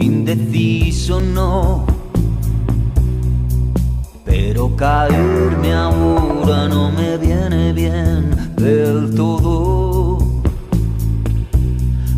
[0.00, 1.84] Indeciso no,
[4.24, 10.18] pero caerme ahora no me viene bien del todo.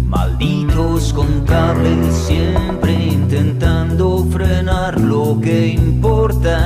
[0.07, 6.63] Malditos contables siempre intentando frenar lo que importa.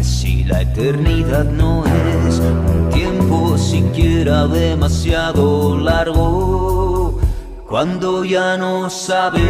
[0.00, 6.77] Si la eternidad no es un tiempo siquiera demasiado largo
[7.68, 9.44] cuando ya no sabes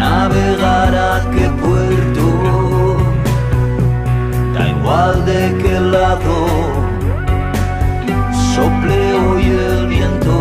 [0.00, 2.96] navegar a qué puerto,
[4.54, 6.46] da igual de qué lado
[8.54, 10.36] sople hoy el viento.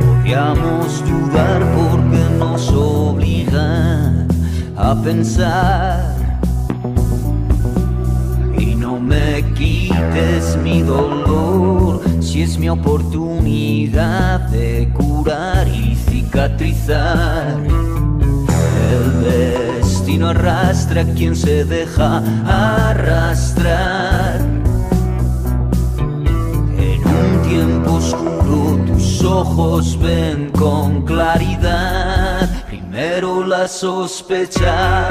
[0.00, 4.26] Podíamos dudar porque nos obliga
[4.76, 6.14] a pensar
[8.58, 9.42] y no me
[10.10, 17.58] quites mi dolor si es mi oportunidad de curar y cicatrizar.
[18.90, 22.22] El destino arrastra a quien se deja
[22.90, 24.40] arrastrar.
[26.78, 32.48] En un tiempo oscuro tus ojos ven con claridad.
[32.66, 35.08] Primero la sospecha,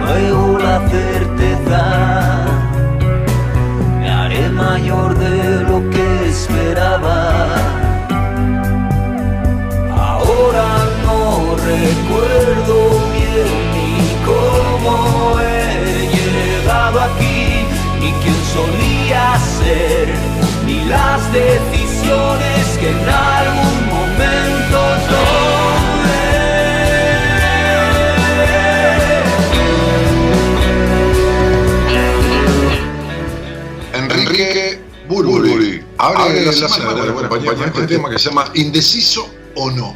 [0.00, 2.43] luego la certeza
[4.64, 7.18] mayor de lo que esperaba.
[10.08, 10.68] Ahora
[11.04, 11.20] no
[11.72, 12.76] recuerdo
[13.16, 13.94] bien ni
[14.30, 14.94] cómo
[15.40, 17.44] he llegado aquí,
[18.00, 19.24] ni quién solía
[19.58, 20.08] ser,
[20.66, 23.08] ni las decisiones que en
[23.38, 23.83] algún
[34.34, 35.84] Enrique Burburi.
[35.98, 39.94] Abre, la, semana, de buena compañía este tema que se llama Indeciso o no.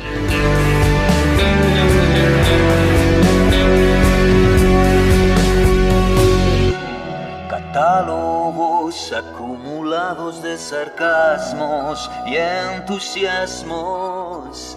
[7.51, 14.77] Catálogos acumulados de sarcasmos y entusiasmos.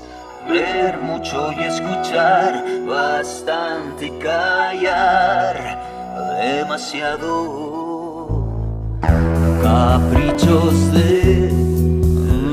[0.50, 5.92] Ver mucho y escuchar bastante y callar
[6.42, 7.71] demasiado
[9.62, 11.52] caprichos de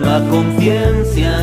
[0.02, 1.34] la conciencia.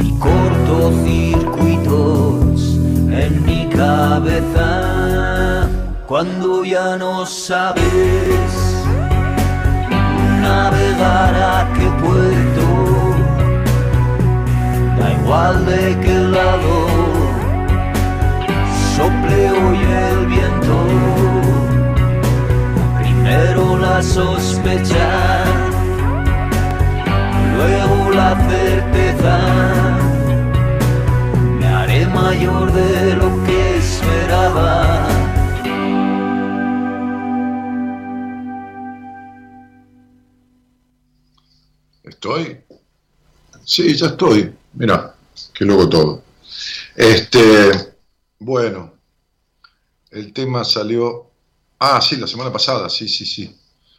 [0.00, 2.78] Y cortocircuitos
[3.10, 5.68] en mi cabeza.
[6.06, 8.72] Cuando ya no sabes
[10.42, 12.62] navegar a qué puerto
[14.98, 16.74] da igual de qué lado
[18.94, 20.76] sople hoy el viento
[23.32, 25.44] Primero la sospecha,
[27.56, 29.38] luego la certeza.
[31.58, 35.08] Me haré mayor de lo que esperaba.
[42.04, 42.60] ¿Estoy?
[43.64, 44.54] Sí, ya estoy.
[44.74, 45.14] Mira,
[45.54, 46.22] qué loco todo.
[46.94, 47.94] Este,
[48.40, 48.92] bueno,
[50.10, 51.31] el tema salió
[51.84, 53.58] Ah, sí, la semana pasada, sí, sí, sí.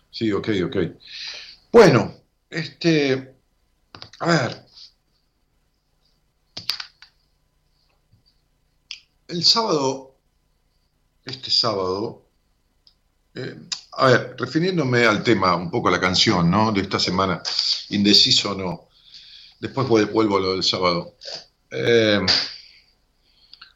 [0.10, 0.78] Sí, ok, ok.
[1.72, 2.16] Bueno,
[2.50, 3.36] este,
[4.20, 4.66] a ver.
[9.28, 10.16] El sábado,
[11.26, 12.26] este sábado,
[13.36, 13.56] eh,
[13.94, 16.72] a ver, refiriéndome al tema, un poco a la canción, ¿no?
[16.72, 17.44] De esta semana,
[17.90, 18.90] indeciso o no.
[19.60, 21.16] después vuelvo a lo del sábado.
[21.72, 22.22] Eh,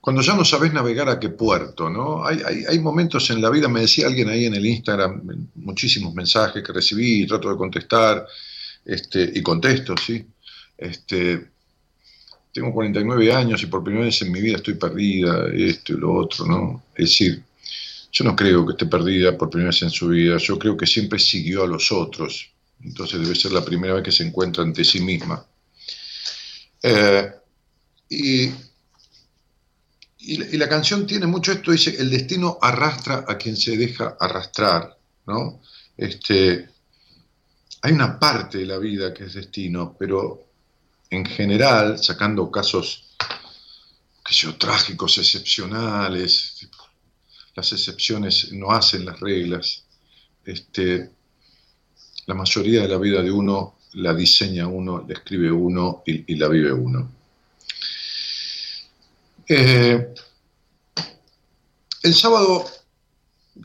[0.07, 2.25] cuando ya no sabes navegar a qué puerto, ¿no?
[2.25, 5.21] Hay, momentos en la vida, me decía alguien ahí en el Instagram,
[5.55, 8.25] muchísimos mensajes que recibí y trato de contestar,
[8.85, 10.25] este, y contesto, ¿sí?
[10.77, 11.49] Este,
[12.53, 16.13] tengo 49 años y por primera vez en mi vida estoy perdida, esto y lo
[16.13, 16.83] otro, ¿no?
[16.95, 17.43] Es decir,
[18.09, 20.87] yo no creo que esté perdida por primera vez en su vida, yo creo que
[20.87, 22.49] siempre siguió a los otros,
[22.81, 25.45] entonces debe ser la primera vez que se encuentra ante sí misma.
[26.81, 27.29] Eh,
[28.09, 28.51] y,
[30.27, 34.97] y, la, canción tiene mucho esto, dice, el destino arrastra a quien se deja arrastrar,
[35.25, 35.61] ¿no?
[35.95, 36.69] Este,
[37.81, 40.43] hay una parte de la vida que es destino, pero
[41.09, 43.05] en general, sacando casos,
[44.25, 46.67] que sé trágicos, excepcionales,
[47.55, 49.85] las excepciones no hacen las reglas,
[50.45, 51.09] este,
[52.25, 56.47] la mayoría de la vida de uno la diseña uno, la escribe uno y, la
[56.47, 57.16] vive uno.
[59.49, 60.13] Eh,
[62.03, 62.65] el sábado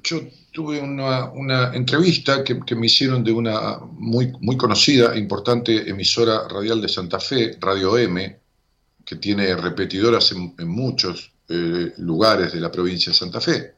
[0.05, 0.21] yo
[0.53, 6.81] tuve una, entrevista que, me hicieron de una muy, muy conocida e importante emisora radial
[6.81, 8.39] de Santa Fe, Radio M,
[9.05, 13.75] que tiene repetidoras en, muchos eh, lugares de la provincia de Santa Fe.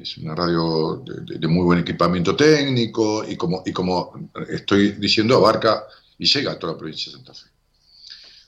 [0.00, 5.84] Es una radio de, muy buen equipamiento técnico y como, y como estoy diciendo, abarca
[6.18, 7.46] y llega a toda la provincia de Santa Fe.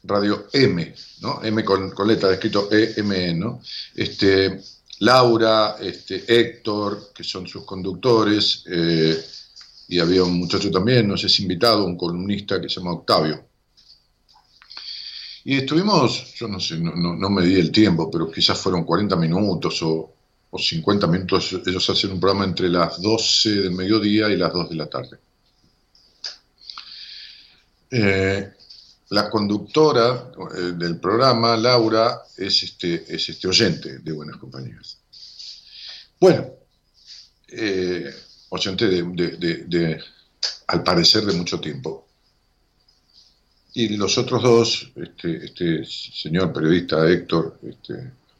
[0.04, 0.94] Radio M,
[1.24, 1.40] ¿no?
[1.42, 3.62] M con, letra, escrito EME, ¿no?
[3.94, 4.60] Este,
[4.98, 9.24] Laura, este, Héctor, que son sus conductores, eh,
[9.88, 13.42] y había un muchacho también, no sé si invitado, un columnista que se llama Octavio.
[15.44, 19.16] Y estuvimos, yo no sé, no, no, me di el tiempo, pero quizás fueron 40
[19.16, 20.10] minutos o,
[20.56, 21.58] 50 minutos.
[21.66, 25.18] Ellos hacen un programa entre las 12 del mediodía y las 2 de la tarde.
[27.90, 28.52] Eh,
[29.14, 34.98] la conductora eh, del programa, Laura, es este, es este oyente de Buenas Compañías.
[36.18, 36.50] Bueno,
[37.48, 38.12] eh,
[38.48, 40.02] oyente de,
[40.66, 42.08] al parecer, de mucho tiempo.
[43.74, 47.94] Y los otros dos, este, este señor periodista Héctor, este,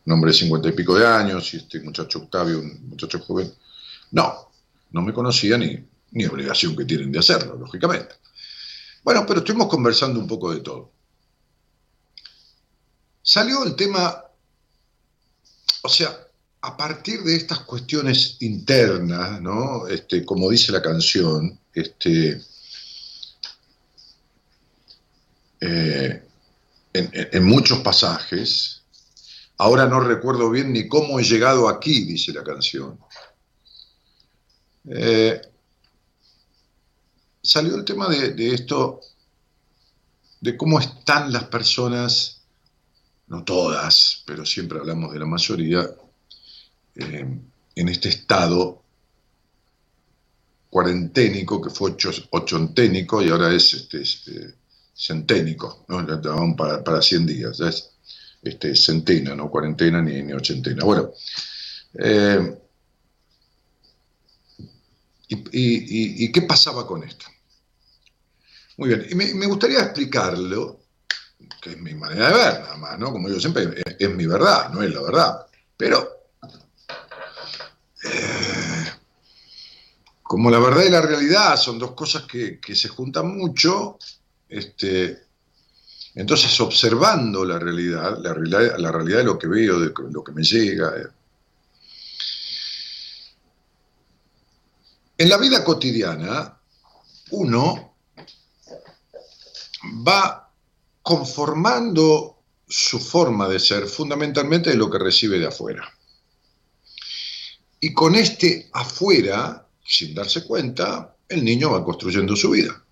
[0.06, 3.53] un hombre de cincuenta y pico de años, y este muchacho Octavio, un muchacho joven,
[4.11, 4.50] no,
[4.91, 5.79] no me conocían ni,
[6.11, 8.17] ni obligación que tienen de hacerlo, lógicamente.
[9.05, 10.91] Bueno, pero estuvimos conversando un poco de todo.
[13.23, 14.25] Salió el tema,
[15.83, 16.19] o sea,
[16.62, 19.87] a partir de estas cuestiones internas, ¿no?
[19.87, 22.43] Este, como dice la canción, este,
[25.61, 26.23] eh,
[26.95, 28.83] en, muchos pasajes,
[29.59, 32.99] ahora no recuerdo bien ni cómo he llegado aquí, dice la canción.
[34.89, 35.43] Eh,
[37.44, 39.00] salió el tema de, esto,
[40.41, 42.41] de cómo están las personas,
[43.29, 45.88] no todas, pero siempre hablamos de la mayoría,
[46.96, 47.38] eh,
[47.76, 48.82] en este estado
[50.70, 51.94] cuarenténico, que fue
[52.31, 54.55] ochenténico y ahora es este, este
[54.94, 56.56] centénico, ¿no?
[56.56, 57.90] para, para 100 días, ya es
[58.43, 60.85] este, centena, no cuarentena ni, ni ochentena.
[60.85, 61.11] Bueno,
[61.94, 62.58] eh,
[65.29, 67.26] y, qué pasaba con esto?
[68.76, 70.81] Muy bien, y me, gustaría explicarlo,
[71.62, 73.12] que es mi manera de ver, nada más, ¿no?
[73.12, 75.47] Como digo siempre, es, mi verdad, no es la verdad.
[75.76, 76.26] Pero,
[78.04, 78.93] eh,
[80.23, 83.97] como la verdad y la realidad son dos cosas que, se juntan mucho,
[84.49, 85.23] este,
[86.16, 90.33] entonces observando la realidad, la realidad, la realidad de lo que veo, de lo que
[90.33, 91.07] me llega, eh,
[95.16, 96.59] en la vida cotidiana,
[97.31, 97.94] uno
[100.07, 100.50] va
[101.03, 105.93] conformando su forma de ser fundamentalmente de lo que recibe de afuera.
[107.81, 112.83] Y con este afuera, sin darse cuenta, el niño va construyendo su vida.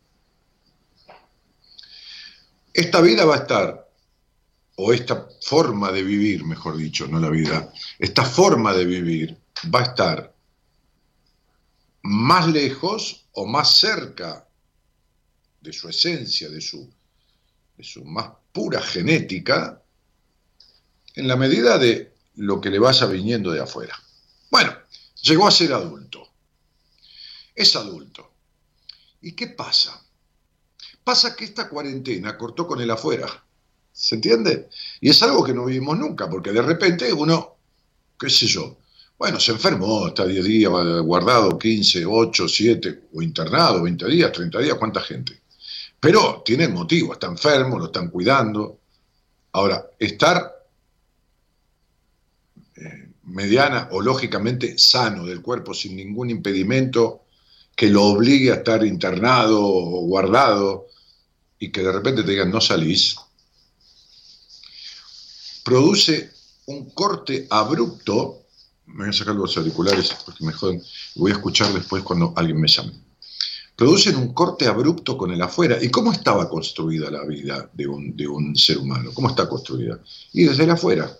[2.74, 3.90] Esta vida va a estar,
[4.76, 9.38] o esta forma de vivir, mejor dicho, no la vida, esta forma de vivir
[9.74, 10.34] va a estar
[12.02, 14.48] más lejos o más cerca
[15.62, 16.92] de su esencia, de su,
[17.76, 19.80] de su más pura genética,
[21.14, 23.96] en la medida de lo que le vaya viniendo de afuera.
[24.50, 24.72] Bueno,
[25.22, 26.28] llegó a ser adulto.
[27.54, 28.32] Es adulto.
[29.20, 30.04] ¿Y qué pasa?
[31.04, 33.44] Pasa que esta cuarentena cortó con el afuera.
[33.92, 34.68] ¿Se entiende?
[35.00, 37.56] Y es algo que no vivimos nunca, porque de repente uno,
[38.18, 38.78] qué sé yo,
[39.18, 40.72] bueno, se enfermó, está 10 días
[41.04, 45.41] guardado, 15, 8, 7, o internado, 20 días, 30 días, ¿cuánta gente?
[46.02, 48.80] Pero tiene el motivo, está enfermo, lo están cuidando.
[49.52, 50.52] Ahora, estar
[52.74, 57.26] eh, mediana o lógicamente sano del cuerpo sin ningún impedimento
[57.76, 60.88] que lo obligue a estar internado o guardado
[61.60, 63.14] y que de repente te digan no salís,
[65.62, 66.32] produce
[66.66, 68.42] un corte abrupto.
[68.86, 70.82] Me voy a sacar los auriculares porque me joden.
[71.14, 73.01] Voy a escuchar después cuando alguien me llame
[73.76, 75.78] producen un corte abrupto con el afuera.
[75.80, 79.10] ¿Y cómo estaba construida la vida de un, de un ser humano?
[79.14, 79.98] ¿Cómo está construida?
[80.32, 81.10] Y desde el afuera,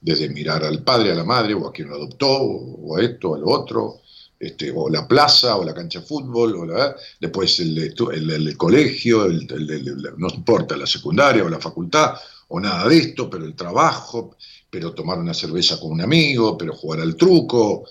[0.00, 3.34] desde mirar al padre, a la madre, o a quien lo adoptó, o a esto,
[3.34, 4.00] a lo otro,
[4.38, 9.28] este, o la plaza, o la cancha de fútbol, o la, después el, el, colegio,
[9.28, 12.14] no importa, la secundaria o la facultad,
[12.48, 14.36] o nada de esto, pero el trabajo,
[14.70, 17.84] pero tomar una cerveza con un amigo, pero jugar al truco,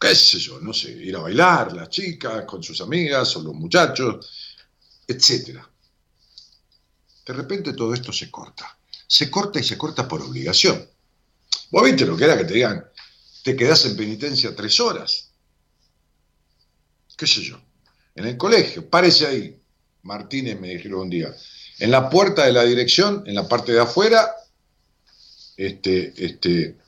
[0.00, 3.54] qué sé yo, no sé, ir a bailar, las chicas con sus amigas o los
[3.54, 4.26] muchachos,
[5.06, 5.60] etc.
[7.26, 8.78] De repente todo esto se corta.
[9.06, 10.88] Se corta y se corta por obligación.
[11.70, 12.84] Vos viste lo que era que te digan,
[13.44, 15.30] te quedás en penitencia tres horas.
[17.16, 17.60] ¿Qué sé yo?
[18.14, 19.56] En el colegio, parece ahí.
[20.02, 21.34] Martínez me dijeron un día,
[21.78, 24.34] en la puerta de la dirección, en la parte de afuera,
[25.58, 26.78] este, este,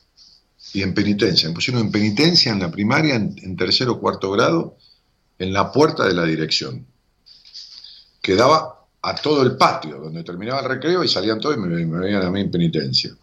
[0.72, 1.48] y en penitencia.
[1.48, 4.76] Me pusieron en penitencia en la primaria, en, tercer o cuarto grado,
[5.38, 6.86] en la puerta de la dirección.
[8.20, 12.22] Quedaba a todo el patio, donde terminaba el recreo y salían todos y me, veían
[12.22, 13.14] a mí en penitencia.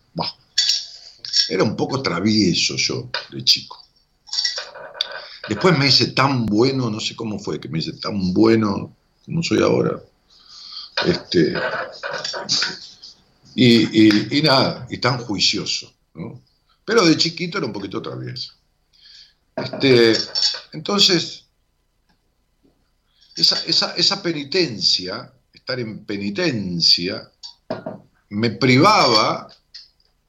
[1.47, 3.83] Era un poco travieso yo de chico.
[5.47, 9.41] Después me hice tan bueno, no sé cómo fue, que me hice tan bueno como
[9.41, 9.99] soy ahora.
[11.07, 11.53] Este,
[13.55, 15.91] y, y nada, y tan juicioso.
[16.13, 16.39] ¿no?
[16.89, 18.51] Pero de chiquito era un poquito travieso.
[19.55, 20.17] Este,
[20.71, 21.45] entonces,
[23.35, 27.29] esa, penitencia, estar en penitencia,
[28.29, 29.53] me privaba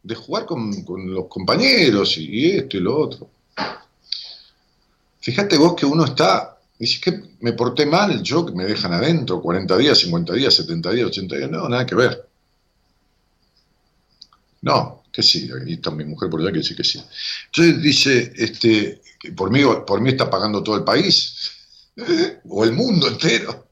[0.02, 0.70] de jugar con,
[1.06, 3.30] los compañeros y, esto y lo otro.
[5.18, 9.40] Fíjate vos que uno está, dice que me porté mal, yo que me dejan adentro
[9.40, 12.28] 40 días, 50 días, 70 días, 80 días, no, nada que ver.
[14.60, 17.02] No, que sí, ahí está mi mujer por allá que dice que sí.
[17.46, 19.02] Entonces dice, este,
[19.36, 21.50] por mí, por mí está pagando todo el país,
[22.48, 23.68] o el mundo entero.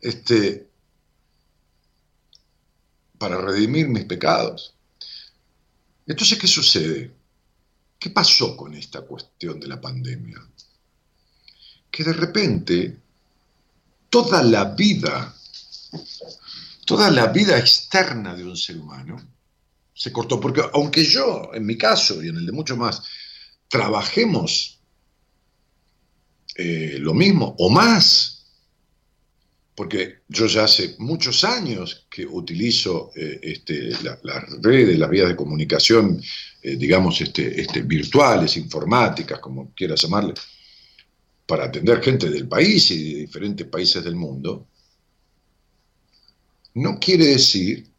[0.00, 0.66] Este,
[3.18, 4.74] para redimir mis pecados.
[6.06, 7.10] Entonces, ¿qué sucede?
[7.98, 10.40] ¿Qué pasó con esta cuestión de la pandemia?
[11.90, 12.96] Que de repente
[14.10, 15.34] toda la vida,
[16.84, 19.16] toda la vida externa de un ser humano,
[19.96, 23.02] se cortó, porque aunque yo, en mi caso y en el de muchos más,
[23.66, 24.78] trabajemos
[26.54, 28.44] eh, lo mismo o más,
[29.74, 33.90] porque yo ya hace muchos años que utilizo eh, este,
[34.22, 36.22] las redes, las vías de comunicación,
[36.62, 40.34] eh, digamos, este, este, virtuales, informáticas, como quieras llamarle,
[41.46, 44.66] para atender gente del país y de diferentes países del mundo,
[46.74, 47.95] no quiere decir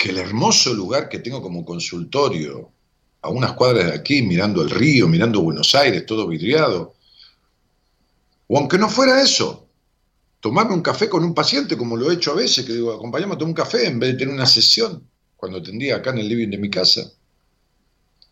[0.00, 2.72] que el hermoso lugar que tengo como consultorio,
[3.20, 6.94] a unas cuadras de aquí, mirando el río, mirando Buenos Aires, todo vidriado,
[8.48, 9.68] o aunque no fuera eso,
[10.40, 13.34] tomarme un café con un paciente, como lo he hecho a veces, que digo, acompáñame
[13.34, 16.28] a tomar un café en vez de tener una sesión, cuando atendía acá en el
[16.28, 17.02] living de mi casa.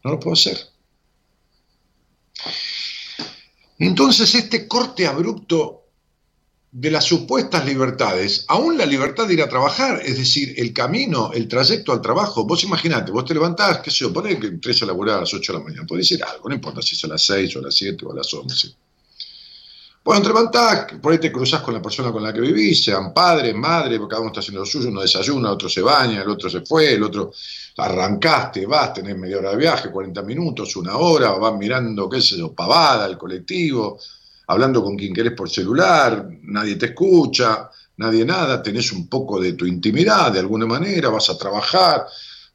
[0.05, 0.59] No lo puedo hacer.
[3.79, 5.88] Entonces este corte abrupto
[6.71, 11.33] de las supuestas libertades, aún la libertad de ir a trabajar, es decir, el camino,
[11.33, 12.45] el trayecto al trabajo.
[12.45, 15.33] Vos imaginate, vos te levantás, qué sé yo, ponés que entres a laburar a las
[15.33, 17.59] 8 de la mañana, puede decir algo, no importa si es a las 6 o
[17.61, 18.75] a las 7 o a las 11.
[20.05, 23.13] Bueno, te levantás, por ahí te cruzás con la persona con la que vivís, sean
[23.13, 26.49] padres, madre, cada uno está haciendo lo suyo, uno desayuna, otro se baña, el otro
[26.49, 27.33] se fue, el otro
[27.77, 32.39] arrancaste, vas, tenés media hora de viaje, 40 minutos, una hora, vas mirando, qué sé
[32.39, 33.99] yo, pavada, el colectivo,
[34.49, 39.53] hablando con quien querés por celular, nadie te escucha, nadie nada, tenés un poco de
[39.53, 42.07] tu intimidad de alguna manera, vas a trabajar,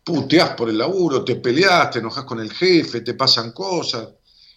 [0.03, 4.09] puteás por el laburo, te peleás, te enojas con el jefe, te pasan cosas,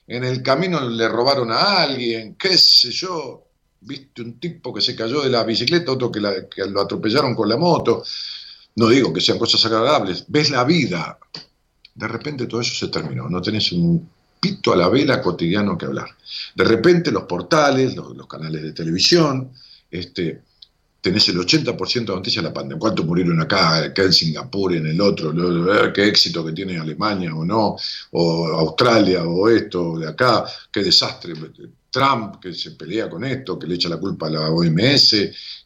[0.06, 3.44] en el camino le robaron a alguien, qué sé yo,
[3.80, 7.50] viste un tipo que se cayó de la bicicleta, otro que, que lo atropellaron con
[7.50, 8.02] la moto,
[8.76, 11.18] no digo que sean cosas agradables, ves la vida,
[11.94, 14.15] de repente todo eso se terminó, no tenés un
[14.72, 16.08] a la vela cotidiano que hablar.
[16.54, 19.52] De repente los portales, los, canales de televisión,
[19.90, 20.42] este,
[21.00, 22.80] tenés el 80% de noticias de la pandemia.
[22.80, 25.32] ¿Cuántos murieron acá, acá en Singapur, en el otro?
[25.92, 27.76] ¿Qué éxito que tiene Alemania o no?
[28.12, 30.44] ¿O Australia o esto, de acá?
[30.72, 31.34] ¿Qué desastre?
[31.96, 35.10] Trump que se pelea con esto, que le echa la culpa a la OMS,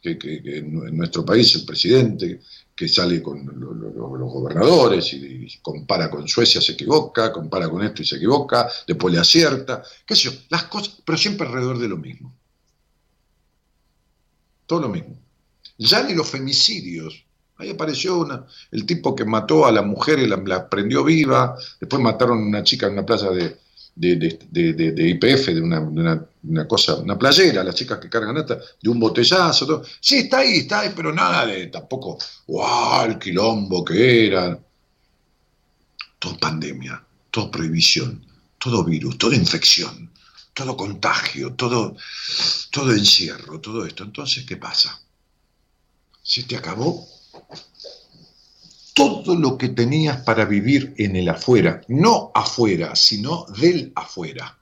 [0.01, 2.41] que, en nuestro país el presidente
[2.81, 8.07] que sale con los gobernadores y, compara con Suecia, se equivoca, compara con esto y
[8.07, 11.99] se equivoca, después le acierta, qué sé yo, las cosas, pero siempre alrededor de lo
[11.99, 12.35] mismo.
[14.65, 15.15] Todo lo mismo.
[15.77, 17.23] Ya ni los femicidios.
[17.59, 22.01] Ahí apareció una, el tipo que mató a la mujer y la prendió viva, después
[22.01, 23.59] mataron a una chica en una plaza de,
[23.95, 29.83] de, IPF, de una, cosa, una playera, las chicas que cargan hasta, de un botellazo.
[30.01, 34.59] Sí, está ahí, está ahí, pero nada de tampoco, wow, el quilombo que era.
[36.19, 38.25] Todo pandemia, todo prohibición,
[38.59, 40.11] todo virus, toda infección,
[40.53, 41.97] todo contagio, todo,
[42.71, 44.05] todo encierro, todo esto.
[44.05, 45.01] Entonces, ¿qué pasa?
[46.23, 47.07] ¿Se te acabó?
[48.95, 54.59] Todo lo que tenías para vivir en el afuera, no afuera, sino del afuera.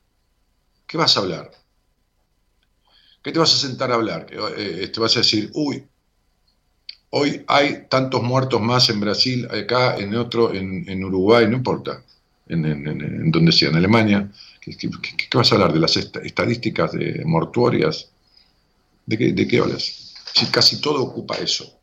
[0.86, 1.50] ¿Qué vas a hablar?
[3.22, 4.26] ¿Qué te vas a sentar a hablar?
[4.56, 5.84] Eh, te vas a decir, uy,
[7.10, 12.02] hoy hay tantos muertos más en Brasil, acá, en otro, en, Uruguay, no importa,
[12.48, 14.30] en, donde sea, en Alemania.
[14.60, 14.76] ¿Qué,
[15.34, 15.72] vas a hablar?
[15.72, 18.10] ¿De las estadísticas de mortuorias?
[19.06, 20.14] ¿De qué, ¿De qué hablas?
[20.34, 21.77] Si casi todo ocupa eso.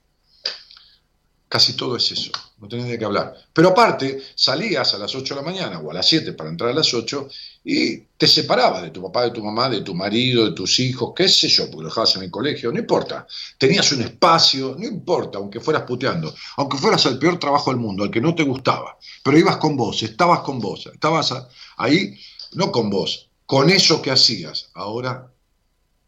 [1.48, 3.36] Casi todo es eso, no tenés de qué hablar.
[3.54, 6.72] Pero aparte, salías a las 8 de la mañana o a las 7 para entrar
[6.72, 7.30] a las 8
[7.64, 11.14] y te separabas de tu papá, de tu mamá, de tu marido, de tus hijos,
[11.16, 13.28] qué sé yo, porque lo dejabas en el colegio, no importa.
[13.60, 18.04] Tenías un espacio, no importa, aunque fueras puteando, aunque fueras el peor trabajo del mundo,
[18.04, 21.32] al que no te gustaba, pero ibas con vos, estabas con vos, estabas
[21.78, 22.20] ahí,
[22.54, 24.72] no con vos, con eso que hacías.
[24.74, 25.32] Ahora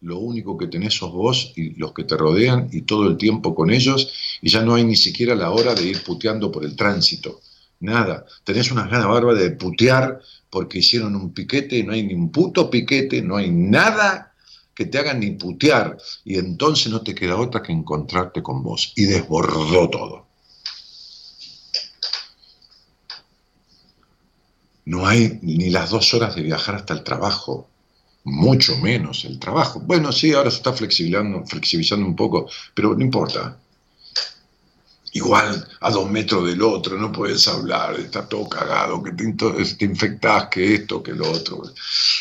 [0.02, 3.56] lo único que tenés sos vos y los que te rodean y todo el tiempo
[3.56, 4.12] con ellos
[4.42, 7.42] y ya no hay ni siquiera la hora de ir puteando por el tránsito.
[7.80, 12.32] Nada, tenés una gana barba de putear porque hicieron un piquete, no hay ni un
[12.32, 14.34] puto piquete, no hay nada
[14.74, 18.94] que te hagan ni putear y entonces no te queda otra que encontrarte con vos
[18.96, 20.28] y desbordó todo.
[24.86, 27.68] No hay ni las dos horas de viajar hasta el trabajo,
[28.28, 29.80] mucho menos el trabajo.
[29.80, 33.58] Bueno, sí, ahora se está flexibilizando, flexibilizando un poco, pero no importa.
[35.14, 39.86] Igual a dos metros del otro, no puedes hablar, está todo cagado, que te, te
[39.86, 41.64] infectás, que esto, que lo otro.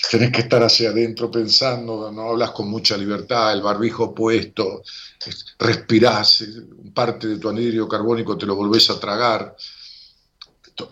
[0.09, 4.83] Tenés que estar hacia adentro pensando, no hablas con mucha libertad, el barbijo puesto,
[5.59, 6.45] respirás,
[6.95, 9.57] parte de tu anhídrido carbónico te lo volvés a tragar.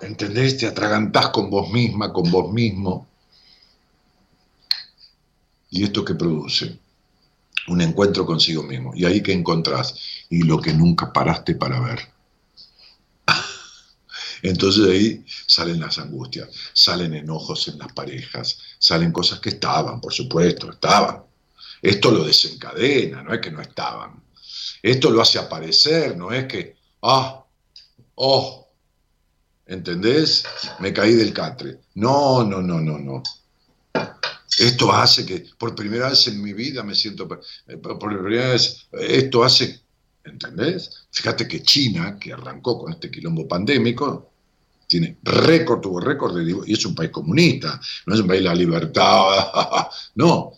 [0.01, 0.59] ¿Entendés?
[0.59, 3.14] Te atragantás con vos misma, con vos mismo.
[5.75, 6.79] ¿Y esto que produce?
[7.67, 8.93] Un encuentro consigo mismo.
[8.95, 9.97] ¿Y ahí que encontrás?
[10.31, 11.99] Y lo que nunca paraste para ver.
[14.43, 20.13] Entonces ahí salen las angustias, salen enojos en las parejas, salen cosas que estaban, por
[20.13, 21.25] supuesto, estaban.
[21.83, 24.23] Esto lo desencadena, no es que no estaban.
[24.81, 27.45] Esto lo hace aparecer, no es que, ah,
[28.15, 28.69] oh,
[29.67, 30.45] ¿entendés?
[30.79, 31.81] Me caí del catre.
[31.95, 33.25] No, no, no, no, no.
[34.59, 37.29] Esto hace que por primera vez en mi vida me siento,
[37.67, 39.81] eh, por primera vez, esto hace,
[40.25, 41.07] ¿entendés?
[41.11, 44.31] Fíjate que China, que arrancó con este quilombo pandémico,
[44.87, 48.49] tiene récord, tuvo récord de, y es un país comunista, no es un país de
[48.49, 50.53] la libertad, no.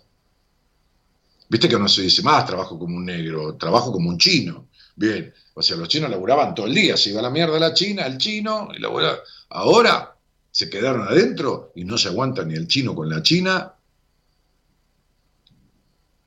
[1.48, 4.68] Viste que no se dice más trabajo como un negro, trabajo como un chino.
[4.96, 8.06] Bien, o sea, los chinos laburaban todo el día, se iba la mierda la China,
[8.06, 9.18] el chino, y laburaba.
[9.50, 10.16] Ahora
[10.50, 13.75] se quedaron adentro y no se aguanta ni el chino con la China,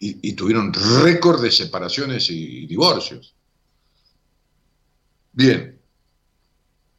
[0.02, 3.34] y, tuvieron récord de separaciones y, divorcios.
[5.34, 5.78] Bien,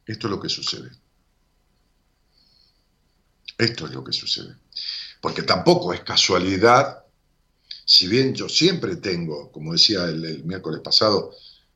[0.06, 0.90] esto es lo que sucede.
[3.56, 4.54] Esto es lo que sucede.
[5.20, 7.04] Porque tampoco es casualidad,
[7.84, 11.34] si bien yo siempre tengo, como decía el, miércoles pasado,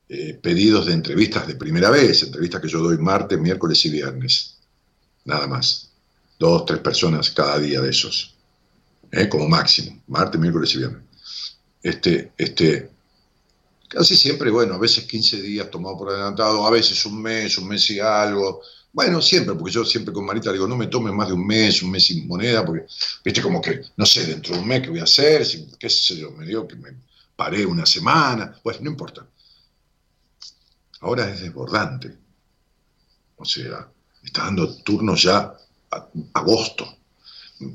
[0.09, 4.59] eh, pedidos de entrevistas de primera vez, entrevistas que yo doy martes, miércoles y viernes,
[5.25, 5.91] nada más.
[6.39, 8.35] Dos, tres personas cada día de esos,
[9.11, 11.13] eh, como máximo, martes, miércoles y viernes
[11.85, 12.90] este, este,
[13.88, 17.68] casi siempre, bueno, a veces 15 días tomado por adelantado, a veces un mes, un
[17.68, 18.62] mes y algo.
[18.90, 21.83] Bueno, siempre, porque yo siempre con Marita digo, no me tomes más de un mes,
[21.83, 22.87] un mes sin moneda, porque,
[23.23, 25.47] viste, como que, no sé, dentro de un mes qué voy a hacer,
[25.79, 26.90] qué sé yo, me dio que me
[27.37, 29.27] paré una semana, pues no importa.
[31.01, 32.16] Ahora es desbordante.
[33.37, 33.90] O sea,
[34.23, 35.55] está dando turnos ya
[35.90, 36.97] a agosto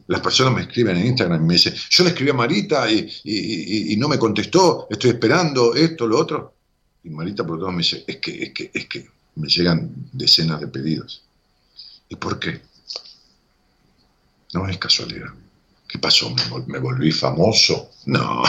[0.08, 3.96] las personas me escriben en Instagram y me dicen, yo le escribí a Marita y,
[3.98, 6.54] no me contestó, estoy esperando esto, lo otro.
[7.04, 10.60] Y Marita por todo me dice, es que, es que, es que me llegan decenas
[10.60, 11.24] de pedidos.
[12.10, 12.62] ¿Y por qué?
[14.54, 15.30] No es casualidad.
[15.88, 16.34] ¿Qué pasó?
[16.68, 17.92] ¿Me, volví famoso?
[18.06, 18.44] No,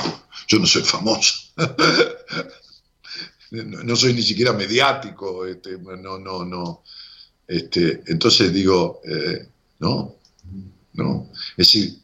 [0.48, 1.52] yo no soy famoso.
[3.50, 5.46] no, soy ni siquiera mediático.
[5.46, 6.82] Este, no, no, no.
[7.46, 9.48] Este, entonces digo, eh,
[9.78, 10.16] no,
[10.92, 11.30] no.
[11.56, 12.02] Es decir,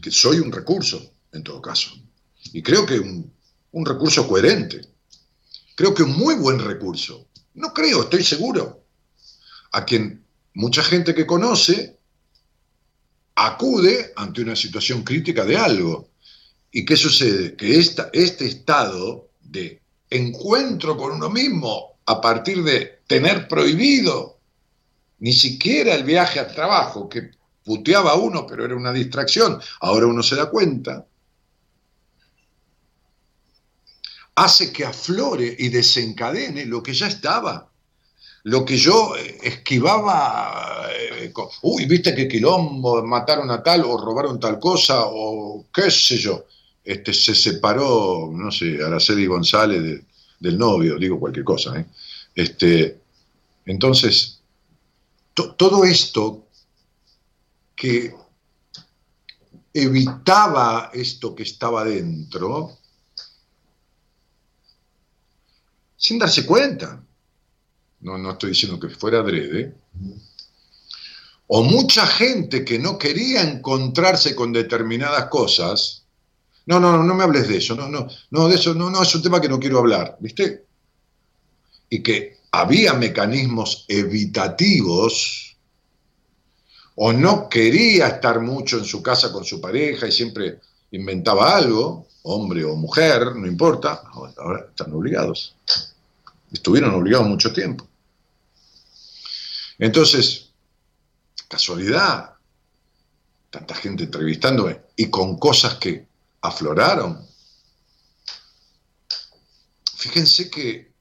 [0.00, 1.90] que soy un recurso, en todo caso.
[2.52, 3.32] Y creo que un,
[3.72, 4.80] un recurso coherente.
[5.74, 7.28] Creo que un muy buen recurso.
[7.54, 8.84] No creo, estoy seguro.
[9.72, 11.98] A quien mucha gente que conoce
[13.34, 16.10] acude ante una situación crítica de algo.
[16.70, 17.56] ¿Y qué sucede?
[17.56, 24.38] Que esta, este estado de encuentro con uno mismo a partir de tener prohibido
[25.18, 27.30] ni siquiera el viaje al trabajo, que
[27.64, 31.06] puteaba a uno, pero era una distracción, ahora uno se da cuenta,
[34.34, 37.72] hace que aflore y desencadene lo que ya estaba
[38.44, 44.40] lo que yo eh, esquivaba, eh, uy, viste qué quilombo, mataron a tal o robaron
[44.40, 46.46] tal cosa o qué sé yo,
[46.84, 50.02] este, se separó, no sé, Araceli González
[50.40, 51.78] del novio, digo cualquier cosa.
[51.78, 51.86] ¿eh?
[52.34, 52.98] Este,
[53.66, 54.40] entonces,
[55.34, 56.46] todo esto
[57.82, 58.14] que
[59.74, 62.78] evitaba esto que estaba dentro,
[65.96, 67.02] sin darse cuenta.
[68.02, 69.74] No, no estoy diciendo que fuera adrede,
[71.48, 76.04] o mucha gente que no quería encontrarse con determinadas cosas,
[76.66, 79.02] no, no, no, no me hables de eso, no, no, no, de eso, no, no,
[79.02, 80.66] es un tema que no quiero hablar, ¿viste?
[81.90, 85.51] Y que había mecanismos evitativos,
[86.96, 92.08] o no quería estar mucho en su casa con su pareja y siempre inventaba algo,
[92.22, 95.54] hombre o mujer, no importa, ahora están obligados.
[96.52, 97.86] Estuvieron obligados mucho tiempo.
[99.78, 100.50] Entonces,
[101.48, 102.34] casualidad,
[103.50, 106.06] tanta gente entrevistándome y con cosas que
[106.42, 107.26] afloraron.
[109.96, 110.91] Fíjense que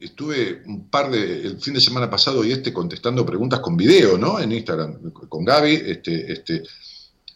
[0.00, 4.16] estuve un par de, el fin de semana pasado y este contestando preguntas con video,
[4.16, 4.40] ¿no?
[4.40, 6.62] En Instagram, con Gaby, este, este,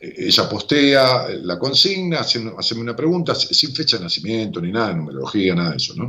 [0.00, 5.54] ella postea la consigna, haciéndome una pregunta, sin fecha de nacimiento, ni nada de numerología,
[5.54, 6.08] nada de eso, ¿no?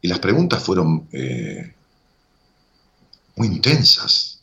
[0.00, 1.74] Y las preguntas fueron eh,
[3.34, 4.40] muy intensas,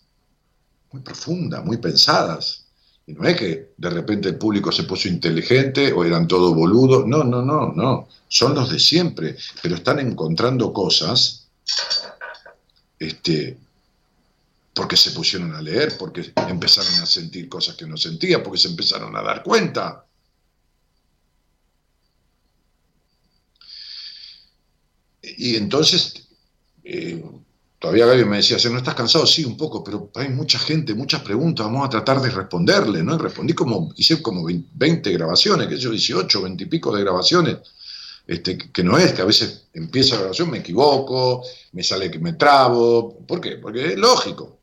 [0.92, 2.65] muy profundas, muy pensadas.
[3.08, 7.06] Y no es que de repente el público se puso inteligente o eran todos boludos.
[7.06, 8.08] No, no, no, no.
[8.28, 9.38] Son los de siempre.
[9.62, 11.48] Pero están encontrando cosas
[12.98, 13.58] este,
[14.74, 18.68] porque se pusieron a leer, porque empezaron a sentir cosas que no sentían, porque se
[18.68, 20.06] empezaron a dar cuenta.
[25.22, 26.28] Y entonces,
[26.84, 27.24] eh,
[27.80, 29.26] Todavía Gaby me decía, ¿no estás cansado?
[29.28, 33.16] Sí, un poco, pero hay mucha gente, muchas preguntas, vamos a tratar de responderle, ¿no?
[33.16, 37.58] Y respondí como, hice como 20 grabaciones, que yo 18, 20 y pico de grabaciones,
[38.26, 42.20] este, que no es que a veces empieza la grabación, me equivoco, me sale que
[42.20, 43.58] me trabo, ¿por qué?
[43.58, 44.60] Porque es lógico.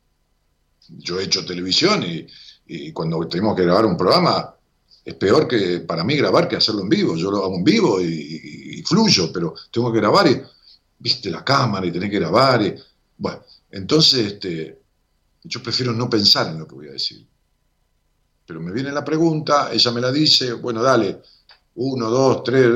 [0.89, 2.27] Yo he hecho televisión y,
[2.93, 4.55] cuando tenemos que grabar un programa,
[5.05, 7.17] es peor que para mí grabar que hacerlo en vivo.
[7.17, 10.41] Yo lo hago en vivo y, y fluyo, pero tengo que grabar y,
[11.03, 12.75] viste la cámara y tenés que grabar y
[13.23, 14.83] bueno, entonces este,
[15.45, 17.25] yo prefiero no pensar en lo que voy a decir.
[18.45, 21.23] Pero me viene la pregunta, ella me la dice, bueno, dale,
[21.77, 22.69] uno, dos, tres.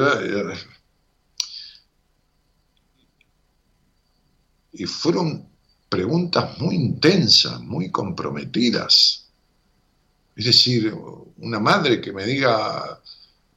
[4.75, 5.49] Y fueron
[5.89, 9.27] preguntas muy intensas, muy comprometidas.
[10.37, 10.95] Es decir,
[11.39, 13.01] una madre que me diga,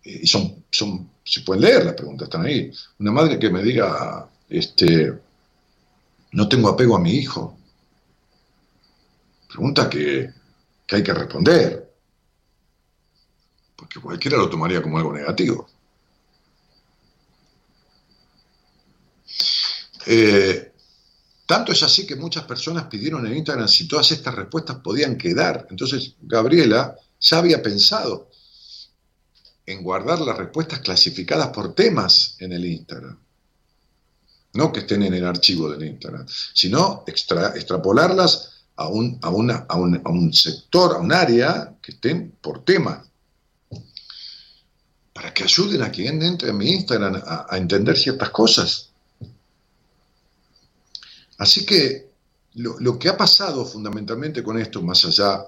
[0.04, 4.28] y son, son, se pueden leer las preguntas, están ahí, una madre que me diga,
[4.50, 5.29] este,
[6.32, 7.58] no tengo apego a mi hijo.
[9.48, 10.32] Pregunta que,
[10.92, 11.94] hay que responder,
[13.76, 15.68] porque cualquiera lo tomaría como algo negativo.
[20.06, 20.74] Eh,
[21.46, 25.68] tanto es así que muchas personas pidieron en Instagram si todas estas respuestas podían quedar.
[25.70, 28.30] Entonces Gabriela ya había pensado
[29.66, 33.29] en guardar las respuestas clasificadas por temas en el Instagram
[34.60, 39.78] no que estén en el archivo del Instagram, sino extrapolarlas a un, a, una, a,
[39.78, 43.06] un, sector, a un área que estén por tema,
[45.14, 48.90] para que ayuden a quien entre en mi Instagram a, entender ciertas cosas.
[51.38, 52.10] Así que
[52.56, 55.46] lo, que ha pasado fundamentalmente con esto, más allá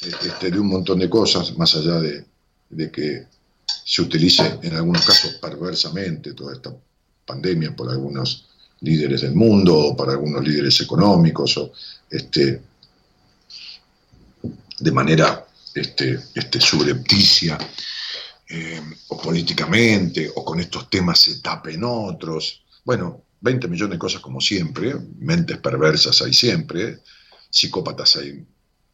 [0.00, 2.24] este, de un montón de cosas, más allá de,
[2.68, 3.26] de que
[3.66, 6.74] se utilice en algunos casos perversamente toda esta
[7.30, 8.46] pandemia por algunos
[8.80, 11.72] líderes del mundo o para algunos líderes económicos o
[12.10, 12.62] este,
[14.80, 17.56] de manera este, este, subrepticia,
[18.48, 22.62] eh, o políticamente, o con estos temas se tapen otros.
[22.84, 26.98] Bueno, 20 millones de cosas como siempre, mentes perversas hay siempre,
[27.48, 28.44] psicópatas hay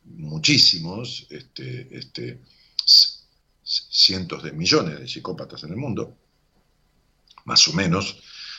[0.05, 2.41] muchísimos, este, este,
[3.65, 6.17] cientos de millones de psicópatas en el mundo,
[7.47, 8.19] más o menos,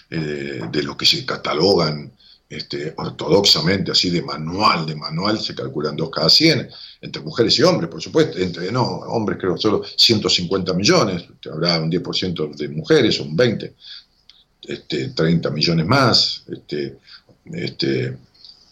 [0.10, 2.12] eh, de los que se catalogan
[2.50, 6.70] este, ortodoxamente, así de manual, de manual, se calculan dos cada 100,
[7.02, 11.92] entre mujeres y hombres, por supuesto, entre, no, hombres creo solo 150 millones, habrá un
[11.92, 13.76] 10% de mujeres, un 20,
[14.64, 16.98] este, 30 millones más, este,
[17.52, 18.18] este,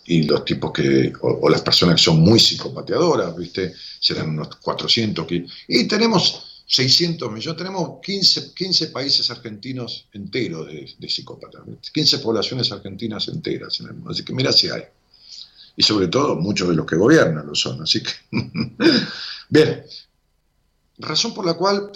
[0.05, 3.73] y los tipos que, o, las personas que son muy psicopateadoras, ¿viste?
[3.99, 5.27] Serán unos 400.
[5.67, 11.61] y tenemos 600 millones, tenemos 15, 15 países argentinos enteros de, psicópatas,
[11.93, 14.11] 15 poblaciones argentinas enteras en el mundo.
[14.11, 14.83] Así que mira si hay.
[15.77, 17.81] Y sobre todo muchos de los que gobiernan lo son.
[17.81, 18.11] Así que,
[19.49, 19.83] bien,
[20.97, 21.91] razón por la cual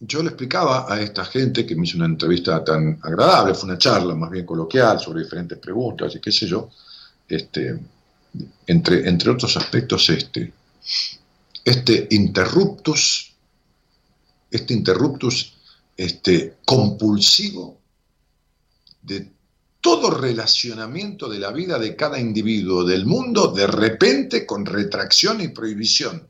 [0.00, 3.78] yo le explicaba a esta gente que me hizo una entrevista tan agradable, fue una
[3.78, 6.70] charla más bien coloquial sobre diferentes preguntas y qué sé yo,
[7.28, 7.78] este,
[8.66, 10.52] entre, entre otros aspectos este,
[11.62, 13.29] este interruptus,
[14.50, 15.54] este interruptus
[15.96, 17.78] este, compulsivo
[19.02, 19.30] de
[19.80, 25.48] todo relacionamiento de la vida de cada individuo del mundo de repente con retracción y
[25.48, 26.28] prohibición.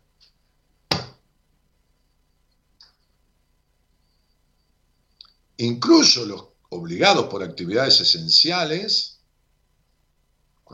[5.57, 9.21] Incluso los obligados por actividades esenciales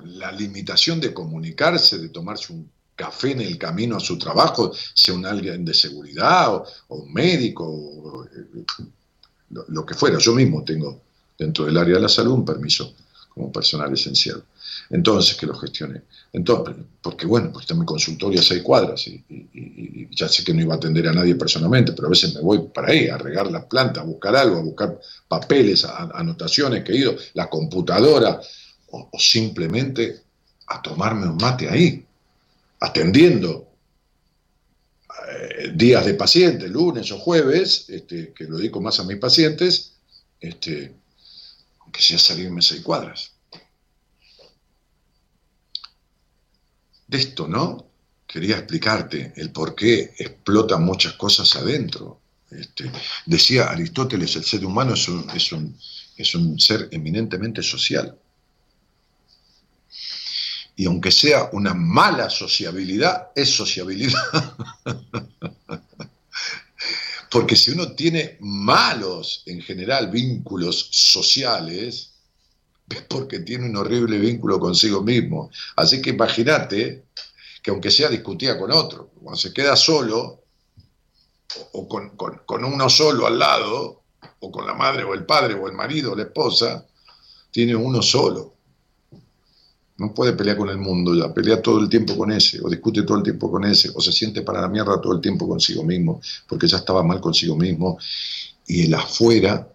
[0.04, 5.14] la limitación de comunicarse, de tomarse un café en el camino a su trabajo, sea
[5.14, 8.64] un alguien de seguridad o, un médico, o, eh,
[9.50, 10.18] lo, que fuera.
[10.18, 11.02] Yo mismo tengo
[11.38, 12.94] dentro del área de la salud un permiso
[13.28, 14.42] como personal esencial.
[14.90, 16.02] Entonces, que lo gestione.
[16.32, 20.62] Entonces, porque bueno, porque está mi consultorio a seis cuadras y, ya sé que no
[20.62, 23.50] iba a atender a nadie personalmente, pero a veces me voy para ahí a regar
[23.50, 28.40] las plantas, a buscar algo, a buscar papeles, anotaciones que he ido, la computadora,
[28.90, 30.22] o, simplemente
[30.68, 32.06] a tomarme un mate ahí,
[32.80, 33.72] atendiendo
[35.28, 39.94] eh, días de paciente, lunes o jueves, este, que lo dedico más a mis pacientes,
[40.40, 40.94] este,
[41.80, 43.32] aunque sea salirme seis cuadras.
[47.06, 47.86] De esto, ¿no?
[48.26, 52.20] Quería explicarte el por qué explotan muchas cosas adentro.
[52.50, 52.90] Este,
[53.24, 55.08] decía Aristóteles, el ser humano es
[56.16, 58.18] es un ser eminentemente social
[60.76, 64.20] y aunque sea una mala sociabilidad, es sociabilidad.
[67.30, 72.12] Porque si uno tiene malos, en general, vínculos sociales,
[72.88, 75.50] es porque tiene un horrible vínculo consigo mismo.
[75.74, 77.06] Así que imagínate
[77.62, 80.44] que aunque sea discutida con otro, cuando se queda solo,
[81.72, 84.02] o con, con uno solo al lado,
[84.38, 86.86] o con la madre o el padre o el marido o la esposa,
[87.50, 88.55] tiene uno solo
[89.98, 93.02] no puede pelear con el mundo ya, pelea todo el tiempo con ese, o discute
[93.02, 95.82] todo el tiempo con ese, o se siente para la mierda todo el tiempo consigo
[95.84, 97.98] mismo, porque ya estaba mal consigo mismo,
[98.66, 99.66] y el afuera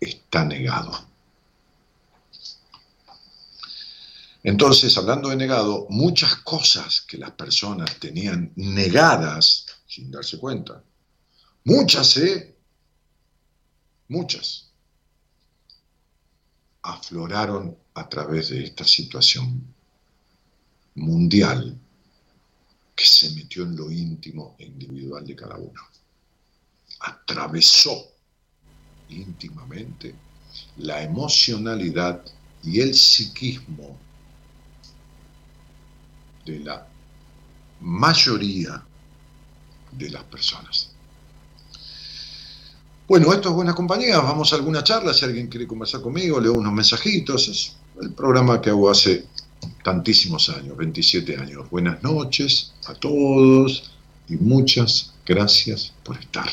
[0.00, 0.92] está negado.
[4.42, 10.82] Entonces, hablando de negado, muchas cosas que las personas tenían negadas sin darse cuenta,
[11.64, 12.54] muchas, ¿eh?
[14.08, 14.70] Muchas,
[16.82, 19.74] afloraron a través de esta situación
[20.96, 21.78] mundial
[22.94, 25.80] que se metió en lo íntimo e individual de cada uno.
[27.00, 28.12] Atravesó
[29.08, 30.14] íntimamente
[30.78, 32.22] la emocionalidad
[32.62, 33.98] y el psiquismo
[36.44, 36.86] de la
[37.80, 38.84] mayoría
[39.92, 40.90] de las personas.
[43.08, 46.52] Bueno, esto es Buena Compañía, vamos a alguna charla, si alguien quiere conversar conmigo, leo
[46.52, 49.24] unos mensajitos, el programa que hago hace
[49.82, 51.70] tantísimos años, 27 años.
[51.70, 53.90] Buenas noches a todos
[54.28, 56.48] y muchas gracias por estar.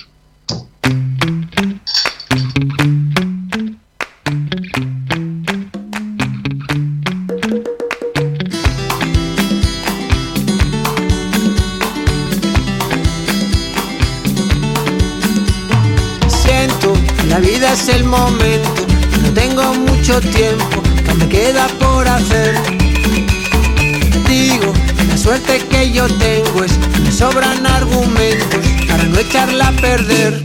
[17.73, 18.69] es el momento,
[19.23, 20.72] no tengo mucho tiempo,
[27.33, 30.43] sobran argumentos para no echarla a perder.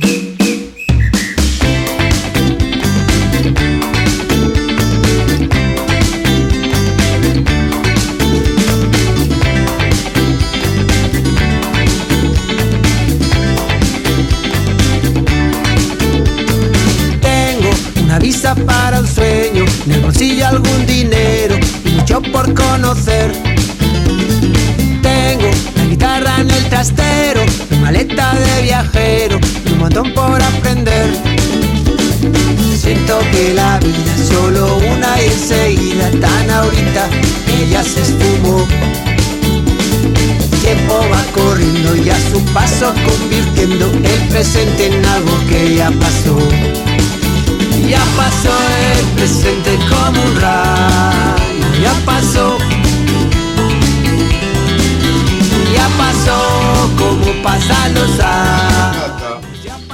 [18.67, 23.48] para un sueño, en el algún dinero y mucho por conocer.
[25.99, 27.41] Guitarra en el trastero,
[27.81, 29.41] maleta de viajero
[29.73, 31.11] un montón por aprender.
[32.81, 37.09] Siento que la vida es solo una y enseguida, tan ahorita,
[37.61, 38.65] ella se esfumó.
[40.53, 45.91] El tiempo va corriendo y a su paso convirtiendo el presente en algo que ya
[45.91, 46.39] pasó.
[47.89, 48.57] Ya pasó
[49.01, 52.78] el presente como un rayo, ya pasó.
[55.97, 58.11] Pasó como pasan los.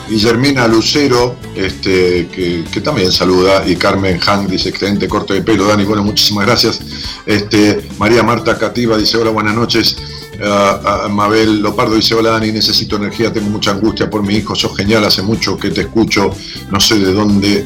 [0.08, 5.66] Guillermina Lucero, este, que, que también saluda, y Carmen Han dice, excelente corte de pelo,
[5.66, 6.80] Dani, bueno, muchísimas gracias.
[7.24, 9.96] Este, María Marta Cativa dice, hola, buenas noches.
[10.42, 14.76] Ah, Mabel Lopardo dice, hola Dani, necesito energía, tengo mucha angustia por mi hijo, sos
[14.76, 16.30] genial, hace mucho que te escucho,
[16.70, 17.64] no sé de dónde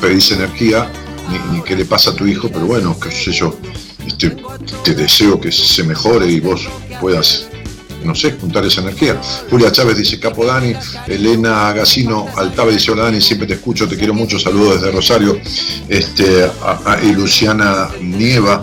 [0.00, 0.90] pedís energía,
[1.30, 3.54] ni, ni qué le pasa a tu hijo, pero bueno, qué sé yo,
[4.06, 4.34] este,
[4.82, 6.66] te deseo que se mejore y vos
[7.06, 7.48] puedas
[8.04, 9.20] no sé, juntar esa energía.
[9.48, 10.72] Julia Chávez dice, Capo Dani,
[11.06, 15.40] Elena Gacino Altave dice, hola Dani, siempre te escucho, te quiero mucho, saludos desde Rosario,
[15.88, 18.60] este, a- y Luciana Nieva,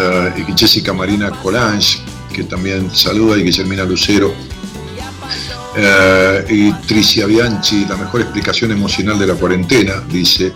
[0.00, 1.98] eh, y Jessica Marina Colange,
[2.32, 4.32] que también saluda, y Guillermina Lucero,
[5.76, 10.52] eh, y Tricia Bianchi, la mejor explicación emocional de la cuarentena, dice,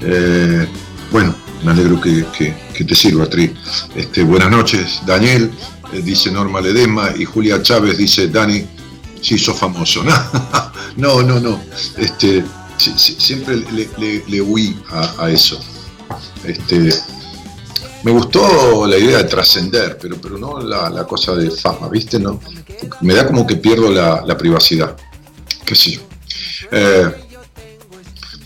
[0.00, 0.66] eh,
[1.12, 3.52] bueno, me alegro que, que- te sirva, Tri.
[3.94, 5.50] Este, buenas noches, Daniel,
[5.92, 8.64] dice Norma Ledema, y Julia Chávez dice, Dani,
[9.20, 10.02] sí, sos famoso.
[10.96, 11.62] No, no, no,
[11.98, 12.44] este,
[12.76, 15.58] siempre le, le- huí a, a eso.
[16.44, 16.90] Este,
[18.02, 22.18] me gustó la idea de trascender, pero, pero no la, la cosa de fama, ¿viste?
[22.18, 22.40] No,
[23.02, 24.96] me da como que pierdo la, la privacidad,
[25.64, 26.00] qué sé yo.
[26.72, 27.08] Eh,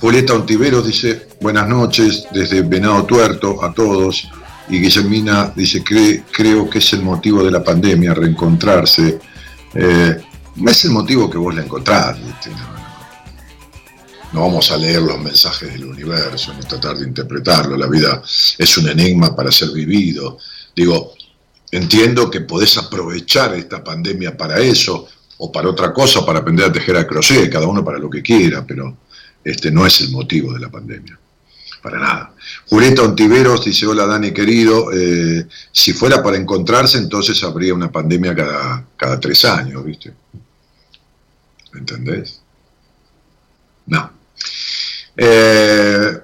[0.00, 4.28] Julieta Ontiveros dice, buenas noches desde Venado Tuerto a todos.
[4.68, 9.18] Y Guillermina dice, "Cre- creo que es el motivo de la pandemia, reencontrarse.
[9.74, 10.16] Eh,
[10.66, 12.16] es el motivo que vos la encontrás.
[14.32, 17.76] No vamos a leer los mensajes del universo ni tratar de interpretarlo.
[17.76, 18.20] La vida
[18.58, 20.38] es un enigma para ser vivido.
[20.74, 21.12] Digo,
[21.70, 25.06] entiendo que podés aprovechar esta pandemia para eso
[25.38, 28.22] o para otra cosa, para aprender a tejer a crochet, cada uno para lo que
[28.22, 28.96] quiera, pero
[29.44, 31.18] este no es el motivo de la pandemia.
[31.84, 32.32] Para nada.
[32.70, 38.34] Julieta Ontiveros dice, hola Dani querido, eh, si fuera para encontrarse, entonces habría una pandemia
[38.34, 40.14] cada, cada tres años, ¿viste?
[41.74, 42.40] ¿Entendés?
[43.84, 44.10] No.
[45.14, 46.20] Eh,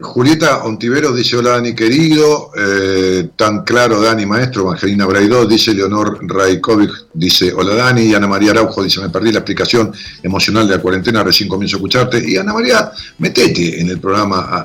[0.00, 6.20] Julieta Ontiveros dice, hola Dani querido, eh, tan claro Dani maestro, Evangelina Braidó, dice Leonor
[6.22, 10.76] Raikovic, dice, hola Dani, y Ana María Araujo dice, me perdí la explicación emocional de
[10.76, 14.64] la cuarentena, recién comienzo a escucharte, y Ana María, metete en el programa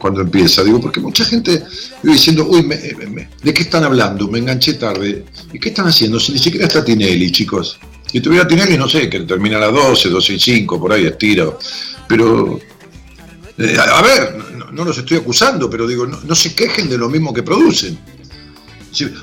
[0.00, 1.62] cuando empieza, digo, porque mucha gente
[2.02, 4.26] vive diciendo, uy, ¿de qué están hablando?
[4.26, 6.18] Me enganché tarde, ¿y qué están haciendo?
[6.18, 7.78] Si ni siquiera está Tinelli, chicos.
[8.10, 11.06] Si tuviera Tinelli, no sé, que termina a las 12, 12 y 5, por ahí
[11.06, 11.56] estiro,
[12.08, 12.58] pero
[13.58, 14.36] eh, a ver,
[14.72, 17.98] no, los estoy acusando, pero digo, no, se quejen de lo mismo que producen.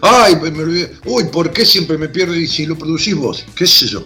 [0.01, 0.93] Ay, me olvidé.
[1.05, 3.45] Uy, ¿por qué siempre me pierdo y si lo producís vos?
[3.55, 4.05] ¿Qué sé yo?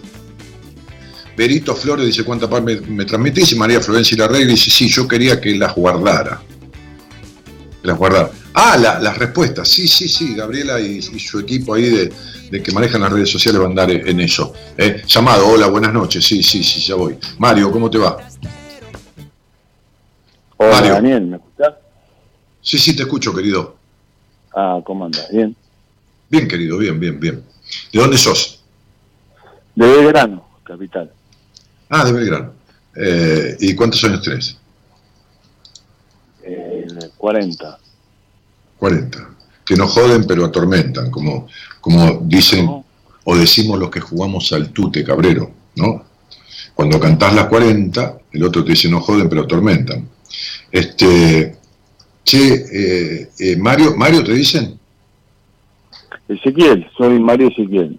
[1.36, 3.50] Berito Flores dice, ¿cuánta paz me, me transmitís?
[3.52, 6.40] Y María Florencia Larregui dice, sí, yo quería que las guardara.
[7.82, 8.30] Las guardara.
[8.54, 9.68] Ah, la- las respuestas.
[9.68, 10.34] Sí, sí, sí.
[10.34, 12.12] Gabriela y, y su equipo ahí de,
[12.50, 14.52] de que manejan las redes sociales van a andar en eso.
[14.78, 16.24] Eh, llamado, hola, buenas noches.
[16.24, 17.16] Sí, sí, sí, ya voy.
[17.38, 18.16] Mario, ¿cómo te va?
[20.64, 20.92] Hola Mario.
[20.94, 21.74] Daniel, ¿me escuchás?
[22.62, 23.76] Sí, sí, te escucho, querido.
[24.54, 25.28] Ah, ¿cómo andas?
[25.30, 25.54] Bien.
[26.30, 27.44] Bien, querido, bien, bien, bien.
[27.92, 28.62] ¿De dónde sos?
[29.74, 31.12] De Belgrano, capital.
[31.90, 32.52] Ah, de Belgrano.
[32.96, 34.56] Eh, ¿Y cuántos años tenés?
[36.42, 36.86] Eh,
[37.18, 37.78] 40.
[38.78, 39.30] 40.
[39.66, 41.46] Que no joden, pero atormentan, como,
[41.80, 42.84] como dicen ¿no?
[43.24, 46.04] o decimos los que jugamos al tute cabrero, ¿no?
[46.74, 50.13] Cuando cantás las 40, el otro te dice no joden, pero atormentan.
[50.78, 51.56] Este,
[52.24, 52.38] che,
[52.72, 54.76] eh, eh, Mario, Mario te dicen,
[56.28, 57.96] Ezequiel, soy Mario Ezequiel.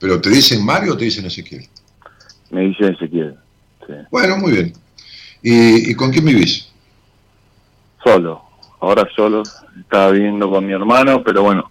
[0.00, 1.64] pero te dicen Mario o te dicen Ezequiel.
[2.50, 3.36] Me dice Ezequiel.
[3.86, 3.92] Sí.
[4.10, 4.72] Bueno, muy bien.
[5.44, 6.68] ¿Y, y con quién vivís?
[8.02, 8.42] Solo.
[8.80, 9.44] Ahora solo.
[9.80, 11.70] Estaba viviendo con mi hermano, pero bueno,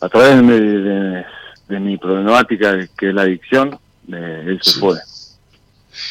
[0.00, 1.24] a través de, mi- de-
[1.68, 3.78] de mi problemática, que es la adicción,
[4.12, 4.98] eh, él se fue.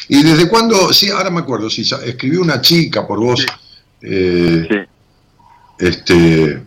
[0.08, 0.92] ¿Y desde cuándo?
[0.92, 3.44] Sí, ahora me acuerdo, sí, escribió una chica por vos,
[4.00, 4.76] eh, Sí.
[5.78, 6.62] este,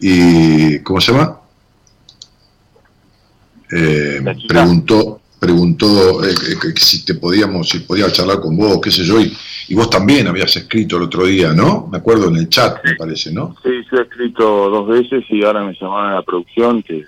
[0.00, 1.40] y, ¿cómo se llama?
[3.70, 9.04] Eh, preguntó, preguntó eh, que, si te podíamos, si podía charlar con vos, qué sé
[9.04, 9.36] yo, y,
[9.74, 11.88] vos también habías escrito el otro día, ¿no?
[11.92, 13.54] Me acuerdo en el chat, me parece, ¿no?
[13.62, 17.04] Sí, yo he escrito dos veces y ahora me llamaron a la producción, que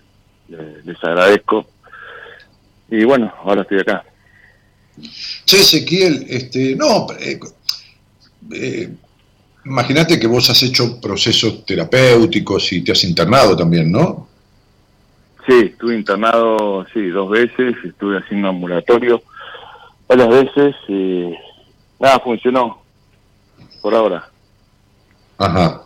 [0.49, 1.67] les agradezco.
[2.91, 4.05] Y bueno, ahora estoy acá.
[5.45, 7.39] Che, Ezequiel, este, no, eh,
[8.53, 8.91] eh,
[9.65, 14.29] imagínate que vos has hecho procesos terapéuticos y te has internado también, ¿no?
[15.47, 19.23] Sí, estuve internado, sí, dos veces, estuve haciendo ambulatorio
[20.07, 21.35] varias veces y
[21.99, 22.83] nada, funcionó
[23.81, 24.29] por ahora.
[25.39, 25.83] Ajá.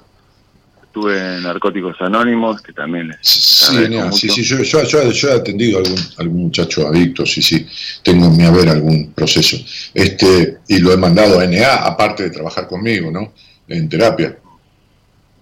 [0.94, 3.10] Estuve en Narcóticos Anónimos, que también...
[3.20, 3.40] Sí,
[4.12, 7.66] sí, sí, yo, yo, yo, he atendido a algún, algún muchacho adicto, sí, sí,
[8.00, 9.56] tengo en mi haber algún proceso.
[9.92, 13.32] este Y lo he mandado a NA, aparte de trabajar conmigo, ¿no?
[13.66, 14.38] En terapia.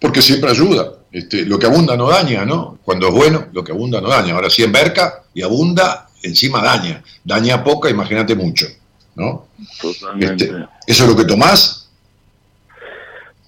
[0.01, 0.91] Porque siempre ayuda.
[1.13, 2.79] Este, lo que abunda no daña, ¿no?
[2.83, 4.33] Cuando es bueno, lo que abunda no daña.
[4.33, 7.05] Ahora sí enverca y abunda, encima daña.
[7.23, 8.69] Daña poca, imagínate mucho,
[9.17, 9.49] ¿no?
[9.79, 10.45] Totalmente.
[10.45, 11.82] Este, ¿Eso es lo que tomás?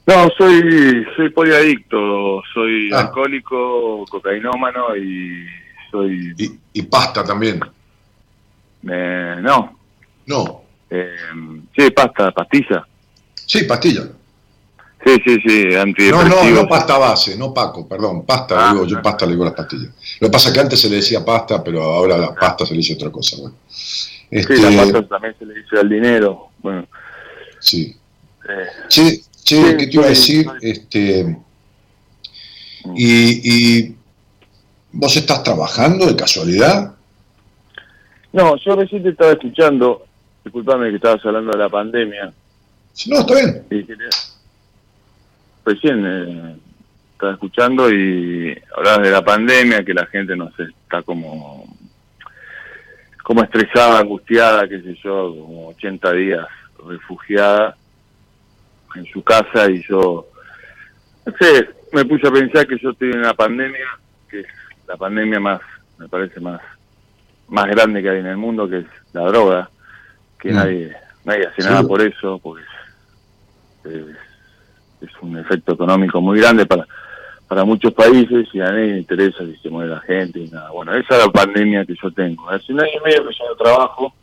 [0.07, 3.01] No, soy, soy poliadicto, soy Ah.
[3.01, 5.47] alcohólico, cocainómano y
[5.91, 6.35] soy...
[6.37, 7.61] Y, y pasta también.
[8.91, 9.79] eh, no,
[10.27, 10.63] No.
[10.91, 11.09] eh,
[11.77, 12.87] sí, pasta, pastilla.
[13.47, 14.03] Sí, pastilla.
[15.07, 15.65] Sí, sí, sí,
[16.11, 19.45] No, no, no pasta base, no Paco, perdón, pasta, Ah, digo, yo pasta le digo
[19.45, 19.91] las pastillas.
[20.21, 22.73] Lo que pasa es que antes se le decía pasta, pero ahora la pasta se
[22.73, 23.37] le dice otra cosa.
[23.39, 23.55] Bueno.
[24.31, 26.49] Este, Sí, la pasta también se le dice al dinero.
[26.59, 26.87] Bueno,
[27.61, 27.95] sí.
[28.49, 30.45] eh, Che, che, Sí, ¿qué te iba a decir?
[30.47, 31.37] soy- Este,
[32.97, 33.97] y, y
[34.93, 36.95] vos estás trabajando de casualidad?
[38.33, 40.05] No, yo recién te estaba escuchando,
[40.45, 42.33] disculpame que estabas hablando de la pandemia,
[43.07, 43.65] no, está bien.
[43.71, 44.09] y quería-
[45.65, 46.57] recién eh,
[47.13, 51.65] estaba escuchando y hablabas de la pandemia, que la gente no sé, está como
[53.23, 56.47] como estresada, angustiada, qué sé yo, como 80 días
[56.87, 57.75] refugiada
[58.95, 60.27] en su casa y yo,
[61.27, 63.87] no sé, me puse a pensar que yo estoy en una pandemia,
[64.29, 64.47] que es
[64.87, 65.61] la pandemia más,
[65.99, 66.61] me parece más
[67.49, 69.69] más grande que hay en el mundo, que es la droga,
[70.39, 70.55] que Mm.
[70.57, 71.69] nadie nadie hace Sí.
[71.69, 72.65] nada por eso, porque
[73.85, 74.07] es, es,
[75.03, 76.87] es un efecto económico muy grande para
[77.47, 80.71] para muchos países y a nadie le interesa si se muere la gente y nada.
[80.71, 82.49] Bueno, esa es la pandemia que yo tengo.
[82.49, 84.15] Hace un año y medio que yo no trabajo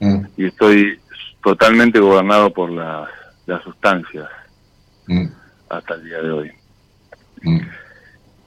[0.00, 0.98] Mm, y estoy
[1.42, 3.08] totalmente gobernado por las,
[3.46, 4.28] las sustancias
[5.06, 5.26] mm,
[5.68, 6.52] hasta el día de hoy.
[7.42, 7.60] mm.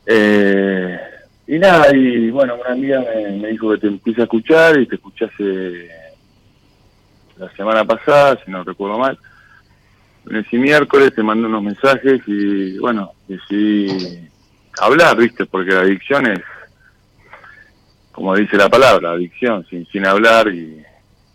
[0.10, 1.00] Eh,
[1.48, 4.88] y nada, y bueno, una amiga me, me dijo que te empiece a escuchar y
[4.88, 5.89] te escuchase
[7.38, 9.18] la semana pasada, si no recuerdo mal.
[10.26, 14.28] Lunes y miércoles te mandé unos mensajes y bueno, decidí
[14.80, 15.45] hablar, ¿viste?
[15.45, 16.41] Porque la adicción es,
[18.12, 20.84] como dice la palabra, adicción, sin, sin hablar y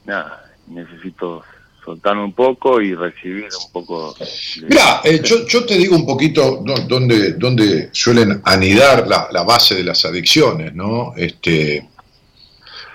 [0.04, 1.42] nada, necesito
[1.84, 4.14] soltarme un poco y recibir un poco...
[4.18, 9.28] de- Mira, eh, yo, yo te digo un poquito dó- dónde, dónde suelen anidar la,
[9.32, 11.12] la base de las adicciones, ¿no?
[11.16, 11.88] Este,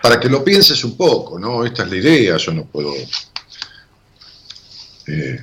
[0.02, 1.66] para que lo pienses un poco, ¿no?
[1.66, 2.94] Esta es la idea, yo no puedo
[5.08, 5.40] eh,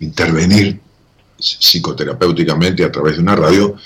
[0.00, 0.78] intervenir
[1.38, 3.76] psicoterapéuticamente a través de una radio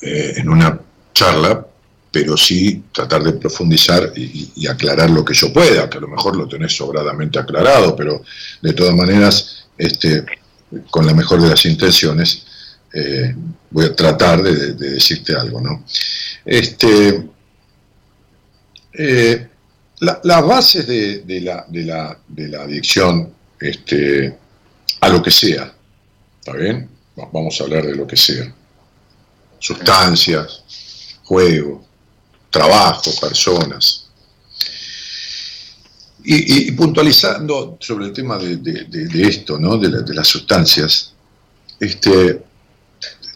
[0.00, 0.78] eh, en una
[1.14, 1.66] charla,
[2.10, 6.36] pero sí tratar de profundizar y, aclarar lo que yo pueda, que a lo mejor
[6.36, 8.22] lo tenés sobradamente aclarado, pero
[8.62, 10.24] de todas maneras, este,
[10.90, 12.46] con la mejor de las intenciones,
[12.94, 13.34] eh,
[13.70, 15.84] voy a tratar de, de decirte algo, ¿no?
[16.44, 17.24] Este,
[18.94, 19.48] eh,
[20.00, 24.36] la- las bases de, la, de, la, de la adicción este,
[25.00, 25.72] a lo que sea,
[26.40, 26.88] ¿está bien?
[27.18, 28.52] Va- Vamos a hablar de lo que sea.
[29.58, 30.62] Sustancias,
[31.24, 31.84] juego,
[32.50, 34.04] trabajo, personas.
[36.24, 39.78] Y, y- puntualizando sobre el tema de, de- de- de esto, ¿no?
[39.78, 41.12] de, la- de las sustancias,
[41.80, 42.42] este,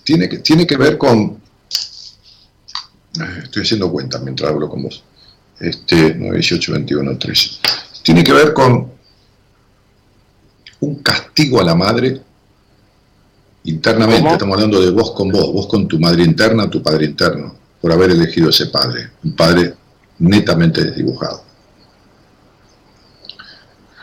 [0.05, 1.41] tiene, que, tiene que ver con...
[3.21, 5.03] eh, Estoy haciendo cuenta mientras hablo con vos.
[5.61, 7.51] Este, 9, 18, 21, 13.
[8.03, 8.91] Tiene que ver con
[10.81, 12.21] un castigo a la madre
[13.65, 14.23] internamente.
[14.23, 14.33] ¿Cómo?
[14.33, 17.93] Estamos hablando de vos con vos, vos con tu madre interna, tu padre interno, por
[17.93, 19.11] haber elegido ese padre.
[19.25, 19.75] Un padre
[20.21, 21.45] netamente desdibujado.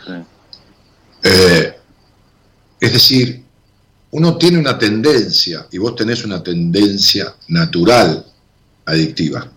[0.06, 0.12] Sí.
[1.24, 1.76] Eh,
[2.78, 3.42] es decir,
[4.12, 8.26] uno tiene una tendencia, y vos tenés una tendencia natural
[8.84, 9.50] adictiva,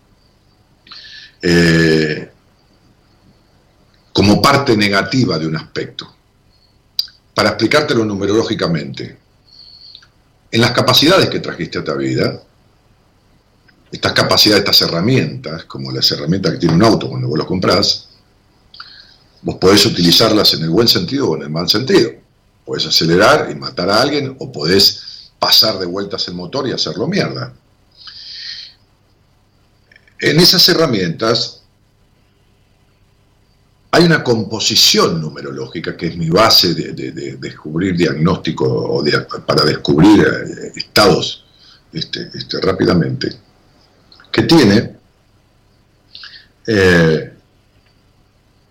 [1.41, 2.31] eh,
[4.13, 6.15] como parte negativa de un aspecto.
[7.33, 9.17] Para explicártelo numerológicamente,
[10.51, 12.41] en las capacidades que trajiste a esta vida,
[13.93, 18.09] estas capacidades, estas herramientas, como las herramientas que tiene un auto cuando vos lo comprás,
[19.43, 22.09] vos podés utilizarlas en el buen sentido o en el mal sentido.
[22.65, 27.07] Podés acelerar y matar a alguien o podés pasar de vueltas el motor y hacerlo
[27.07, 27.53] mierda.
[30.19, 31.61] En esas herramientas
[33.91, 39.03] hay una composición numerológica que es mi base de, descubrir diagnóstico o
[39.45, 41.45] para descubrir eh, estados
[41.91, 43.42] este, este, rápidamente,
[44.33, 44.95] que tiene
[46.65, 47.33] eh,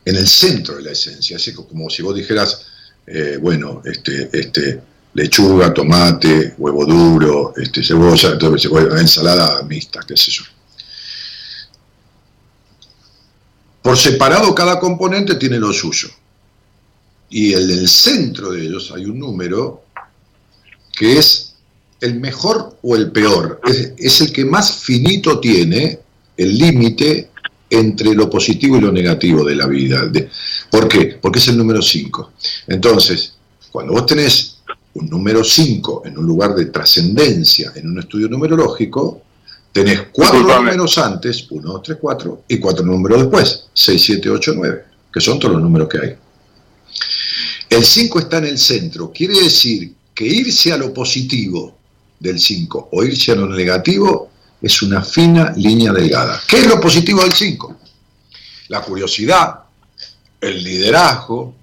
[0.04, 2.66] en el centro de la esencia, así como si vos dijeras,
[3.06, 4.82] eh, bueno, este, este,
[5.14, 8.36] lechuga, tomate, huevo duro, este, cebolla,
[8.98, 10.42] ensalada mixta, qué sé yo.
[13.82, 16.08] Por separado cada componente tiene lo suyo.
[17.30, 19.84] Y en el centro de ellos hay un número
[20.92, 21.51] que es
[22.02, 23.60] el mejor o el peor.
[23.96, 26.00] Es, el que más finito tiene
[26.36, 27.30] el límite
[27.70, 30.10] entre lo positivo y lo negativo de la vida.
[30.68, 31.18] ¿Por qué?
[31.22, 32.32] Porque es el número 5.
[32.66, 33.34] Entonces,
[33.70, 34.58] cuando vos tenés
[34.94, 39.22] un número 5 en un lugar de trascendencia, en un estudio numerológico,
[39.70, 44.52] tenés cuatro números antes, 1, 2, 3, 4, y cuatro números después, 6, 7, 8,
[44.56, 46.14] 9, que son todos los números que hay.
[47.70, 51.78] El 5 está en el centro, quiere decir que irse a lo positivo
[52.22, 54.30] del 5 o irse a lo negativo
[54.62, 56.40] es una fina línea delgada.
[56.46, 57.76] ¿Qué es lo positivo del 5?
[58.68, 59.58] La curiosidad,
[60.40, 61.54] el liderazgo,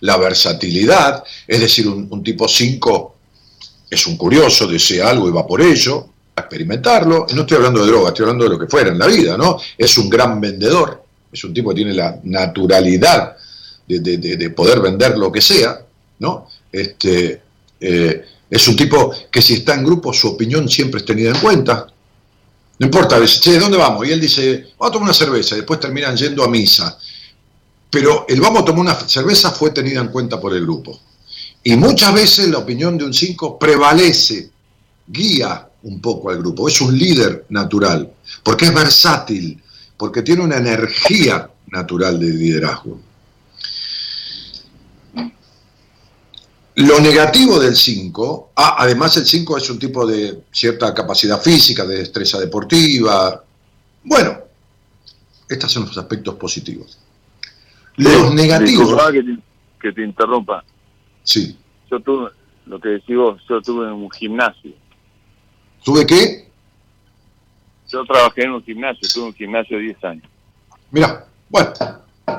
[0.00, 3.14] la versatilidad, es decir, un, tipo 5
[3.88, 7.26] es un curioso, desea algo y va por ello, experimentarlo.
[7.32, 9.58] No estoy hablando de droga, estoy hablando de lo que fuera en la vida, ¿no?
[9.76, 13.36] Es un gran vendedor, es un tipo que tiene la naturalidad
[13.86, 15.80] de, poder vender lo que sea,
[16.18, 16.48] ¿no?
[16.72, 17.40] Este,
[17.80, 21.38] eh, es un tipo que si está en grupo su opinión siempre es tenida en
[21.38, 21.86] cuenta.
[22.78, 24.06] No importa, a veces, che, ¿dónde vamos?
[24.06, 26.96] Y él dice, vamos a tomar una cerveza, y después terminan yendo a misa.
[27.90, 31.00] Pero el vamos a tomar una cerveza fue tenida en cuenta por el grupo.
[31.64, 34.50] Y muchas veces la opinión de un 5 prevalece,
[35.06, 36.68] guía un poco al grupo.
[36.68, 39.60] Es un líder natural, porque es versátil,
[39.96, 43.00] porque tiene una energía natural de liderazgo.
[46.78, 51.84] Lo negativo del 5, ah, además el 5 es un tipo de cierta capacidad física,
[51.84, 53.42] de destreza deportiva.
[54.04, 54.38] Bueno,
[55.48, 56.96] estos son los aspectos positivos.
[57.96, 58.96] Los negativos...
[59.10, 59.38] Que te,
[59.80, 60.62] que te interrumpa.
[61.24, 61.58] Sí.
[61.90, 62.30] Yo tuve,
[62.66, 64.70] lo que decís vos, yo tuve un gimnasio
[65.84, 66.48] ¿Tuve qué?
[67.88, 70.30] Yo trabajé en un gimnasio, tuve un gimnasio de 10 años.
[70.92, 71.72] Mira, bueno,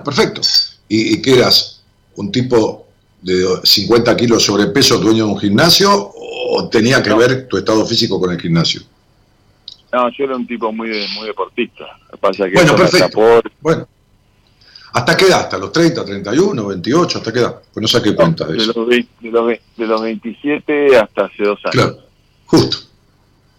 [0.05, 0.39] perfecto.
[0.87, 1.83] ¿Y, y qué eras?
[2.15, 2.88] ¿Un tipo
[3.21, 8.19] de 50 kilos sobrepeso dueño de un gimnasio o tenía que ver tu estado físico
[8.19, 8.81] con el gimnasio?
[9.91, 11.85] No, yo era un tipo muy, muy deportista.
[12.19, 13.19] pasa que bueno, perfecto.
[13.59, 13.87] Bueno,
[14.93, 15.41] ¿hasta qué edad?
[15.41, 17.17] ¿Hasta los 30, 31, 28?
[17.17, 17.61] ¿Hasta qué edad?
[17.73, 18.85] Pues no saqué cuenta de, eso.
[18.85, 19.47] de, los,
[19.77, 21.71] de los 27 hasta hace dos años.
[21.71, 21.97] Claro,
[22.45, 22.77] justo.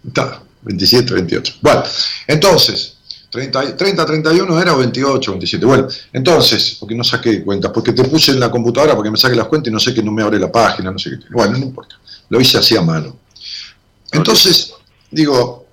[0.07, 1.53] Está, 27, 28.
[1.61, 1.83] Bueno,
[2.27, 2.97] entonces,
[3.31, 5.65] 30, 30, 31 era o 28, 27.
[5.65, 9.35] Bueno, entonces, porque no saqué cuentas, porque te puse en la computadora porque me saque
[9.35, 11.25] las cuentas y no sé que no me abre la página, no sé qué.
[11.31, 11.95] Bueno, no importa.
[12.27, 13.15] Lo hice así a mano.
[14.11, 14.73] Entonces,
[15.09, 15.65] digo,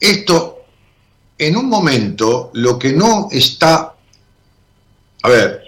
[0.00, 0.64] esto,
[1.38, 3.94] en un momento, lo que no está.
[5.22, 5.62] A ver,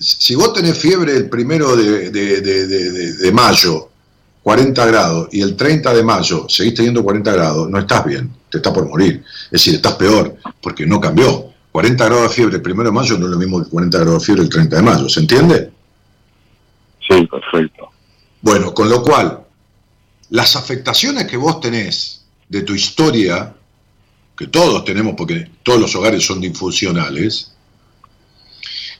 [0.00, 3.87] si vos tenés fiebre el primero de, de, de, de mayo
[4.48, 8.56] 40 grados y el 30 de mayo seguís teniendo 40 grados, no estás bien, te
[8.56, 9.22] estás por morir.
[9.44, 11.52] Es decir, estás peor, porque no cambió.
[11.70, 14.22] 40 grados de fiebre el 1 de mayo no es lo mismo que 40 grados
[14.22, 15.70] de fiebre el 30 de mayo, ¿se entiende?
[17.06, 17.90] Sí, perfecto.
[18.40, 19.44] Bueno, con lo cual,
[20.30, 23.54] las afectaciones que vos tenés de tu historia,
[24.34, 27.52] que todos tenemos porque todos los hogares son disfuncionales,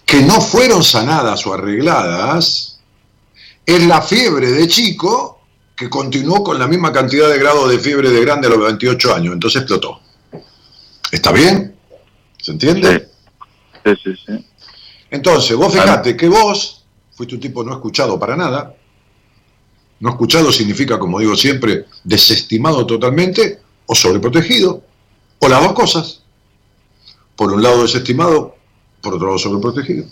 [0.04, 2.80] que no fueron sanadas o arregladas,
[3.64, 5.37] es la fiebre de chico
[5.78, 9.14] que continuó con la misma cantidad de grados de fiebre de grande a los 28
[9.14, 10.00] años, entonces explotó.
[11.12, 11.76] ¿Está bien?
[12.42, 13.08] ¿Se entiende?
[13.84, 14.46] Sí, sí, sí.
[15.08, 18.74] Entonces, vos fijate que vos fuiste un tipo no escuchado para nada.
[20.00, 24.82] No escuchado significa, como digo siempre, desestimado totalmente o sobreprotegido,
[25.38, 26.22] o las dos cosas.
[27.36, 28.56] Por un lado desestimado,
[29.00, 30.06] por otro lado sobreprotegido.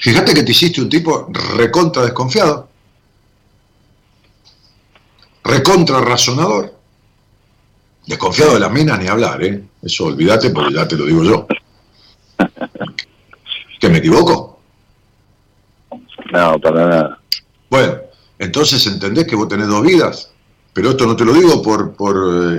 [0.00, 2.69] Fíjate que te hiciste un tipo recontra desconfiado
[5.44, 6.74] recontra razonador.
[8.06, 9.62] Desconfiado de las minas ni hablar, ¿eh?
[9.82, 11.46] Eso olvídate porque ya te lo digo yo.
[13.80, 14.60] ¿Que me equivoco?
[16.32, 17.18] No, para nada.
[17.68, 17.96] Bueno,
[18.38, 20.30] entonces entendés que vos tenés dos vidas,
[20.72, 22.16] pero esto no te lo digo por, por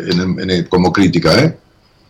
[0.07, 1.57] eh, como crítica, ¿eh?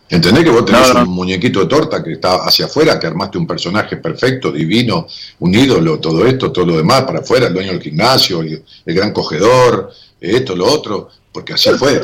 [0.08, 1.02] ¿Entendés que vos tenés No, no.
[1.04, 5.06] un muñequito de torta que está hacia afuera, que armaste un personaje perfecto, divino,
[5.38, 8.94] un ídolo, todo esto, todo lo demás, para afuera, el dueño del gimnasio, el, el
[8.94, 9.90] gran cogedor,
[10.22, 12.00] esto, lo otro, porque así fue,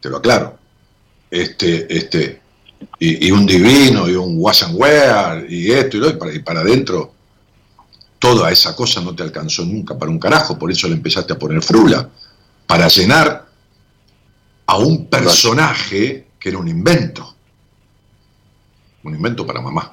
[0.00, 0.58] te lo aclaro.
[1.30, 2.40] Este, este,
[2.98, 6.32] y, y un divino, y un wash and wear, y esto y lo, y para,
[6.32, 7.12] y para adentro,
[8.18, 11.38] toda esa cosa no te alcanzó nunca para un carajo, por eso le empezaste a
[11.38, 12.08] poner frula,
[12.66, 13.46] para llenar
[14.66, 17.34] a un personaje que era un invento.
[19.02, 19.90] Un invento para mamá.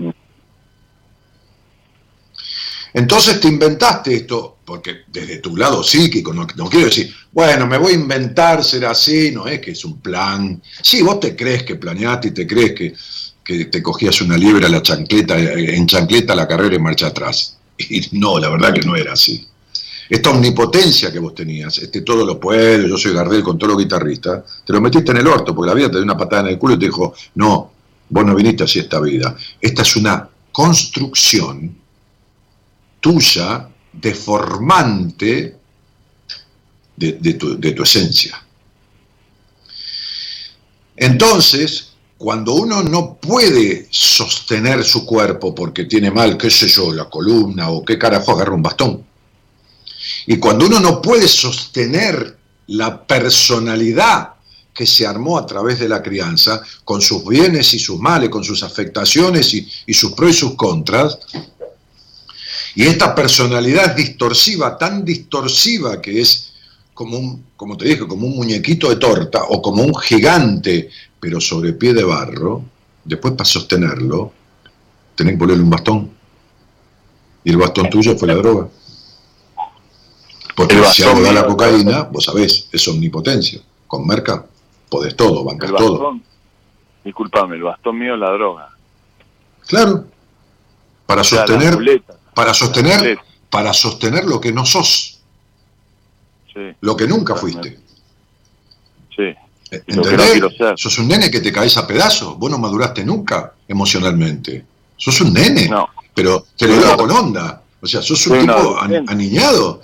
[2.93, 7.77] Entonces te inventaste esto, porque desde tu lado psíquico, no, no quiero decir, bueno, me
[7.77, 10.61] voy a inventar ser así, no es que es un plan.
[10.81, 12.93] Sí, vos te crees que planeaste y te crees que,
[13.43, 17.07] que te cogías una liebre a la chancleta, eh, en chancleta la carrera y marcha
[17.07, 17.57] atrás.
[17.77, 19.47] Y no, la verdad que no era así.
[20.07, 23.81] Esta omnipotencia que vos tenías, este todo lo puedo, yo soy Gardel con todos los
[23.81, 26.47] guitarristas, te lo metiste en el orto, porque la vida te dio una patada en
[26.49, 27.71] el culo y te dijo, no,
[28.09, 29.35] vos no viniste así esta vida.
[29.59, 31.82] Esta es una construcción
[33.03, 35.57] tuya, deformante
[36.95, 38.41] de, tu esencia.
[40.95, 47.09] Entonces, cuando uno no puede sostener su cuerpo porque tiene mal, qué sé yo, la
[47.09, 49.05] columna o qué carajo agarra un bastón,
[50.25, 52.37] y cuando uno no puede sostener
[52.67, 54.35] la personalidad
[54.73, 58.45] que se armó a través de la crianza, con sus bienes y sus males, con
[58.45, 61.19] sus afectaciones y, y sus pros y sus contras,
[62.75, 66.53] y esta personalidad distorsiva, tan distorsiva que es
[66.93, 71.39] como un, como te dije, como un muñequito de torta o como un gigante, pero
[71.39, 72.63] sobre pie de barro,
[73.03, 74.31] después para sostenerlo,
[75.15, 76.11] tenés que ponerle un bastón.
[77.43, 78.67] Y el bastón tuyo fue la droga.
[80.55, 83.59] Porque si algo da la cocaína, vos sabés, es omnipotencia.
[83.87, 84.45] Con merca
[84.89, 86.19] podés todo, bancas El todo.
[87.03, 88.69] disculpame, el bastón mío es la droga.
[89.67, 90.05] Claro.
[91.05, 92.03] Para O sea, la sostener,
[92.33, 93.17] para sostener,
[93.49, 95.19] para sostener lo que no sos,
[96.53, 97.79] sí, lo que nunca fuiste.
[99.15, 99.23] sí.
[99.87, 100.55] No ¿Entendés?
[100.55, 100.77] ser.
[100.77, 102.37] Sos un nene que te caes a pedazos.
[102.37, 104.63] Vos no maduraste nunca emocionalmente.
[104.95, 106.97] Sos un nene, No, pero te lo digo no.
[106.97, 107.63] con onda.
[107.81, 108.77] O sea, sos un tipo
[109.07, 109.81] aniñado.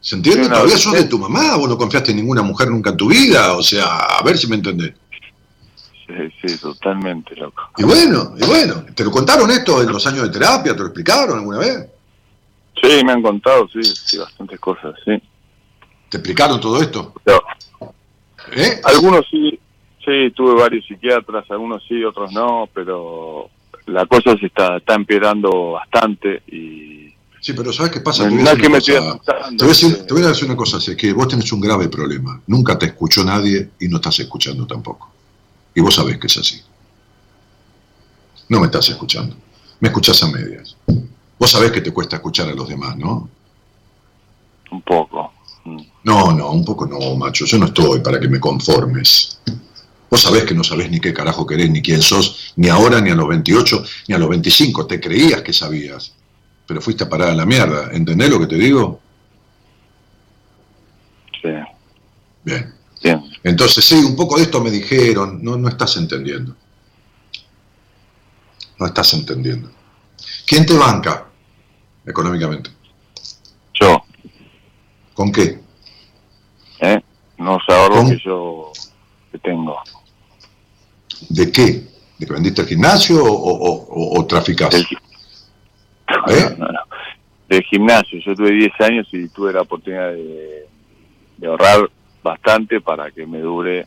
[0.00, 0.48] ¿Se entiende?
[0.48, 1.54] Todavía sos de tu mamá.
[1.56, 3.52] Vos no confiaste en ninguna mujer nunca en tu vida.
[3.52, 4.94] O sea, a ver si me entendés.
[6.08, 7.62] Sí, sí, totalmente loco.
[7.76, 8.84] Y bueno, y bueno.
[8.94, 10.72] ¿Te lo contaron esto en los años de terapia?
[10.72, 11.86] ¿Te lo explicaron alguna vez?
[12.82, 15.20] Sí, me han contado, sí, sí, bastantes cosas, sí.
[16.08, 17.12] ¿Te explicaron todo esto?
[17.24, 17.42] Pero
[18.52, 18.80] ¿Eh?
[18.84, 19.58] algunos sí,
[20.04, 23.50] sí, tuve varios psiquiatras, algunos sí, otros no, pero
[23.86, 26.98] la cosa se está, está empeorando bastante y
[27.40, 28.28] Sí, pero ¿sabes qué pasa?
[28.28, 28.94] no, Te voy a decir.
[29.56, 31.60] Te voy, a decir, te voy a decir una cosa, es que vos tenés un
[31.60, 32.40] grave problema.
[32.48, 35.12] Nunca te escuchó nadie y no estás escuchando tampoco.
[35.78, 36.60] Y vos sabés que es así.
[38.48, 39.36] No me estás escuchando.
[39.78, 40.76] Me escuchás a medias.
[41.38, 43.30] Vos sabés que te cuesta escuchar a los demás, ¿no?
[44.72, 45.32] un poco.
[45.64, 45.82] Mm.
[46.02, 47.44] No, no, un poco no, macho.
[47.44, 49.40] Yo no estoy para que me conformes.
[50.10, 53.10] Vos sabés que no sabés ni qué carajo querés, ni quién sos, ni ahora, ni
[53.10, 54.84] a los 28, ni a los 25.
[54.84, 56.12] Te creías que sabías.
[56.66, 57.90] Pero fuiste a parar a la mierda.
[57.92, 59.00] ¿Entendés lo que te digo?
[61.40, 61.50] Sí,
[62.42, 62.77] Bien.
[63.44, 66.56] Entonces, sí, un poco de esto me dijeron, no, no estás entendiendo.
[68.78, 69.70] No estás entendiendo.
[70.46, 71.26] ¿Quién te banca
[72.06, 72.70] económicamente?
[73.74, 74.02] Yo,
[75.14, 75.60] ¿Con qué?
[76.80, 77.00] ¿eh?
[77.38, 78.10] Unos ahorros ¿Cómo?
[78.10, 78.72] que yo
[79.32, 79.76] que tengo.
[81.28, 81.86] ¿De qué?
[82.18, 84.70] ¿De que vendiste el gimnasio o, o, o- o traficás?
[84.70, 84.82] Del,
[86.28, 86.54] ¿Eh?
[86.58, 86.80] no, no.
[87.48, 88.20] Del gimnasio.
[88.24, 90.68] Yo tuve 10 años y tuve la oportunidad de,
[91.38, 91.90] de ahorrar
[92.22, 93.86] bastante para que me dure.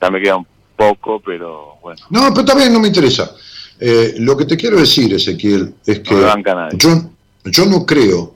[0.00, 0.46] Ya me queda un
[0.76, 3.34] poco, pero bueno, No, pero también no me interesa.
[3.78, 7.10] Eh, lo que te quiero decir, Ezequiel, es que no yo,
[7.44, 8.34] yo no creo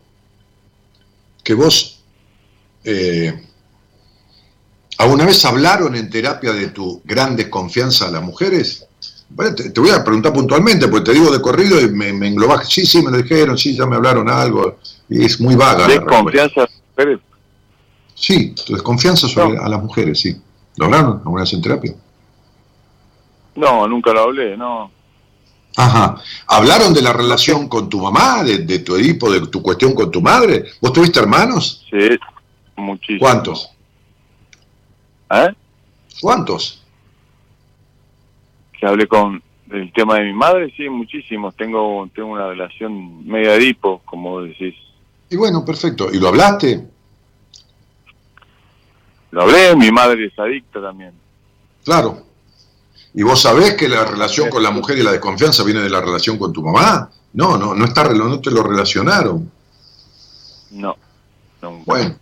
[1.43, 2.03] que vos
[2.84, 3.47] eh,
[4.99, 8.86] alguna vez hablaron en terapia de tu gran desconfianza a las mujeres.
[9.30, 12.28] Bueno, te, te voy a preguntar puntualmente, porque te digo de corrido y me, me
[12.28, 12.68] englobás.
[12.68, 14.78] Sí, sí, me lo dijeron, sí, ya me hablaron algo.
[15.09, 15.78] Y es muy vaga.
[15.78, 16.16] la respuesta.
[16.16, 17.20] Desconfianza, pero
[18.21, 20.37] Sí, tu desconfianza sobre a las mujeres, sí.
[20.77, 21.95] ¿Lo hablaron alguna vez en terapia?
[23.57, 24.91] no, nunca lo hablé, no.
[25.77, 26.16] Ajá.
[26.47, 30.11] ¿Hablaron de la relación con tu mamá, de, de tu Edipo, de tu cuestión con
[30.11, 30.64] tu madre?
[30.81, 31.87] ¿Vos tuviste hermanos?
[31.91, 32.18] Sí,
[32.77, 33.21] muchísimo.
[33.21, 33.71] ¿Cuántos?
[35.31, 35.55] ¿Eh?
[36.21, 36.83] ¿Cuántos?
[38.79, 41.55] Que hablé con el tema de mi madre, sí, muchísimos.
[41.57, 44.75] Tengo, tengo una relación media edipo, como decís.
[45.31, 46.09] Y bueno, perfecto.
[46.12, 46.87] ¿Y lo hablaste?
[49.31, 51.12] Lo hablé, mi madre es adicta también.
[51.85, 52.24] Claro.
[53.14, 56.01] ¿Y vos sabés que la relación con la mujer y la desconfianza viene de la
[56.01, 57.11] relación con tu mamá?
[57.33, 59.51] No, no, no, está, no te lo relacionaron.
[60.70, 60.97] No.
[61.62, 61.83] no.
[61.85, 62.16] Bueno,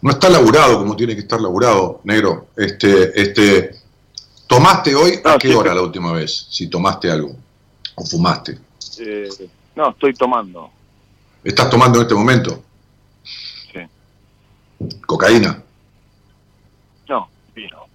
[0.00, 2.48] no está laburado como tiene que estar laburado, negro.
[2.56, 3.84] Este, este,
[4.46, 6.46] ¿Tomaste hoy a qué sí, hora la última vez?
[6.50, 7.34] Si tomaste algo
[7.94, 8.58] o fumaste.
[8.98, 9.28] Eh,
[9.74, 10.70] no, estoy tomando.
[11.42, 12.62] ¿Estás tomando en este momento?
[13.72, 13.80] Sí.
[15.06, 15.62] ¿Cocaína?
[17.08, 17.86] No, vino.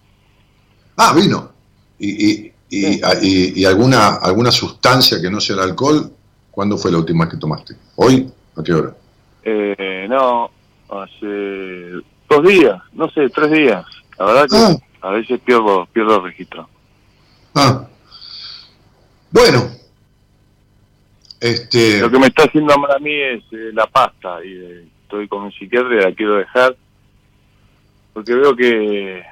[1.01, 1.49] Ah, vino.
[1.97, 6.11] ¿Y, y, y, alguna, alguna sustancia que no sea el alcohol?
[6.51, 7.73] ¿Cuándo fue la última que tomaste?
[7.95, 8.29] ¿Hoy?
[8.57, 8.93] ¿A qué hora?
[9.43, 10.51] Eh, no,
[10.89, 11.91] hace
[12.29, 13.85] dos días, no sé, tres días.
[14.17, 15.07] La verdad que Ah.
[15.07, 16.67] a veces pierdo, pierdo el registro.
[17.55, 17.87] Ah.
[19.31, 19.69] Bueno.
[21.39, 24.87] Este, Lo que me está haciendo mal a mí es eh, la pasta y eh,
[25.03, 26.75] estoy con un psiquiatra y la quiero dejar
[28.13, 29.23] porque veo que,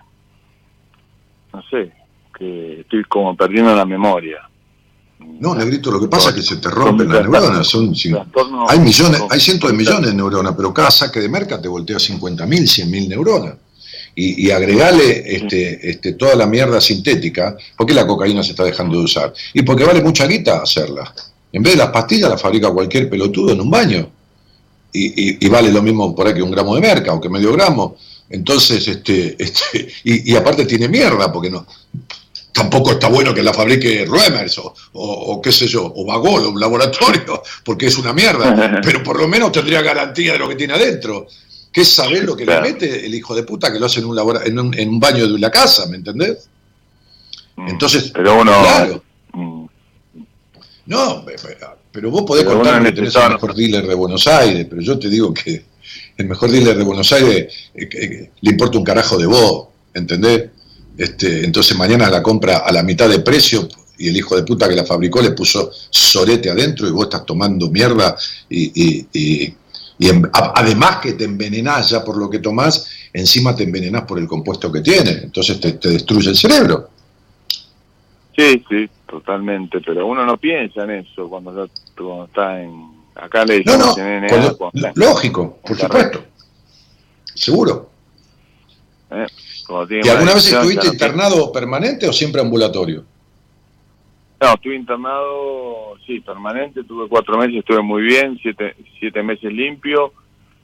[1.54, 1.92] no sé,
[2.38, 4.38] que estoy como perdiendo la memoria.
[5.40, 7.68] no, Negrito, lo que pasa es que se te rompen las neuronas.
[7.68, 7.94] Son,
[8.68, 11.98] hay millones, hay cientos de millones de neuronas, pero cada saque de merca te voltea
[11.98, 13.56] 50.000, 100.000 neuronas.
[14.16, 18.64] Y, y agregale este, este, toda la mierda sintética, ¿por qué la cocaína se está
[18.64, 19.34] dejando de usar?
[19.54, 21.14] Y porque vale mucha guita hacerla.
[21.52, 24.10] En vez de las pastillas las fabrica cualquier pelotudo en un baño.
[24.92, 27.30] Y, y- y vale lo mismo por ahí que un gramo de merca o que
[27.30, 27.96] medio gramo.
[28.30, 31.66] Entonces, este, este, y, y aparte tiene mierda, porque no,
[32.52, 35.04] tampoco está bueno que la fabrique Ruemers o, o,
[35.36, 38.80] o qué sé yo, o Bagol o un laboratorio, porque es una mierda.
[38.84, 41.28] Pero por lo menos tendría garantía de lo que tiene adentro.
[41.72, 42.64] Que es saber lo que Claro.
[42.66, 44.90] le mete el hijo de puta que lo hace en un, labora- en un, en
[44.90, 46.50] un baño de la casa, ¿me entendés?
[47.56, 49.04] Mm, Entonces, pero uno, claro.
[49.34, 49.66] mm,
[50.88, 51.58] No, pe- pe-
[51.92, 54.98] pero vos podés Pero uno que tenés el mejor dealer de Buenos Aires, pero yo
[54.98, 55.66] te digo que
[56.18, 60.50] el mejor dealer de Buenos Aires eh, que le importa un carajo de vos, ¿entendés?
[60.98, 63.68] Este, entonces mañana la compra a la mitad de precio
[64.00, 67.26] y el hijo de puta que la fabricó le puso sorete adentro y vos estás
[67.26, 68.16] tomando mierda
[68.50, 69.56] y, y- y-
[70.00, 74.28] y además que te envenenás ya por lo que tomás, encima te envenenás por el
[74.28, 76.90] compuesto que tiene, entonces te, destruye el cerebro.
[78.36, 82.97] sí, sí, totalmente, pero uno no piensa en eso cuando, cuando está en...
[83.20, 83.94] Acá le No, no,
[84.58, 86.24] cuando- lógico, por supuesto,
[87.34, 87.90] seguro.
[89.12, 89.26] eh,
[89.70, 93.04] ¿Y alguna una vez estuviste internado permanente o siempre ambulatorio?
[94.40, 100.14] No, estuve internado, sí, permanente, tuve cuatro meses, estuve muy bien, siete, siete meses limpio,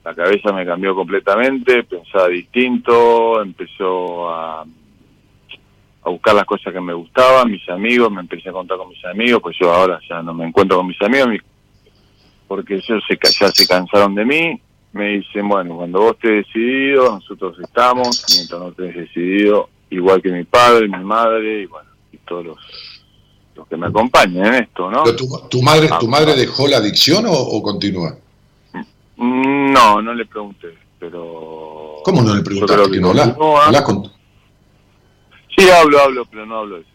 [0.04, 6.94] la cabeza me cambió completamente, pensaba distinto, empezó a, a buscar las cosas que me
[6.94, 10.32] gustaban, mis amigos, me empecé a contar con mis amigos, pues yo ahora ya no
[10.32, 11.40] me encuentro con mis amigos, mi-
[12.48, 14.60] porque ellos se, ya se cansaron de mí,
[14.92, 20.30] me dicen, bueno, cuando vos estés decidido, nosotros estamos, mientras no estés decidido, igual que
[20.30, 22.58] mi padre, mi madre, y bueno, y todos los
[23.56, 25.04] los que me acompañan en esto, ¿no?
[25.04, 26.34] ¿Pero tu, tu madre, Ah, ¿Tu madre ah.
[26.34, 28.16] dejó la adicción o, o continúa?
[29.16, 31.98] Mm, No, no le pregunté, pero...
[32.04, 32.84] ¿Cómo no le preguntaste?
[32.86, 33.36] que que no hablas?
[33.64, 34.10] Hablas con-
[35.56, 36.93] Sí, hablo, hablo, pero no hablo de tema.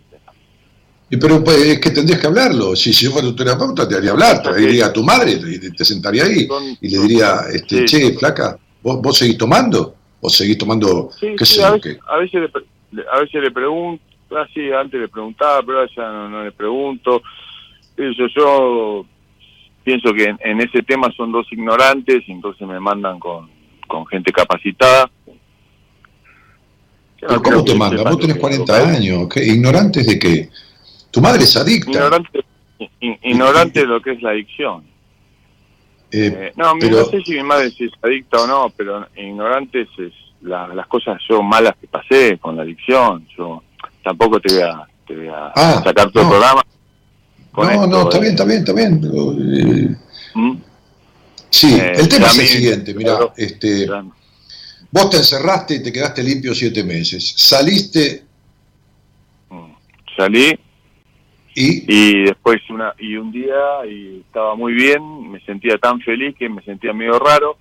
[1.12, 2.76] Y pero pues, es que tendrías que hablarlo.
[2.76, 4.42] Si, si yo fuera tu terapeuta, te haría hablar.
[4.44, 8.00] Te diría a tu madre te, te sentaría ahí Son- y le diría, este, Sí.
[8.12, 9.96] che, flaca, ¿vos, ¿vos seguís tomando?
[10.22, 12.00] ¿O seguís tomando, Sí, qué sí, sé a yo, veces, qué?
[12.08, 12.42] a veces
[12.92, 14.04] le, a veces le pregunto,
[14.38, 17.22] así antes le preguntaba, pero ahora ya no, no le pregunto.
[17.98, 19.06] Eso, yo
[19.84, 23.50] pienso que en, en ese tema son dos ignorantes y entonces me mandan con,
[23.88, 25.10] con gente capacitada.
[27.22, 28.04] Yo ¿Pero no cómo te manda?
[28.04, 29.44] Vos tenés que- 40 años, ¿qué?
[29.46, 30.50] ¿Ignorantes de qué?
[31.12, 31.92] Tu madre es adicta.
[33.02, 34.84] Ignorante, de lo que es la adicción.
[36.12, 39.82] Eh, Eh, no, pero- no sé si mi madre es adicta o no, pero ignorante
[39.82, 43.28] es, es la- las cosas yo malas que pasé con la adicción.
[43.38, 43.64] Yo
[44.04, 46.30] tampoco te voy a, te voy a Ah, sacar todo no.
[46.30, 46.62] el programa.
[47.52, 48.22] con no, esto, no, está eh.
[48.22, 49.02] bien, está bien, está bien.
[49.02, 49.96] pero, eh,
[50.36, 50.58] ¿Mm?
[51.50, 53.34] sí, el tema es el siguiente, mira, Claro.
[53.36, 53.88] este,
[54.92, 57.34] vos te encerraste y te quedaste limpio siete meses.
[57.36, 58.24] Saliste
[59.50, 59.72] mm.
[60.16, 60.58] Salí
[61.56, 66.36] y y después una y un día y estaba muy bien, me sentía tan feliz
[66.38, 67.58] que me sentía medio raro.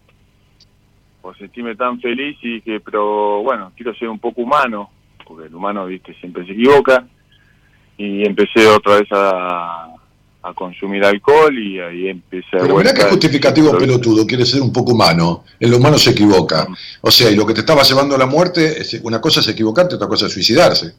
[1.20, 4.90] Por sentirme tan feliz y dije, pero bueno, quiero ser un poco humano,
[5.26, 7.06] porque el humano, viste, siempre se equivoca.
[7.96, 9.98] Y empecé otra vez a,
[10.42, 12.60] a consumir alcohol y ahí empecé a...
[12.60, 15.44] Pero mirá qué justificativo pelotudo, quiere ser un poco humano.
[15.58, 16.66] El humano se equivoca.
[17.00, 19.96] O sea, y lo que te estaba llevando a la muerte, una cosa es equivocarte,
[19.96, 20.90] otra cosa es suicidarse.
[20.90, 20.96] Sí,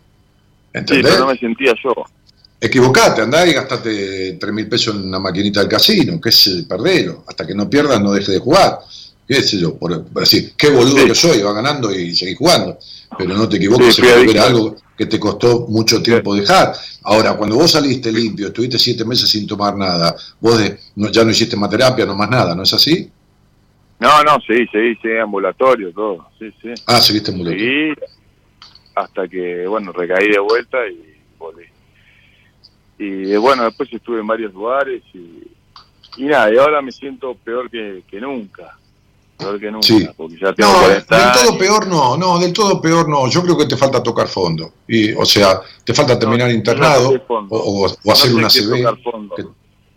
[0.73, 1.13] ¿Entendés?
[1.13, 1.93] pero no me sentía yo.
[2.61, 7.23] Equivocate, andá y gastate 3 mil pesos en una maquinita del casino, que es perdelo.
[7.27, 8.79] Hasta que no pierdas, no deje de jugar.
[9.27, 12.79] qué sé yo, por, decir, qué boludo que soy, va ganando y seguís jugando.
[13.15, 14.41] Pero no te equivoques, Sí, se adicto.
[14.41, 16.73] algo que te costó mucho tiempo dejar.
[17.03, 21.23] Ahora, cuando vos saliste limpio, estuviste siete meses sin tomar nada, vos de- no- ya
[21.23, 23.07] no hiciste más terapia, no más nada, ¿no es así?
[23.99, 26.27] No, no, sí, sí, sí, ambulatorio, todo.
[26.39, 26.69] Sí, sí.
[26.87, 27.93] Ah, seguiste muy Seguí
[28.95, 31.63] hasta que, bueno, recaí de vuelta y volví.
[32.99, 35.41] Y eh, bueno, después estuve en varios lugares y,
[36.17, 38.77] y nada, y ahora me siento peor que, que nunca.
[39.37, 40.05] Peor que nunca, Sí.
[40.17, 41.55] porque ya tengo No, 40 del todo años.
[41.57, 43.29] peor no, no, del todo peor no.
[43.29, 44.73] Yo creo que te falta tocar fondo.
[44.87, 47.55] Y, o sea, te falta terminar No, internado no toqué fondo.
[47.55, 48.83] o, o- o hacer una CB
[49.37, 49.45] que,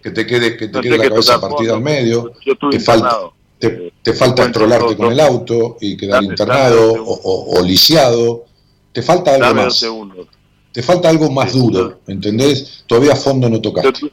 [0.00, 1.74] que te quede, que te quede la cabeza partida fondo.
[1.74, 2.32] al medio.
[2.46, 3.18] Yo estuve te falta-.
[3.58, 7.62] Te, Eh, te falta todo, con el auto y quedar Dame- internado dame dos o,
[7.64, 8.44] lisiado.
[8.92, 9.78] Te falta algo Dame dos más.
[9.78, 10.26] segundos.
[10.72, 12.84] Te falta algo más duro, ¿entendés?
[12.86, 13.92] Todavía a fondo no Yo, tocaste.
[13.92, 14.10] tu-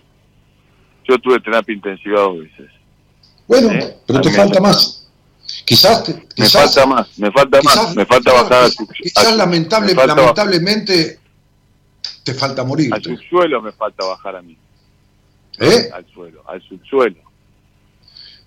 [1.08, 2.70] yo tuve terapia intensiva dos veces.
[3.48, 3.98] Bueno, ¿eh?
[4.06, 5.08] pero A te falta más.
[5.66, 8.88] Quizás, te- Me quizás falta más, me falta quizás- más, me falta bajar al quizás-
[9.02, 11.20] quizás al- lamentable, falta lamentablemente
[12.24, 13.02] te falta Al morirte.
[13.16, 14.56] subsuelo me falta bajar a mí.
[15.60, 15.90] ¿eh?
[15.94, 17.18] Al suelo, al subsuelo.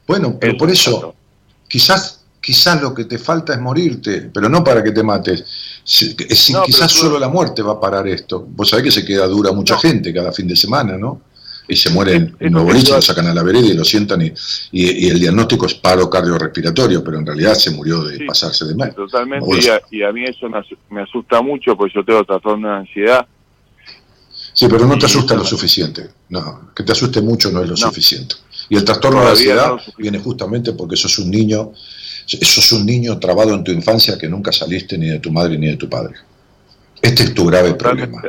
[0.07, 1.15] Bueno, pero por eso,
[1.69, 5.72] quizás, quizás lo que te falta es morirte, pero no para que te mates.
[5.85, 8.47] Si- que- si- No, quizás solo la muerte va a parar esto.
[8.49, 9.81] Vos sabés que se queda dura mucha No.
[9.81, 11.23] gente cada fin de semana, ¿no?
[11.69, 14.21] Y se mueren en lo los boliches, lo sacan a la vereda y lo sientan
[14.23, 14.33] y,
[14.73, 18.65] y- y el diagnóstico es paro cardiorrespiratorio, pero en realidad se murió de Sí, pasarse
[18.65, 18.95] de mal.
[18.95, 22.25] totalmente, y a, y a mí eso me, asu- me asusta mucho porque yo tengo
[22.25, 23.27] trastorno de ansiedad.
[24.55, 26.11] Sí, pero no te asusta lo suficiente.
[26.29, 27.77] No, que te asuste mucho no es lo No.
[27.77, 28.35] suficiente.
[28.69, 30.03] Y el trastorno de Todavía ansiedad lo suficiente.
[30.03, 31.73] viene justamente porque sos un niño,
[32.27, 35.67] sos un niño trabado en tu infancia que nunca saliste ni de tu madre ni
[35.67, 36.15] de tu padre.
[37.01, 38.23] Este es tu grave problema.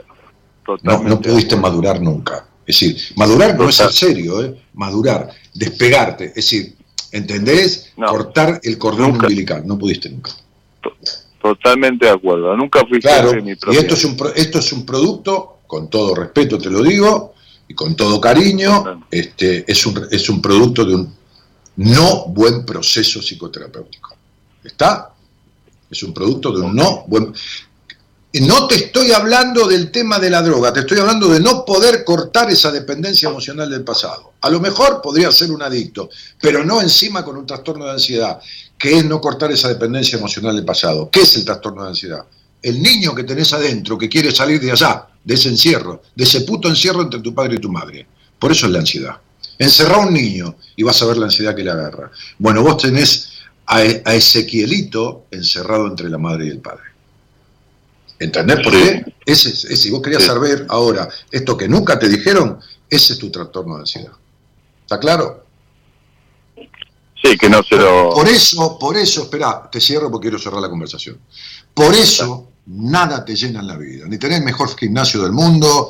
[0.66, 2.46] Totalmente, No, no pudiste madurar nunca.
[2.66, 4.56] Es decir, madurar no es ser serio, ¿eh?
[4.74, 6.26] madurar, despegarte.
[6.28, 6.76] Es decir,
[7.12, 7.92] ¿entendés?
[7.98, 8.08] No.
[8.08, 9.28] Cortar el cordón Nunca.
[9.28, 9.68] umbilical.
[9.68, 10.32] No pudiste nunca.
[11.42, 12.56] Totalmente de acuerdo.
[12.56, 16.16] Nunca fui Claro, mi y propia esto es, un, esto es un producto, con todo
[16.16, 17.34] respeto te lo digo,
[17.68, 21.14] y con todo cariño, este, es, un, es un producto de un
[21.78, 24.16] no buen proceso psicoterapéutico.
[24.64, 25.14] ¿Está?
[25.90, 27.34] Es un producto de un no buen...
[28.42, 32.04] No te estoy hablando del tema de la droga, te estoy hablando de no poder
[32.04, 34.34] cortar esa dependencia emocional del pasado.
[34.42, 36.10] A lo mejor podría ser un adicto,
[36.42, 38.40] pero no encima con un trastorno de ansiedad,
[38.76, 41.12] que es no cortar esa dependencia emocional del pasado.
[41.12, 42.26] ¿Qué es el trastorno de ansiedad?
[42.60, 46.42] El niño que tenés adentro, que quiere salir de allá, de ese encierro, de ese
[46.42, 48.08] puto encierro entre tu padre y tu madre.
[48.40, 49.18] Por eso es la ansiedad.
[49.58, 52.12] Encerrá a un niño y vas a ver la ansiedad que le agarra.
[52.40, 53.30] Bueno, vos tenés
[53.68, 56.84] a, a Ezequielito encerrado entre la madre y el padre.
[58.20, 59.14] ¿Entendés por qué?
[59.26, 63.20] Ese, es- ese, si vos querías saber ahora esto que nunca te dijeron, ese es
[63.20, 64.12] tu trastorno de ansiedad.
[64.84, 65.46] ¿Está claro?
[67.22, 68.10] Sí, que no se lo...
[68.12, 71.18] Por eso, por eso, espera, te cierro porque quiero cerrar la conversación.
[71.74, 74.06] Por eso nada te llena en la vida.
[74.08, 75.90] Ni tener el mejor gimnasio del mundo,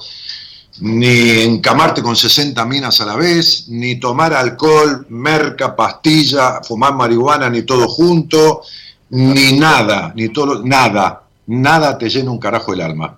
[0.80, 7.50] ni encamarte con 60 minas a la vez, ni tomar alcohol, merca, pastilla, fumar marihuana,
[7.50, 8.62] ni todo junto,
[9.10, 13.18] ni nada, ni todo, nada, nada te llena un carajo el alma.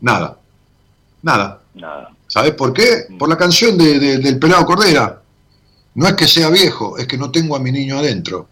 [0.00, 0.38] Nada,
[1.22, 1.60] nada.
[1.74, 2.10] Nada.
[2.26, 3.06] ¿Sabes por qué?
[3.18, 5.20] Por la canción de- de- del pelado Cordera.
[5.94, 8.48] No es que sea viejo, es que no tengo a mi niño adentro.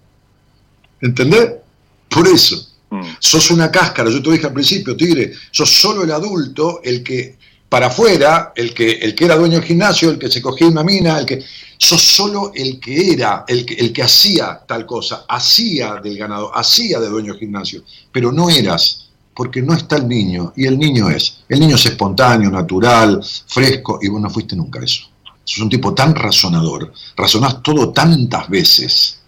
[1.00, 1.52] ¿Entendés?
[2.08, 2.68] Por eso.
[2.90, 3.02] Mm.
[3.18, 7.37] Sos una cáscara, yo te dije al principio, Tigre, sos solo el adulto, el que
[7.68, 10.82] para afuera, el que, el que era dueño del gimnasio, el que se cogía una
[10.82, 11.44] mina, el que.
[11.80, 16.50] Sos solo el que era, el que, el que hacía tal cosa, hacía del ganado,
[16.52, 20.76] hacía de dueño del gimnasio, pero no eras, porque no está el niño, y el
[20.76, 21.44] niño es.
[21.48, 25.02] El niño es espontáneo, natural, fresco, y vos no fuiste nunca eso.
[25.44, 29.20] Sos un tipo tan razonador, razonás todo tantas veces.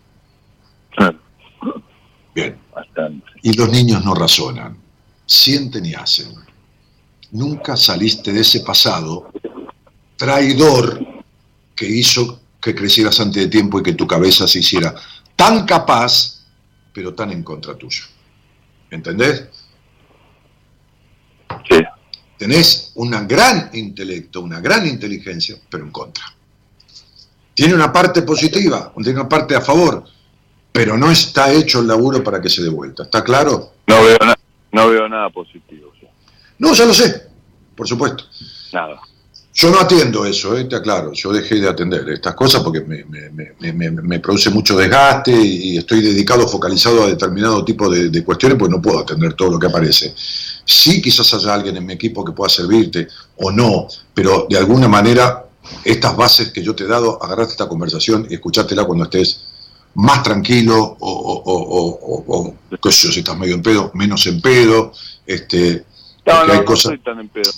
[2.34, 2.58] Bien.
[2.74, 3.26] Bastante.
[3.42, 4.76] Y los niños no razonan,
[5.24, 6.49] sienten y hacen.
[7.32, 9.30] Nunca saliste de ese pasado
[10.16, 11.00] traidor
[11.76, 14.94] que hizo que crecieras antes de tiempo y que tu cabeza se hiciera
[15.36, 16.42] tan capaz,
[16.92, 18.04] pero tan en contra tuyo.
[18.90, 19.44] ¿Entendés?
[21.68, 21.78] Sí.
[22.36, 26.24] Tenés un gran intelecto, una gran inteligencia, pero en contra.
[27.54, 30.04] Tiene una parte positiva, tiene una parte a favor,
[30.72, 33.04] pero no está hecho el laburo para que se dé vuelta.
[33.04, 33.72] ¿Está claro?
[33.86, 34.38] No veo, na-
[34.72, 35.89] no veo nada positivo.
[36.60, 37.22] No, ya lo sé,
[37.74, 38.24] por supuesto.
[38.72, 39.00] Nada.
[39.52, 41.12] Yo no atiendo eso, eh, te aclaro.
[41.12, 45.32] Yo dejé de atender estas cosas porque me, me- me- me- me produce mucho desgaste
[45.32, 49.50] y estoy dedicado, focalizado a determinado tipo de, de cuestiones, pues no puedo atender todo
[49.50, 50.14] lo que aparece.
[50.64, 53.08] Sí, quizás haya alguien en mi equipo que pueda servirte
[53.38, 55.44] o no, pero de alguna manera
[55.84, 59.40] estas bases que yo te he dado, agarraste esta conversación y escuchátela cuando estés
[59.94, 64.24] más tranquilo o, o, o, o, qué sé yo, si estás medio en pedo, menos
[64.28, 64.92] en pedo.
[65.26, 65.84] Este,
[66.30, 67.50] No, porque no, hay no cosas, soy tan en pedo.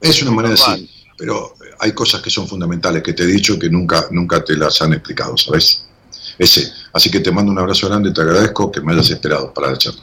[0.00, 3.58] es una manera de decir, pero hay cosas que son fundamentales que te he dicho
[3.58, 5.86] que nunca, nunca te las han explicado, ¿sabes?
[6.38, 6.70] Ese.
[6.92, 9.78] Así que te mando un abrazo grande, te agradezco que me hayas esperado para la
[9.78, 10.02] charla.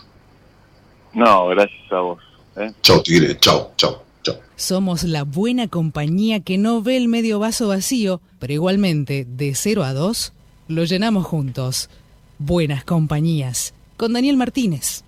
[1.14, 2.20] No, gracias a vos.
[2.58, 2.72] ¿eh?
[2.82, 4.36] Chao, Tigre, chao, chao, chao.
[4.56, 9.84] Somos la buena compañía que no ve el medio vaso vacío, pero igualmente, de 0
[9.84, 10.34] a 2,
[10.68, 11.90] lo llenamos juntos.
[12.40, 13.74] Buenas compañías.
[13.98, 15.04] Con Daniel Martínez.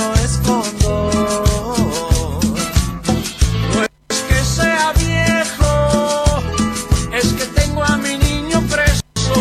[0.00, 1.10] Niño escondo.
[3.74, 6.42] No es que sea viejo,
[7.12, 9.34] es que tengo a mi niño preso.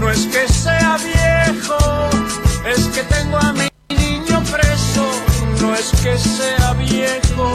[0.00, 1.78] No es que sea viejo,
[2.66, 5.06] es que tengo a mi niño preso.
[5.60, 7.52] No es que sea viejo,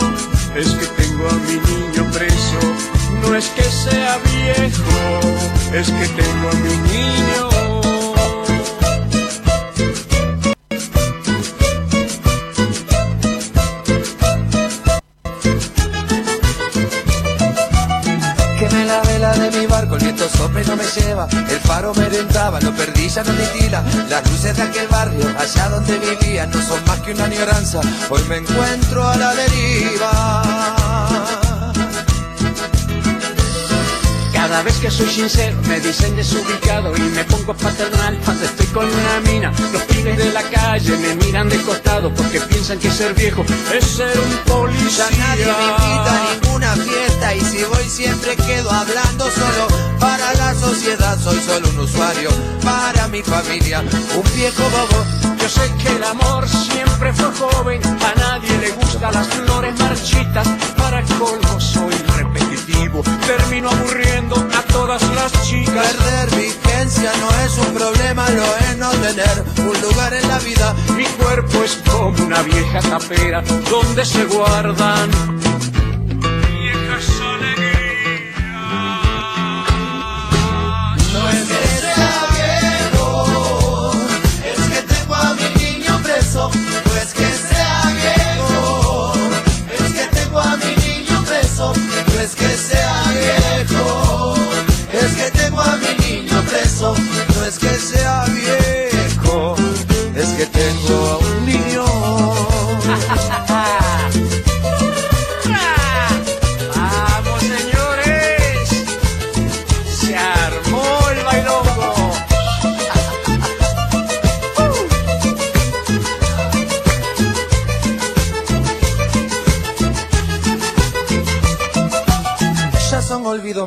[0.55, 2.59] es que tengo a mi niño preso.
[3.21, 4.99] No es que sea viejo,
[5.73, 7.50] es que tengo a mi niño.
[19.81, 20.25] Barco, el viento
[20.67, 21.27] no me lleva.
[21.49, 23.83] El faro me orientaba, lo perdí, ya no me tira.
[24.09, 27.81] Las luces de aquel barrio, allá donde vivía, no son más que una añoranza.
[28.09, 31.20] Hoy me encuentro a la deriva.
[34.41, 38.85] Cada vez que soy sincero me dicen desubicado y me pongo paternal cuando estoy con
[38.87, 39.51] una mina.
[39.71, 43.85] Los pibes de la calle me miran de costado porque piensan que ser viejo es
[43.85, 45.05] ser un policía.
[45.11, 49.67] Ya nadie me invita a ninguna fiesta y si voy siempre quedo hablando solo
[49.99, 51.19] para la sociedad.
[51.19, 52.31] Soy solo un usuario
[52.63, 55.05] para mi familia, un viejo bobo.
[55.39, 60.47] Yo sé que el amor siempre fue joven, a nadie le gustan las flores marchitas.
[60.77, 61.93] Para colmo soy
[63.25, 65.93] termino aburriendo a todas las chicas.
[65.93, 70.75] Perder vigencia no es un problema, lo es no tener un lugar en la vida.
[70.95, 75.09] Mi cuerpo es como una vieja tapera donde se guardan
[97.59, 98.10] No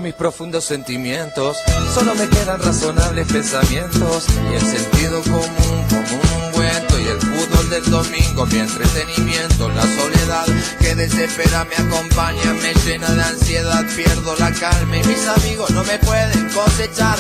[0.05, 1.57] mis profundos sentimientos,
[1.94, 7.70] solo me quedan razonables pensamientos y el sentido común como un ungüento y el fútbol
[7.70, 10.44] del domingo mi entretenimiento, la soledad
[10.78, 15.82] que desespera me acompaña, me llena de ansiedad, pierdo la calma y mis amigos no
[15.84, 17.18] me pueden cosechar,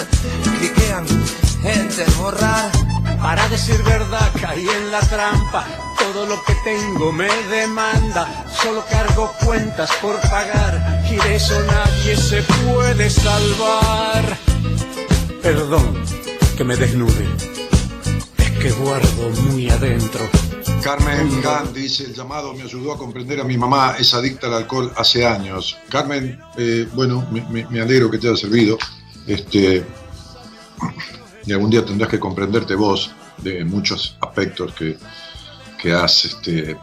[0.58, 1.06] cliquean,
[1.64, 2.70] enter, borrar.
[3.18, 5.64] Para decir verdad caí en la trampa,
[5.98, 12.16] todo lo que tengo me demanda, solo cargo cuentas por pagar y de eso nadie
[12.16, 14.38] se puede salvar.
[15.42, 16.02] Perdón
[16.56, 17.26] que me desnude,
[18.38, 20.20] es que guardo muy adentro.
[20.82, 24.54] Carmen Gan dice, el llamado me ayudó a comprender a mi mamá, es adicta al
[24.54, 25.76] alcohol hace años.
[25.88, 28.78] Carmen, eh, bueno, me, alegro que te haya servido.
[29.26, 29.84] Este,
[31.46, 34.98] y algún día tendrás que comprenderte vos de muchos aspectos que,
[35.80, 36.76] que has, este,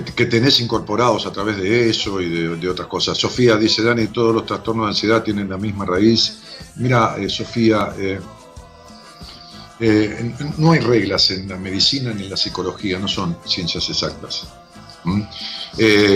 [0.00, 3.18] que, tenés incorporados a través de eso y de, otras cosas.
[3.18, 6.38] Sofía dice, Dani, todos los trastornos de ansiedad tienen la misma raíz.
[6.76, 8.18] Mira, eh, Sofía, eh,
[9.80, 14.46] eh, no hay reglas en la medicina ni en la psicología, no son ciencias exactas.
[15.04, 15.22] ¿Mm?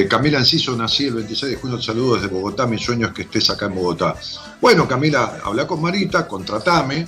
[0.08, 3.22] Camila Enciso, nací el 26 de junio, te saludo desde Bogotá, mi sueño es que
[3.22, 4.14] estés acá en Bogotá.
[4.60, 7.06] Bueno, Camila, habla con Marita, contratame,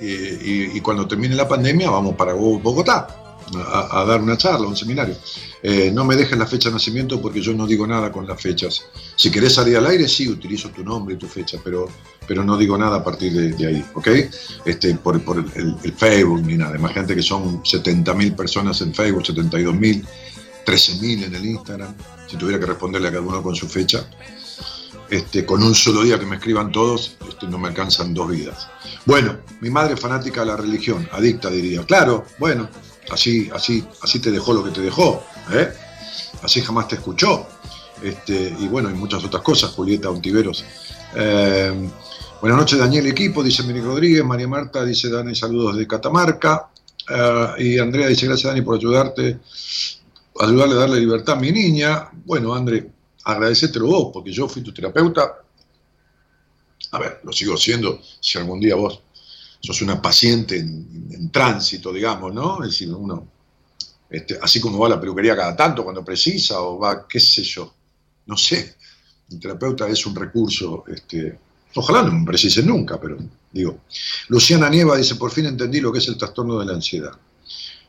[0.00, 3.17] y, cuando termine la pandemia vamos para Bo- Bogotá.
[3.56, 5.16] A, dar una charla, un seminario.
[5.62, 8.40] Eh, no me dejes la fecha de nacimiento porque yo no digo nada con las
[8.40, 8.84] fechas.
[9.16, 11.88] Si querés salir al aire, sí, utilizo tu nombre y tu fecha, pero,
[12.26, 14.08] pero no digo nada a partir de, ahí, ¿ok?
[14.64, 16.76] Este, por, el, Facebook ni nada.
[16.76, 20.04] Imagínate que son 70.000 personas en Facebook, 72.000,
[20.66, 21.94] 13.000 en el Instagram.
[22.28, 24.08] Si tuviera que responderle a cada uno con su fecha,
[25.10, 28.68] este, con un solo día que me escriban todos, este, no me alcanzan dos vidas.
[29.06, 31.82] Bueno, mi madre fanática de la religión, adicta diría.
[31.84, 32.68] Claro, bueno,
[33.10, 35.72] así, así, así te dejó lo que te dejó, ¿eh?
[36.42, 37.46] así jamás te escuchó.
[38.02, 40.64] Este, y bueno, y muchas otras cosas, Julieta Ontiveros.
[41.16, 41.90] Eh,
[42.40, 44.24] buenas noches, Daniel Equipo, dice Miri Rodríguez.
[44.24, 46.68] María Marta dice, Dani, saludos de Catamarca.
[47.08, 49.38] Eh, y Andrea dice, gracias, Dani, por ayudarte,
[50.40, 52.08] ayudarle a darle libertad a mi niña.
[52.24, 52.88] Bueno, André,
[53.24, 55.42] agradecételo vos, porque yo fui tu terapeuta.
[56.92, 59.02] A ver, lo sigo siendo, si algún día vos
[59.60, 62.62] sos una paciente en, tránsito, digamos, ¿no?
[62.64, 63.28] Es decir, uno,
[64.08, 67.42] este, así como va a la peluquería cada tanto cuando precisa, o va, qué sé
[67.42, 67.74] yo,
[68.26, 68.76] no sé.
[69.30, 71.38] El terapeuta es un recurso, este,
[71.74, 73.18] ojalá no me precise nunca, pero
[73.52, 73.80] digo.
[74.28, 77.12] Luciana Nieva dice, por fin entendí lo que es el trastorno de la ansiedad.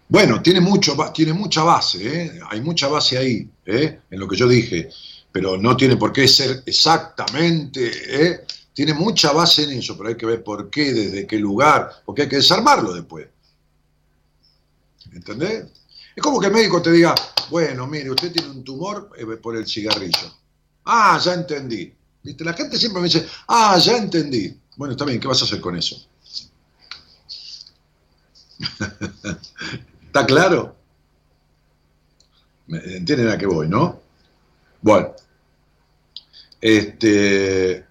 [0.09, 2.39] Bueno, tiene, mucho, tiene mucha base, ¿eh?
[2.49, 3.99] hay mucha base ahí, ¿eh?
[4.09, 4.89] en lo que yo dije
[5.31, 8.41] pero no tiene por qué ser exactamente, ¿eh?
[8.79, 12.21] Tiene mucha base en eso, pero hay que ver por qué, desde qué lugar, porque
[12.21, 13.27] hay que desarmarlo después.
[15.11, 15.65] ¿Entendés?
[16.15, 17.13] Es como que el médico te diga,
[17.49, 20.33] bueno, mire, usted tiene un tumor eh, por el cigarrillo.
[20.85, 21.93] Ah, ya entendí.
[22.23, 22.45] ¿Viste?
[22.45, 24.57] La gente siempre me dice, ah, ya entendí.
[24.77, 26.01] Bueno, está bien, ¿qué vas a hacer con eso?
[30.07, 30.77] ¿Está claro?
[32.69, 33.99] ¿Entienden a qué voy, no?
[34.81, 35.15] Bueno,
[36.61, 37.88] este,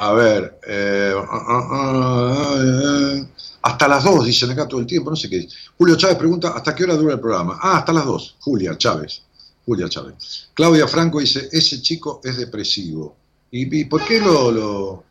[0.00, 3.26] a ver, eh, ah, ah, ah,
[3.60, 5.46] hasta las dos, dicen acá todo el tiempo, no sé qué.
[5.76, 7.58] Julio Chávez pregunta, ¿hasta qué hora dura el programa?
[7.60, 9.20] Ah, hasta las dos, Julia Chávez.
[9.66, 10.48] Julia Chávez.
[10.54, 13.14] Claudia Franco dice, ese chico es depresivo.
[13.50, 15.04] ¿Y, por qué lo, lo,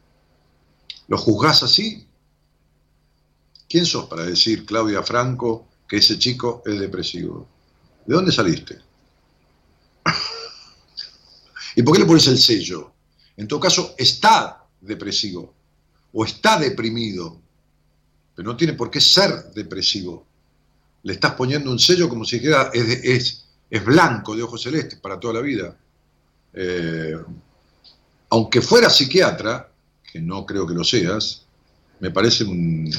[1.07, 2.07] lo juzgás así?
[3.69, 7.47] ¿Quién sos para decir, Claudia Franco, que ese chico es depresivo?
[8.07, 8.79] ¿De dónde saliste?
[11.75, 12.91] ¿Y por qué le pones el sello?
[13.37, 15.53] En todo caso, está depresivo
[16.13, 17.39] o está deprimido,
[18.36, 20.25] pero no tiene por qué ser depresivo.
[21.03, 25.19] Le estás poniendo un sello como si dijera es, es, blanco de ojos celestes para
[25.19, 25.77] toda la vida.
[26.53, 27.15] Eh,
[28.30, 29.71] aunque fuera psiquiatra,
[30.11, 31.43] que no creo que lo seas,
[31.99, 32.91] me parece un...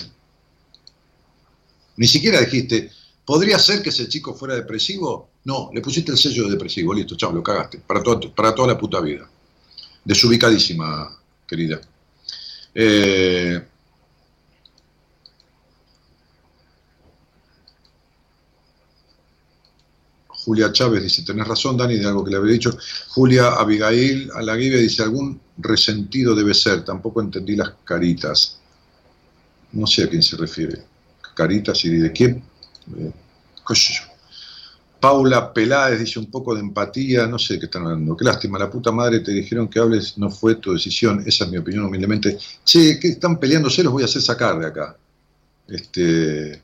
[1.97, 2.91] Ni siquiera dijiste,
[3.25, 5.31] ¿podría ser que ese chico fuera depresivo?
[5.45, 8.03] No, le pusiste el sello de depresivo, listo, chao, lo cagaste, para,
[8.35, 9.29] para toda la puta vida.
[10.05, 11.20] Desubicadísima,
[11.51, 11.81] querida.
[12.73, 13.61] Eh,
[20.29, 22.79] Julia Chávez dice, tenés razón, Dani, de algo que le había dicho.
[23.09, 28.59] Julia Abigail Alaguibe dice, algún resentido debe ser, tampoco entendí las caritas.
[29.73, 30.83] No sé a quién se refiere.
[31.35, 32.43] Caritas y de quién.
[32.97, 33.13] Eh,
[35.01, 38.17] Paula Peláez dice un poco de empatía, no sé qué están hablando.
[38.17, 41.51] Qué lástima, la puta madre te dijeron que hables, no fue tu decisión, esa es
[41.51, 42.39] mi opinión humildemente.
[42.65, 43.83] Che, ¿qué están peleándose?
[43.83, 44.97] Los voy a hacer sacar de acá.
[45.67, 46.63] Este,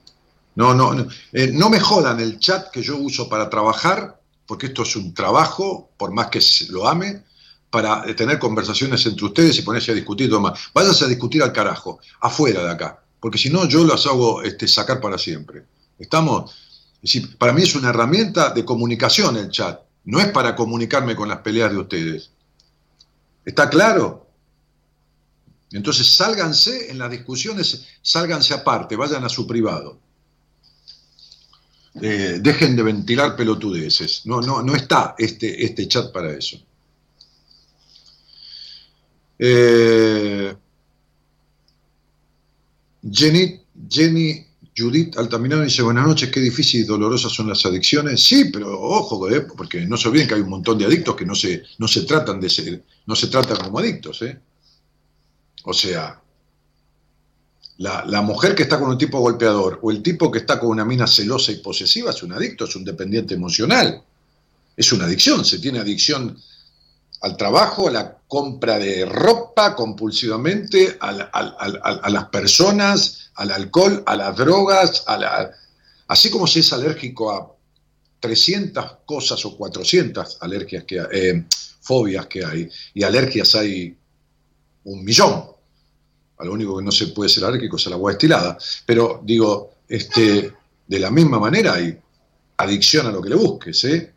[0.56, 4.66] no, no, no, eh, no me jodan el chat que yo uso para trabajar, porque
[4.66, 7.22] esto es un trabajo, por más que lo ame,
[7.70, 10.58] para tener conversaciones entre ustedes y ponerse a discutir todo más.
[10.74, 14.68] Váyanse a discutir al carajo, afuera de acá, porque si no yo las hago este,
[14.68, 15.64] sacar para siempre.
[15.98, 16.65] ¿Estamos?
[17.38, 21.38] Para mí es una herramienta de comunicación el chat, no es para comunicarme con las
[21.38, 22.30] peleas de ustedes.
[23.44, 24.26] ¿Está claro?
[25.72, 29.98] Entonces sálganse en las discusiones, sálganse aparte, vayan a su privado.
[32.00, 34.26] Eh, dejen de ventilar pelotudeces.
[34.26, 36.58] No, no, no está este, este chat para eso.
[39.38, 40.54] Eh,
[43.10, 44.45] Jenny, Jenny
[44.76, 48.22] Judith Altamirano dice, buenas noches, qué difícil y dolorosas son las adicciones.
[48.22, 51.24] Sí, pero ojo, eh, porque no se olviden que hay un montón de adictos que
[51.24, 54.20] no se, no se tratan de no se tratan como adictos.
[54.22, 54.38] ¿eh?
[55.64, 56.20] O sea,
[57.78, 60.84] la, mujer que está con un tipo golpeador o el tipo que está con una
[60.84, 64.02] mina celosa y posesiva es un adicto, es un dependiente emocional.
[64.76, 66.38] Es una adicción, se tiene adicción
[67.20, 74.36] al trabajo, a la compra de ropa compulsivamente, a, las personas, al alcohol, a las
[74.36, 75.50] drogas, a la,
[76.08, 77.52] así como si es alérgico a
[78.20, 81.44] 300 cosas o 400 alergias que eh,
[81.80, 83.96] fobias que hay, y alergias hay
[84.84, 85.44] un millón.
[86.38, 88.58] A lo único que no se puede ser alérgico es al agua destilada.
[88.84, 90.52] Pero digo, este,
[90.86, 91.98] de la misma manera hay
[92.58, 94.12] adicción a lo que le busques, ¿eh?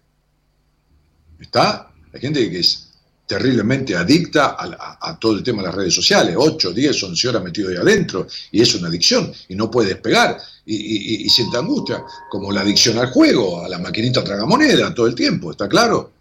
[1.40, 1.94] ¿Está?
[2.14, 2.89] Hay gente que es
[3.30, 7.70] terriblemente adicta a, todo el tema de las redes sociales, 8, 10, 11 horas metido
[7.70, 10.36] ahí adentro, y es una adicción, y no puede despegar,
[10.66, 15.14] y, y, siente angustia, como la adicción al juego, a la maquinita tragamoneda, todo el
[15.14, 16.12] tiempo, ¿está claro?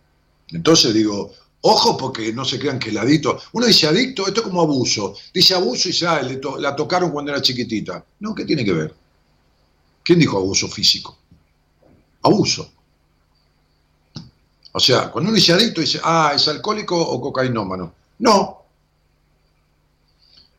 [0.50, 1.32] Entonces digo,
[1.62, 5.14] ojo porque no se crean que el adicto, uno dice adicto, esto es como abuso,
[5.32, 6.20] dice abuso y ah,
[6.58, 8.04] la tocaron cuando era chiquitita.
[8.20, 8.94] No, ¿qué tiene que ver?
[10.04, 11.16] ¿Quién dijo abuso físico?
[12.22, 12.70] Abuso.
[14.78, 17.94] O sea, cuando uno dice dice, ah, ¿es alcohólico o cocainómano?
[18.20, 18.62] No.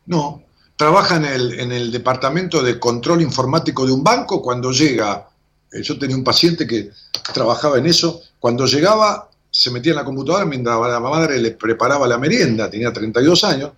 [0.04, 0.42] No.
[0.76, 5.26] Trabaja en el, en el departamento de control informático de un banco cuando llega,
[5.72, 6.90] eh, yo tenía un paciente que
[7.32, 12.06] trabajaba en eso, cuando llegaba se metía en la computadora mientras la madre le preparaba
[12.06, 13.72] la merienda, tenía 32 años,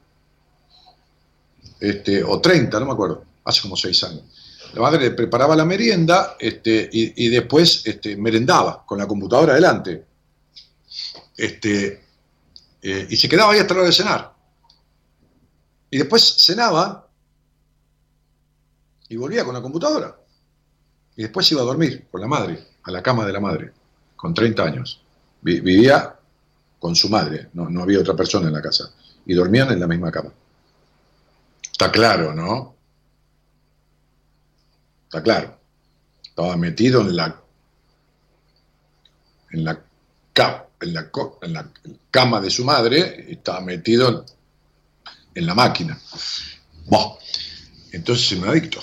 [1.79, 4.23] este, o 30, no me acuerdo, hace como 6 años.
[4.75, 10.11] La madre le preparaba la merienda este, y, después este, merendaba con la computadora delante.
[11.37, 12.05] Este,
[12.83, 14.35] eh, y se quedaba ahí hasta la hora de cenar.
[15.91, 17.09] Y después cenaba
[19.09, 20.17] y volvía con la computadora.
[21.17, 23.73] Y después iba a dormir con la madre, a la cama de la madre,
[24.17, 25.03] con 30 años.
[25.43, 26.19] Vivía
[26.79, 28.93] con su madre, no, no había otra persona en la casa.
[29.27, 30.33] Y dormían en la misma cama.
[31.71, 32.75] Está claro, ¿no?
[35.05, 35.59] Está claro.
[36.23, 37.43] Estaba metido en la
[39.53, 39.85] en la
[40.83, 41.71] en la,
[42.11, 44.27] cama de su madre, estaba metido
[45.35, 45.99] en la máquina.
[46.87, 47.19] Bueno,
[47.93, 48.83] entonces es un adicto.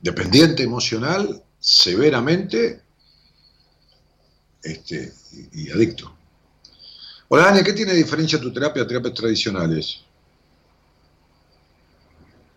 [0.00, 2.80] Dependiente emocional, severamente,
[4.62, 5.12] este,
[5.52, 6.14] y, adicto.
[7.28, 10.00] Hola, Dani, ¿qué tiene diferencia tu terapia a terapias tradicionales?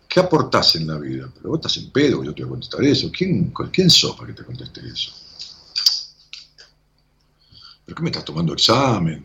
[0.08, 1.30] ¿Qué aportás en la vida?
[1.34, 3.10] Pero vos estás en pedo, yo te voy a contestar eso.
[3.10, 5.25] ¿Quién, quién sos para que te conteste eso?
[7.86, 9.24] ¿Pero qué me estás tomando examen?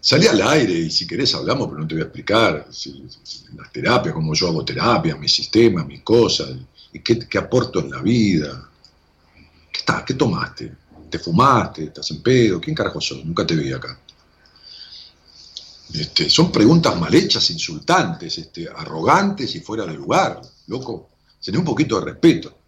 [0.00, 4.14] Salí al aire y si querés hablamos, pero no te voy a explicar las terapias,
[4.14, 6.50] cómo yo hago terapia, mis sistemas, mis cosas,
[6.92, 8.68] y qué, aporto en la vida.
[9.72, 10.72] ¿Qué, está, ¿Qué tomaste?
[11.10, 11.84] ¿Te fumaste?
[11.84, 12.60] ¿Estás en pedo?
[12.60, 13.24] ¿Quién carajo sos?
[13.24, 13.98] Nunca te vi acá.
[15.94, 21.10] Este, son preguntas mal hechas, insultantes, este, arrogantes y fuera de lugar, loco.
[21.44, 22.61] Tenés un poquito de respeto.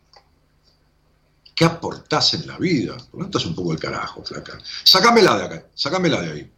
[1.54, 2.96] ¿Qué aportás en la vida?
[3.10, 4.58] ¿Por estás un poco el carajo, flaca?
[4.82, 6.52] Sácamela de acá, sácamela de ahí.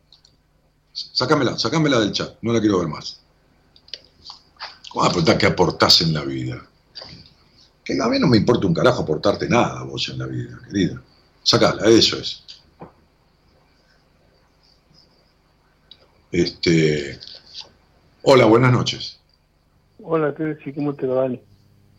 [0.93, 3.21] Sácamela, sácamela del chat, no la quiero ver más.
[4.91, 6.67] ¿Cómo aportás qué aportás en la vida?
[7.85, 11.03] Que a mí no me importa un carajo aportarte nada vos en la vida, querida.
[11.43, 12.43] Sácala, eso es.
[16.33, 17.21] Este,
[18.23, 19.21] hola, buenas noches.
[20.03, 21.41] Hola, ¿qué ¿Cómo te va, Dani?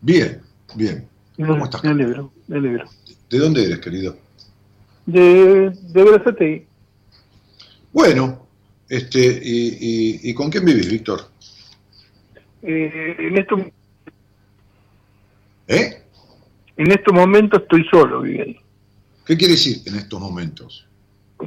[0.01, 0.41] Bien,
[1.37, 1.83] ¿Cómo estás?
[1.83, 2.89] Me alegro, me alegro.
[3.29, 4.17] ¿De dónde eres, querido?
[5.05, 6.65] De, de
[7.93, 8.47] Bueno,
[8.89, 11.29] este, y, y, con quién vivís, Víctor?
[12.63, 13.61] Eh, en estos
[15.67, 16.01] ¿Eh?
[16.77, 18.59] En estos momentos estoy solo viviendo.
[19.25, 20.87] ¿Qué quiere decir en estos momentos?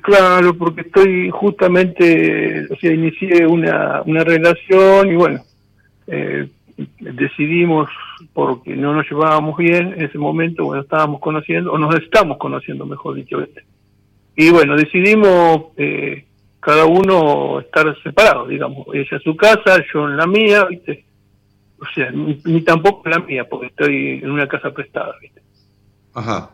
[0.02, 5.44] Claro, porque estoy justamente, o sea, inicié una, una relación y bueno,
[6.06, 6.48] eh,
[6.98, 7.88] decidimos,
[8.32, 12.86] porque no nos llevábamos bien en ese momento, bueno, estábamos conociendo, o nos estamos conociendo,
[12.86, 13.38] mejor dicho.
[14.36, 16.24] Y bueno, decidimos eh,
[16.60, 21.04] cada uno estar separado, digamos, ella en su casa, yo en la mía, ¿viste?
[21.78, 25.40] O sea, ni, tampoco en la mía, porque estoy en una casa prestada, ¿viste?
[26.14, 26.50] Ajá.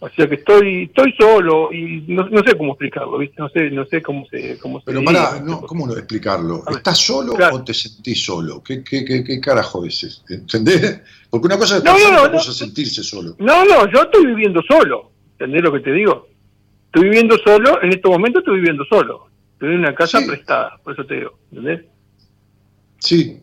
[0.00, 3.34] O sea que estoy estoy solo y no, sé cómo explicarlo, ¿viste?
[3.38, 4.56] No sé, no sé cómo se...
[4.58, 6.62] Cómo Pero para, no, ¿cómo no explicarlo?
[6.70, 8.62] ¿Estás solo o te sentís solo?
[8.62, 10.22] ¿Qué, qué, qué, carajo es?
[10.28, 11.00] ¿Entendés?
[11.28, 13.34] Porque una cosa es solo, otra cosa es sentirse solo.
[13.40, 15.10] No, no, yo estoy viviendo solo.
[15.32, 16.28] ¿Entendés lo que te digo?
[16.86, 19.26] Estoy viviendo solo, en estos momentos estoy viviendo solo.
[19.54, 21.86] Estoy en una casa prestada, por eso te digo, ¿entendés?
[23.00, 23.40] Sí,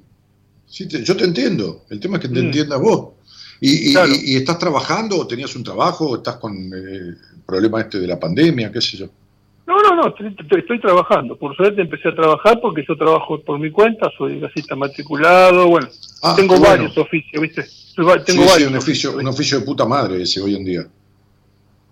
[0.65, 1.83] sí yo te entiendo.
[1.89, 2.45] El tema es que te mm.
[2.45, 3.14] entiendas vos.
[3.61, 8.07] ¿Y, estás trabajando o tenías un trabajo o estás con eh, el problema este de
[8.07, 9.07] la pandemia, qué sé yo?
[9.65, 11.35] No, no, no, estoy, trabajando.
[11.35, 15.87] Por suerte empecé a trabajar porque yo trabajo por mi cuenta, soy gasista matriculado, bueno,
[16.21, 17.65] ah, tengo varios oficios, ¿viste?
[17.95, 20.81] Tengo sí, varios un oficio, un oficio de puta madre ese hoy en día.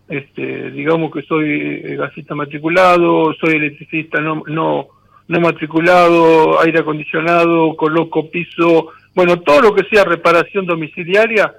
[0.07, 4.89] Este, digamos que soy eh, gasista matriculado, soy electricista no, no,
[5.27, 11.53] no matriculado, aire acondicionado, coloco piso, bueno, todo lo que sea reparación domiciliaria,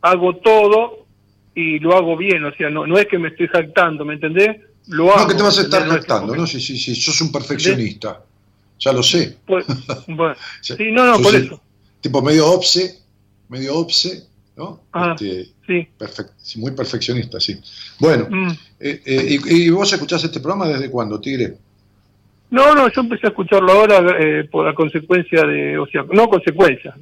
[0.00, 1.06] hago todo
[1.54, 4.56] y lo hago bien, o sea, no, no es que me estoy jactando, ¿me entendés?
[4.88, 5.22] Lo hago.
[5.22, 6.46] No, que te vas a estar jactando, ¿no?
[6.46, 8.22] Sí, sí, sí, sos un perfeccionista,
[8.78, 9.36] ya lo sé.
[9.46, 9.64] Pues,
[10.08, 11.60] bueno, sí, no, no, por eso.
[12.00, 12.98] Tipo medio obse,
[13.48, 14.26] medio obse,
[14.56, 14.80] ¿no?
[14.92, 15.48] Ah, Este,
[16.42, 17.60] sí, muy perfeccionista, sí.
[17.98, 18.50] Bueno, Mm.
[18.80, 21.56] eh, eh, y, y vos escuchás este programa desde cuándo, Tigre?
[22.52, 26.28] No, no, yo empecé a escucharlo ahora eh, por la consecuencia de, o sea, no
[26.28, 26.94] consecuencia,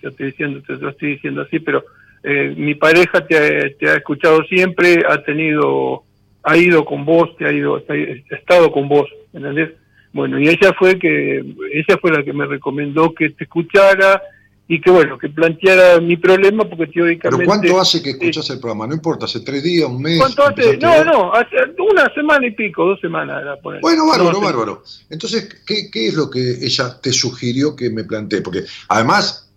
[0.00, 1.84] te estoy diciendo, te lo estoy diciendo así, pero
[2.24, 6.02] eh, mi pareja te ha, te ha escuchado siempre, ha tenido,
[6.42, 9.74] ha ido con vos, te ha ido, ha estado con vos, ¿entendés?
[10.12, 14.20] Bueno, y ella fue que, ella fue la que me recomendó que te escuchara
[14.68, 17.36] y que bueno, que planteara mi problema porque teóricamente.
[17.44, 18.86] ¿Pero cuánto hace que escuchás el programa?
[18.88, 20.18] No importa, hace tres días, un mes.
[20.18, 20.76] ¿Cuánto hace?
[20.78, 23.80] No, no, hace una semana y pico, dos semanas era por.
[23.80, 24.82] Bueno, bárbaro, No, bárbaro.
[25.08, 28.40] Entonces, ¿qué, qué es lo que ella te sugirió que me plantee?
[28.40, 29.48] Porque además,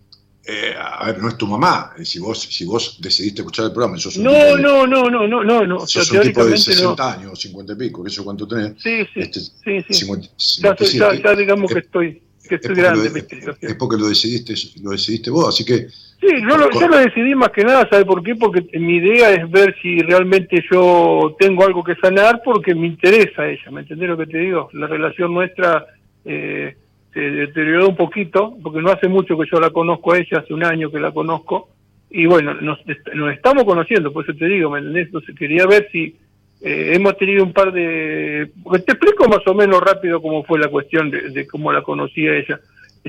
[0.46, 1.92] eh, a ver, no es tu mamá.
[1.98, 5.10] Eh, Si vos, si vos decidiste escuchar el programa, sos un No, de, no, no,
[5.10, 5.76] no, no, no, no.
[5.78, 6.96] O sea, sos un tipo de teóricamente no.
[6.96, 8.74] 60 años, 50 y pico, que sé cuánto tenés.
[8.80, 9.94] Sí, sí, Este, sí, sí.
[9.94, 11.22] 50, Ya, soy- ya, 57.
[11.24, 12.22] ya digamos que Es- estoy,
[12.58, 15.86] que es grande, sea, Es porque lo decidiste, lo decidiste vos, así que
[16.20, 18.34] Sí, yo lo, yo lo decidí más que nada, ¿sabe por qué?
[18.34, 23.48] Porque mi idea es ver si realmente yo tengo algo que sanar porque me interesa
[23.48, 24.68] ella, ¿me entendés lo que te digo?
[24.74, 25.86] La relación nuestra
[26.26, 26.76] eh,
[27.14, 30.52] se deterioró un poquito, porque no hace mucho que yo la conozco a ella, hace
[30.52, 31.70] un año que la conozco,
[32.10, 32.78] y bueno, nos,
[33.14, 35.06] nos estamos conociendo, por eso te digo, ¿me entendés?
[35.06, 36.14] Entonces quería ver si
[36.62, 38.50] eh, hemos tenido un par de...
[38.62, 41.82] porque Te explico más o menos rápido cómo fue la cuestión de, de cómo la
[41.82, 42.60] conocí a ella.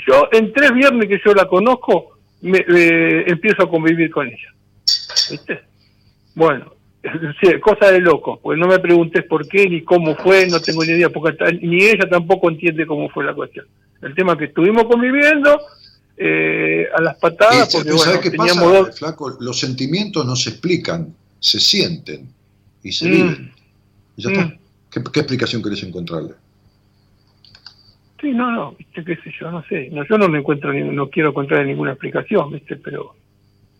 [0.08, 4.54] Yo, en tres viernes que yo la conozco, me, eh, empiezo a convivir con ella.
[5.30, 5.62] ¿Viste?
[6.34, 6.74] Bueno,
[7.42, 10.86] sí, cosa de loco, pues no me preguntes por qué ni cómo fue, no tengo
[10.86, 13.66] ni idea, porque ni ella tampoco entiende cómo fue la cuestión.
[14.02, 15.60] El tema es que estuvimos conviviendo
[16.16, 19.00] eh, a las patadas, Y, porque ¿sabes bueno, teníamos pasa, dos...
[19.00, 19.38] Flaco?
[19.42, 22.30] Los sentimientos no se explican, se sienten
[22.84, 23.52] y se Mm.
[24.18, 24.34] Y ya Mm.
[24.34, 24.58] está.
[24.92, 26.34] ¿Qué, qué explicación querés encontrarle?
[28.20, 29.90] Sí, no, no, viste, qué sé yo, no sé.
[29.92, 33.16] No, yo no me encuentro, ni- no quiero encontrar ninguna explicación, viste, pero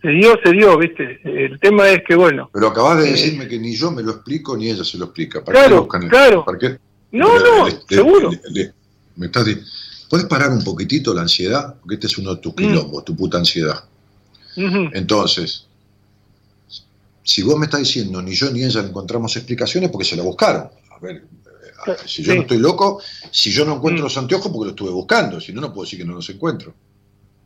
[0.02, 1.20] se dio, se dio, viste.
[1.24, 3.12] El tema es que, bueno, Pero acabas de Eh.
[3.12, 5.44] decirme que ni yo me lo explico ni ella se lo explica.
[5.44, 6.46] ¿Para qué Claro, el- claro.
[6.46, 6.78] ¿Para qué?
[7.12, 8.32] no, no, Le- le- seguro.
[8.32, 8.74] le- le-
[9.18, 9.58] me estás di-
[10.10, 11.76] ¿Puedes parar un poquitito la ansiedad?
[11.80, 12.56] Porque este es uno de tus Mm.
[12.58, 13.82] quilombos, tu puta ansiedad.
[14.58, 15.68] Entonces,
[17.24, 20.24] si vos me estás diciendo ni yo ni ella le encontramos explicaciones porque se la
[20.24, 20.70] buscaron.
[20.90, 21.18] A ver,
[21.88, 22.38] eh, si yo Sí.
[22.38, 24.06] no estoy loco, si yo no encuentro Mm.
[24.06, 26.74] los anteojos porque los estuve buscando, si no, no puedo decir que no los encuentro.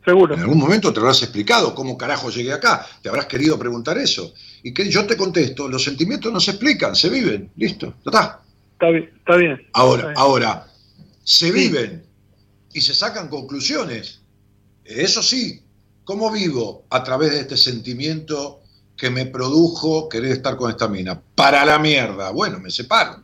[0.04, 0.34] Seguro.
[0.34, 4.32] En algún momento te habrás explicado cómo carajo llegué acá, te habrás querido preguntar eso.
[4.62, 8.42] Y que yo te contesto, los sentimientos no se explican, se viven, listo, ya está.
[8.74, 9.52] Está bien, está bien.
[9.52, 10.14] Está Ahora, bien.
[10.16, 10.66] ahora,
[11.24, 11.50] se Sí.
[11.52, 12.04] viven
[12.72, 14.20] y se sacan conclusiones.
[14.84, 15.62] Eso sí,
[16.04, 18.60] ¿cómo vivo a través de este sentimiento
[18.96, 21.20] que me produjo querer estar con esta mina?
[21.34, 22.30] Para la mierda.
[22.30, 23.22] Bueno, me separo.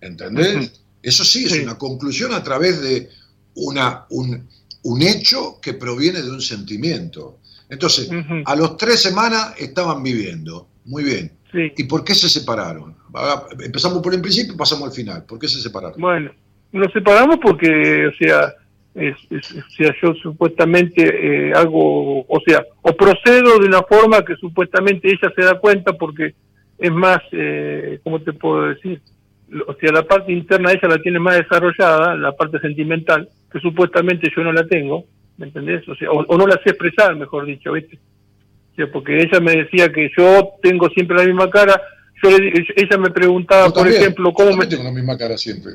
[0.00, 0.80] ¿Entendés?
[1.02, 1.60] Eso sí es Sí.
[1.60, 3.08] una conclusión a través de
[3.54, 4.48] una, un,
[4.82, 7.38] un hecho que proviene de un sentimiento.
[7.68, 8.08] Entonces,
[8.44, 10.68] a los tres semanas estaban viviendo.
[10.84, 11.32] Muy bien.
[11.52, 11.72] Sí.
[11.76, 12.96] ¿Y por qué se separaron?
[13.60, 15.24] Empezamos por el principio y pasamos al final.
[15.24, 16.00] ¿Por qué se separaron?
[16.00, 16.30] Bueno,
[16.72, 18.54] nos separamos porque, o sea,
[18.96, 21.02] es, es- o sea yo supuestamente
[21.48, 25.92] eh, hago, o sea, o procedo de una forma que supuestamente ella se da cuenta
[25.92, 26.34] porque
[26.78, 29.00] es más, eh, ¿cómo te puedo decir?
[29.68, 34.30] O sea, la parte interna ella la tiene más desarrollada, la parte sentimental, que supuestamente
[34.36, 35.04] yo no la tengo,
[35.38, 35.88] ¿me entendés?
[35.88, 37.98] O sea, o, o no la sé expresar, mejor dicho, ¿viste?
[38.72, 41.80] O sea, porque ella me decía que yo tengo siempre la misma cara,
[42.22, 44.52] yo le ella me preguntaba, Yo por también, ejemplo, yo cómo me...
[44.56, 45.72] también tengo la misma cara siempre.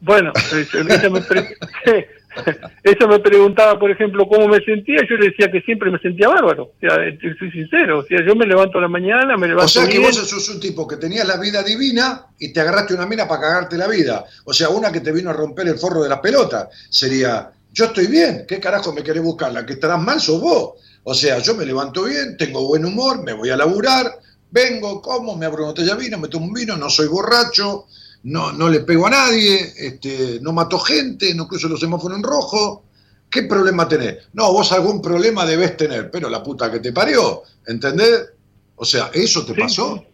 [0.00, 1.56] Bueno, eh, ella me, pre-
[2.82, 6.28] ella me preguntaba, por ejemplo, cómo me sentía, yo le decía que siempre me sentía
[6.28, 9.48] bárbaro, o sea, eh, soy sincero, o sea, yo me levanto a la mañana, me
[9.48, 12.52] levanto O sea que bien, vos sos un tipo que tenías la vida divina y
[12.52, 14.24] te agarraste una mina para cagarte la vida.
[14.44, 16.68] O sea, una que te vino a romper el forro de las pelotas.
[16.90, 19.52] Sería, yo estoy bien, ¿qué carajo me querés buscar?
[19.52, 20.72] La que estarás mal sos vos.
[21.04, 24.18] O sea, yo me levanto bien, tengo buen humor, me voy a laburar,
[24.50, 27.86] vengo, como, me abro una botella de vino, me tomo un vino, no soy borracho,
[28.24, 32.24] no, no le pego a nadie, este, no mato gente, no cruzo los semáforos en
[32.24, 32.84] rojo.
[33.30, 34.16] ¿Qué problema tenés?
[34.34, 38.30] No, vos algún problema debes tener, pero la puta que te parió, ¿entendés?
[38.76, 40.10] O sea, ¿eso te Sí, pasó?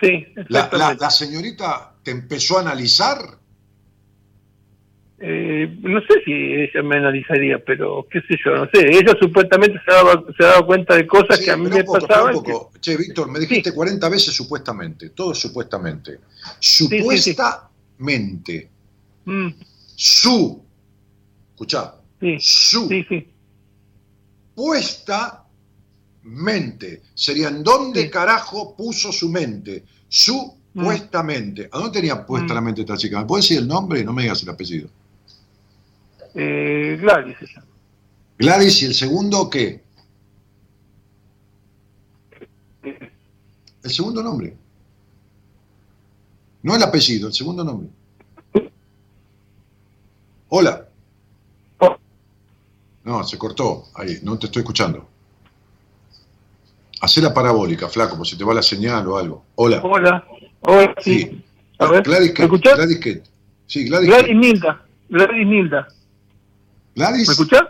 [0.00, 0.68] sí, La,
[0.98, 3.38] la señorita te empezó a analizar.
[5.18, 9.80] Eh, no sé si ella me analizaría, pero qué sé yo, no sé, ella supuestamente
[9.86, 12.36] se daba, se daba cuenta de cosas Sí, que a mí me poco, pasaban.
[12.36, 12.70] un poco.
[12.80, 16.18] Che, Víctor, me dijiste 40 veces supuestamente, todo es supuestamente.
[16.60, 16.98] sí, sí.
[16.98, 18.70] Supuestamente,
[19.24, 19.48] Mm,
[19.96, 20.62] su,
[21.52, 23.26] escuchá, sí, su sí, sí.
[24.54, 25.44] puesta
[26.24, 27.02] mente.
[27.14, 28.10] Sería en dónde Sí.
[28.10, 29.84] carajo puso su mente.
[30.74, 30.84] Mm.
[30.84, 31.68] puesta mente.
[31.72, 32.54] ¿A dónde tenía puesta Mm.
[32.56, 33.18] la mente esta chica?
[33.20, 34.04] ¿Me puedes decir el nombre?
[34.04, 34.90] No me digas el apellido.
[36.38, 37.36] Eh, Gladys.
[38.38, 39.82] Gladys y el segundo, ¿qué?
[42.82, 44.54] El segundo nombre.
[46.62, 47.88] No el apellido, el segundo nombre.
[50.48, 50.86] Hola.
[51.78, 51.96] Oh.
[53.04, 53.86] No, se cortó.
[53.94, 55.08] Ahí, no te estoy escuchando.
[57.00, 59.44] Hacé la parabólica, flaco, por si te va la señal o algo.
[59.54, 59.80] Hola.
[59.82, 60.26] Hola.
[60.60, 61.20] Hola, sí.
[61.20, 61.44] Sí.
[61.78, 62.46] A ver, Gladys, ¿me.
[62.46, 63.22] Gladys.
[63.66, 64.08] Sí, Gladys.
[64.08, 64.34] Gladys ¿qué?
[64.34, 64.86] Nilda.
[65.08, 65.88] Gladys Nilda.
[66.96, 67.28] Gladys.
[67.28, 67.62] ¿Me escuchás?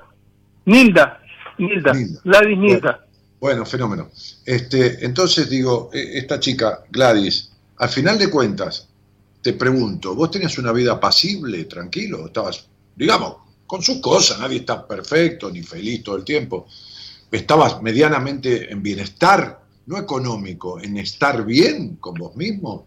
[0.65, 1.21] Nilda.
[1.59, 1.93] Nilda.
[1.93, 2.21] Nilda.
[2.25, 3.07] Gladys Nilda.
[3.41, 4.11] Bueno, fenómeno.
[4.45, 8.89] Este, entonces digo, eh, esta chica, Gladys, al final de cuentas,
[9.43, 12.27] te pregunto, ¿vos tenías una vida pasible, tranquilo?
[12.27, 13.37] Estabas, digamos,
[13.67, 16.67] con sus cosas, nadie está perfecto ni feliz todo el tiempo.
[17.31, 22.87] Estabas medianamente en bienestar, no económico, en estar bien con vos mismo.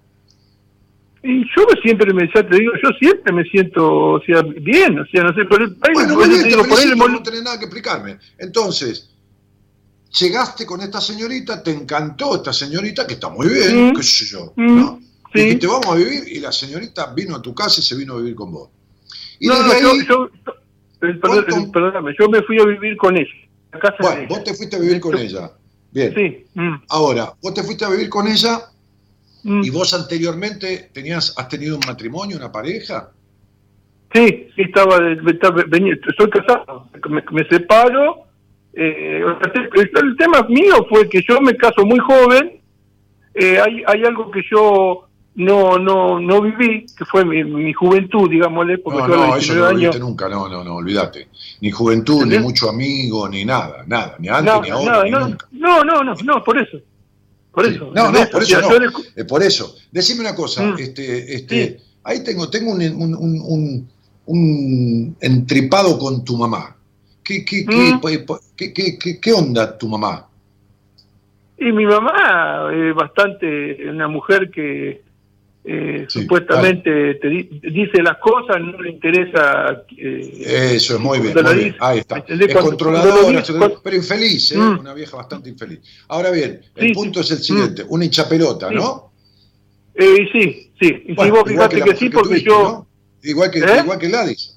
[1.21, 5.05] Y yo siempre me, ya te digo, yo siempre me siento, o sea, bien, o
[5.07, 7.43] sea, no sé, por el país, Bueno, bien, te te digo, por el no tenés
[7.43, 8.17] nada que explicarme.
[8.37, 9.09] Entonces,
[10.19, 13.95] llegaste con esta señorita, te encantó esta señorita, que está muy bien, Mm.
[13.95, 14.99] qué sé yo, Mm, ¿no?
[15.33, 15.41] sí.
[15.41, 18.17] Dijiste, vamos a vivir, y la señorita vino a tu casa y se vino a
[18.17, 18.69] vivir con vos.
[19.39, 20.25] Y No, no, ahí, yo, yo,
[21.01, 23.29] eh, perdón, eh, perdóname, yo me fui a vivir con ella,
[23.73, 24.27] a de bueno, ella.
[24.29, 25.51] vos te fuiste a vivir con ella.
[25.91, 26.13] Bien.
[26.15, 28.61] Sí, mm, Ahora, vos te fuiste a vivir con ella
[29.43, 29.63] mm.
[29.63, 33.09] y vos anteriormente tenías, has tenido un matrimonio, una pareja.
[34.13, 34.97] Sí, sí, estaba,
[35.27, 38.23] estaba- venía, soy casado, me, me separo.
[38.73, 39.23] eh,
[39.75, 42.59] el, tema mío fue que yo me caso muy joven.
[43.35, 45.05] eh, hay, hay algo que yo
[45.35, 49.53] no no no viví, que fue mi, mi juventud, digámosle, porque No, yo no, eso
[49.53, 49.81] 19 no lo años.
[49.81, 51.27] viste nunca, no, no, no, olvídate.
[51.61, 55.19] Ni juventud, ni mucho amigo, ni nada, nada, ni antes, ni ahora, nada, ni no,
[55.27, 55.47] nunca.
[55.51, 56.79] no, no, no, no, por eso.
[57.59, 57.75] Por Sí.
[57.75, 57.91] eso.
[57.93, 58.69] No, no, por eso no.
[59.17, 59.75] Eh, por eso.
[59.91, 60.75] Decime una cosa, Mm.
[60.79, 61.77] este, este, Sí.
[62.05, 63.89] ahí tengo, tengo un, un- un-
[64.25, 66.75] un- entripado con tu mamá.
[67.23, 68.01] ¿Qué, qué, qué, Mm.
[68.55, 70.25] qué- qué- qué onda tu mamá?
[71.57, 75.01] Y mi mamá es bastante una mujer que
[75.65, 79.83] eh, Sí, supuestamente te di- dice las cosas, no le interesa.
[79.97, 82.23] eh, Eso es muy bien, muy Ahí está.
[82.27, 84.57] Es controladora, cuando pero infeliz, ¿eh?
[84.57, 84.79] Mm.
[84.79, 85.79] una vieja bastante infeliz.
[86.07, 87.33] Ahora bien, el Sí, punto sí.
[87.33, 88.71] es el siguiente, una hinchapelota.
[88.71, 89.11] ¿no?
[89.95, 91.03] Eh, sí, sí.
[91.07, 92.61] Y si vos igual fijate que, sí, porque tuviste, yo.
[92.63, 92.87] ¿no?
[93.21, 93.81] Igual que, ¿Eh?
[93.83, 94.55] igual que Gladys.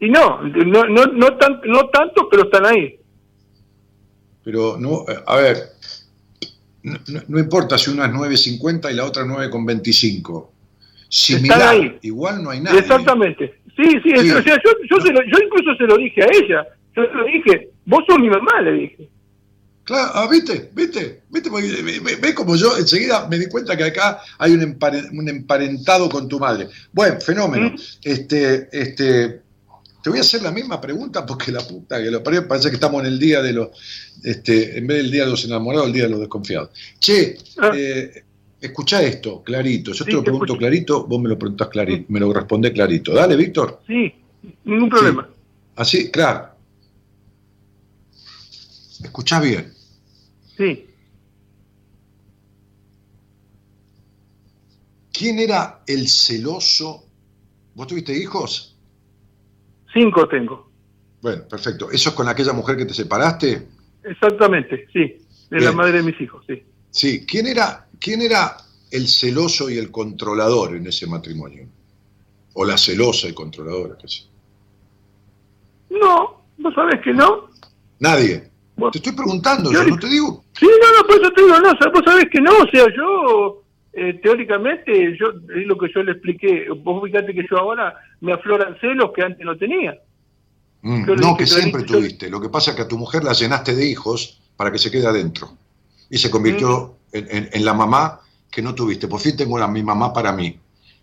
[0.00, 2.98] Y no, no, no, no, tan- no tanto, pero están ahí.
[4.44, 5.56] Pero no, a ver,
[7.28, 10.48] no, importa si una es 9.50 y la otra 9.25.
[11.08, 11.98] Similar, ahí.
[12.02, 12.78] igual no hay nada.
[12.78, 13.54] Exactamente.
[13.76, 14.30] Sí, sí, Sí.
[14.30, 16.66] o sea, yo, yo, se lo- yo incluso se lo dije a ella.
[16.96, 19.08] Yo se lo dije, vos sos mi mamá, le dije.
[19.84, 20.70] Claro, ah, ¿viste?
[20.74, 21.20] ¿Viste?
[21.30, 21.48] ¿Viste?
[22.20, 26.26] Ve, como yo enseguida me di cuenta que acá hay un, empare- un emparentado con
[26.28, 26.68] tu madre.
[26.92, 27.70] Bueno, fenómeno.
[27.70, 27.74] ¿Mm?
[28.02, 29.42] Este, este,
[30.06, 32.76] te voy a hacer la misma pregunta porque la puta que lo parió, parece que
[32.76, 33.70] estamos en el día de los,
[34.22, 36.70] este, en vez del día de los enamorados, el día de los desconfiados.
[37.00, 37.72] Che, Ah.
[37.76, 38.22] eh,
[38.60, 39.90] escuchá esto, clarito.
[39.92, 43.12] Yo te lo pregunto clarito, vos me lo preguntás clarito, me lo respondés clarito.
[43.14, 43.82] Dale, Víctor.
[43.84, 44.14] Sí,
[44.64, 45.28] ningún problema.
[45.74, 46.50] Así, claro.
[49.02, 49.74] Escuchá bien.
[50.56, 50.86] Sí.
[55.12, 57.04] ¿Quién era el celoso?
[57.74, 58.75] ¿Vos tuviste hijos?
[59.96, 60.70] Cinco tengo.
[61.22, 61.90] Bueno, perfecto.
[61.90, 63.66] ¿Eso es con aquella mujer que te separaste?
[64.04, 65.16] Exactamente, sí.
[65.50, 66.62] De la madre de mis hijos, sí.
[66.90, 67.24] Sí.
[67.26, 68.56] ¿Quién era, quién era
[68.90, 71.66] el celoso y el controlador en ese matrimonio?
[72.54, 74.22] O la celosa y controladora, qué sé.
[75.90, 77.48] No, vos sabés que no.
[78.00, 78.50] Nadie.
[78.76, 80.44] Bueno, Te estoy preguntando, yo- yo no te digo.
[80.58, 83.62] Sí, no, no, por eso te digo, no, vos sabés que no, o sea, yo,
[83.96, 88.32] eh, teóricamente, yo, es lo que yo le expliqué, vos fíjate que yo ahora me
[88.32, 89.98] afloran celos que antes no tenía.
[90.82, 91.06] Mm, no,
[91.36, 92.30] que clarito, siempre yo- tuviste.
[92.30, 94.90] Lo que pasa es que a tu mujer la llenaste de hijos para que se
[94.90, 95.56] quede adentro.
[96.10, 98.20] Y se convirtió en, en- en la mamá
[98.50, 99.08] que no tuviste.
[99.08, 100.58] Por fin tengo la, mi mamá para mí.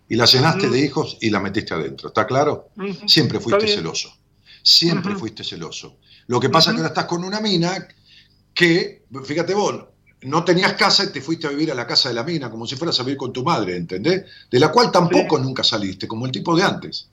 [0.08, 0.70] Y la llenaste Mm.
[0.70, 2.08] de hijos y la metiste adentro.
[2.08, 2.68] ¿Está claro?
[3.06, 4.14] Siempre fuiste celoso.
[4.62, 5.98] Siempre fuiste celoso.
[6.28, 7.86] Lo que pasa es que ahora estás con una mina
[8.54, 9.84] que, fíjate vos,
[10.24, 12.66] no tenías casa y te fuiste a vivir a la casa de la mina, como
[12.66, 14.24] si fueras a vivir con tu madre, ¿entendés?
[14.50, 17.08] De la cual tampoco nunca saliste, como el tipo de antes.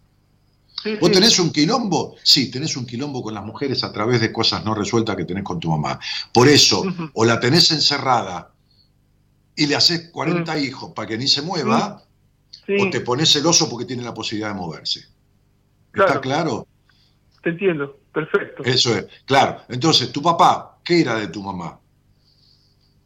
[0.83, 2.15] Sí, ¿Vos tenés un quilombo?
[2.23, 5.43] Sí, tenés un quilombo con las mujeres a través de cosas no resueltas que tenés
[5.43, 5.99] con tu mamá.
[6.33, 6.83] Por eso,
[7.13, 8.51] o la tenés encerrada
[9.55, 12.03] y le haces 40 hijos para que ni se mueva,
[12.79, 15.05] o te pones celoso porque tiene la posibilidad de moverse.
[15.91, 16.07] Claro.
[16.07, 16.67] ¿Está claro?
[17.43, 18.63] te entiendo, perfecto.
[18.63, 19.07] Eso es.
[19.25, 19.61] Claro.
[19.69, 21.80] Entonces, ¿tu papá qué era de tu mamá?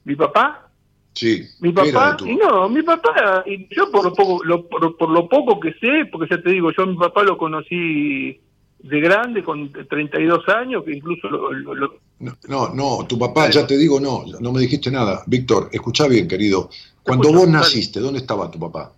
[0.05, 0.69] ¿Mi papá?
[1.13, 1.43] Sí.
[1.59, 4.97] Mi ¿qué era papá, y no, mi papá, y yo por lo poco, lo- por,
[4.97, 8.39] por lo poco que sé, porque ya te digo, yo a mi papá lo conocí
[8.79, 13.49] de grande, con 32 años, que incluso lo, lo- lo- No, no, no, tu papá,
[13.49, 15.23] ya te digo, no, no me dijiste nada.
[15.25, 16.69] Víctor, escucha bien, querido.
[17.01, 18.91] Cuando vos naciste, ¿dónde estaba tu papá?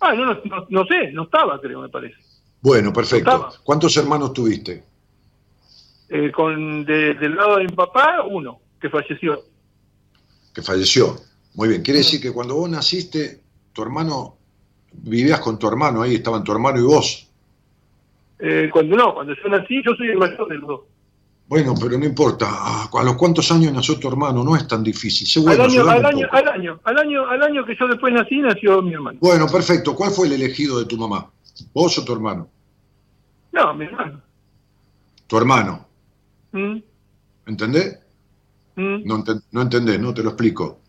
[0.00, 2.16] Ah, no, no, no, sé, no estaba, creo, me parece.
[2.62, 3.50] Bueno, perfecto.
[3.62, 4.82] ¿Cuántos hermanos tuviste?
[6.08, 9.44] Eh, con de- del lado de mi papá, uno, que falleció.
[10.54, 11.16] Que falleció.
[11.54, 11.82] Muy bien.
[11.82, 13.40] Quiere decir que cuando vos naciste,
[13.72, 14.36] tu hermano,
[14.92, 17.28] vivías con tu hermano, ahí estaban tu hermano y vos.
[18.38, 20.80] Eh, cuando no, cuando yo nací, yo soy el mayor de los dos.
[21.46, 22.46] Bueno, pero no importa.
[22.48, 24.44] Ah, ¿A los cuántos años nació tu hermano?
[24.44, 25.48] No es tan difícil.
[25.48, 28.38] Al año, ayudame al año, al año, al año, al año que yo después nací,
[28.38, 29.18] nació mi hermano.
[29.20, 29.96] Bueno, perfecto.
[29.96, 31.28] ¿Cuál fue el elegido de tu mamá?
[31.74, 32.48] ¿Vos o tu hermano?
[33.52, 34.22] No, mi hermano.
[35.26, 35.86] Tu hermano.
[36.52, 36.76] ¿Mm?
[37.46, 37.98] ¿Entendés?
[38.80, 39.06] ¿Mm?
[39.06, 40.80] No, enten- no entendés, no te lo explico.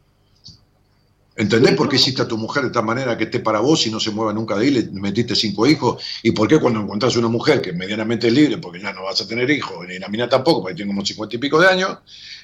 [1.35, 3.89] ¿Entendés por qué hiciste a tu mujer de tal manera que esté para vos y
[3.91, 4.71] no se mueva nunca de ahí?
[4.71, 6.03] Le metiste cinco hijos.
[6.23, 9.21] ¿Y por qué cuando encontrás una mujer que es medianamente libre, porque ya no vas
[9.21, 11.97] a tener hijos, ni la mina tampoco, porque tiene como cincuenta y pico de años,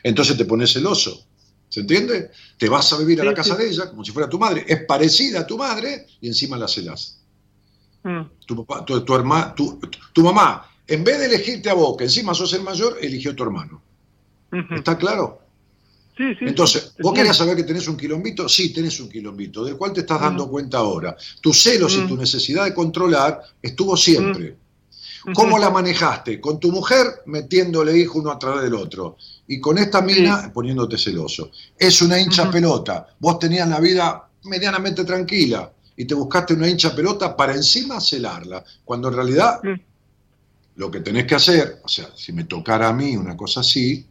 [0.04, 1.26] entonces te pones celoso?
[1.70, 2.32] ¿Se entiende?
[2.58, 4.66] Te vas a vivir a la casa de ella como si fuera tu madre.
[4.68, 7.20] Es parecida a tu madre y encima la celás.
[8.04, 8.22] ¿Mm?
[8.46, 9.80] Tu, papá, tu, tu, herma- tu,
[10.14, 13.36] tu mamá, en vez de elegirte a vos, que encima sos el mayor, eligió a
[13.36, 13.82] tu hermano.
[14.52, 15.42] ¿Está claro?
[16.16, 16.46] Sí, sí.
[16.46, 18.50] Entonces, ¿vos querías saber que tenés un quilombito?
[18.50, 21.16] Sí, tenés un quilombito, del cual te estás dando cuenta ahora.
[21.42, 24.58] Tus celos y tu necesidad de controlar estuvo siempre.
[25.34, 26.40] ¿Cómo la manejaste?
[26.40, 29.18] Con tu mujer metiéndole hijo uno a través del otro.
[29.48, 31.52] Y con esta mina poniéndote celoso.
[31.78, 33.08] Es una hincha pelota.
[33.20, 38.64] Vos tenías la vida medianamente tranquila y te buscaste una hincha pelota para encima celarla.
[38.86, 39.60] Cuando en realidad
[40.76, 44.06] lo que tenés que hacer, o sea, si me tocara a mí una cosa así,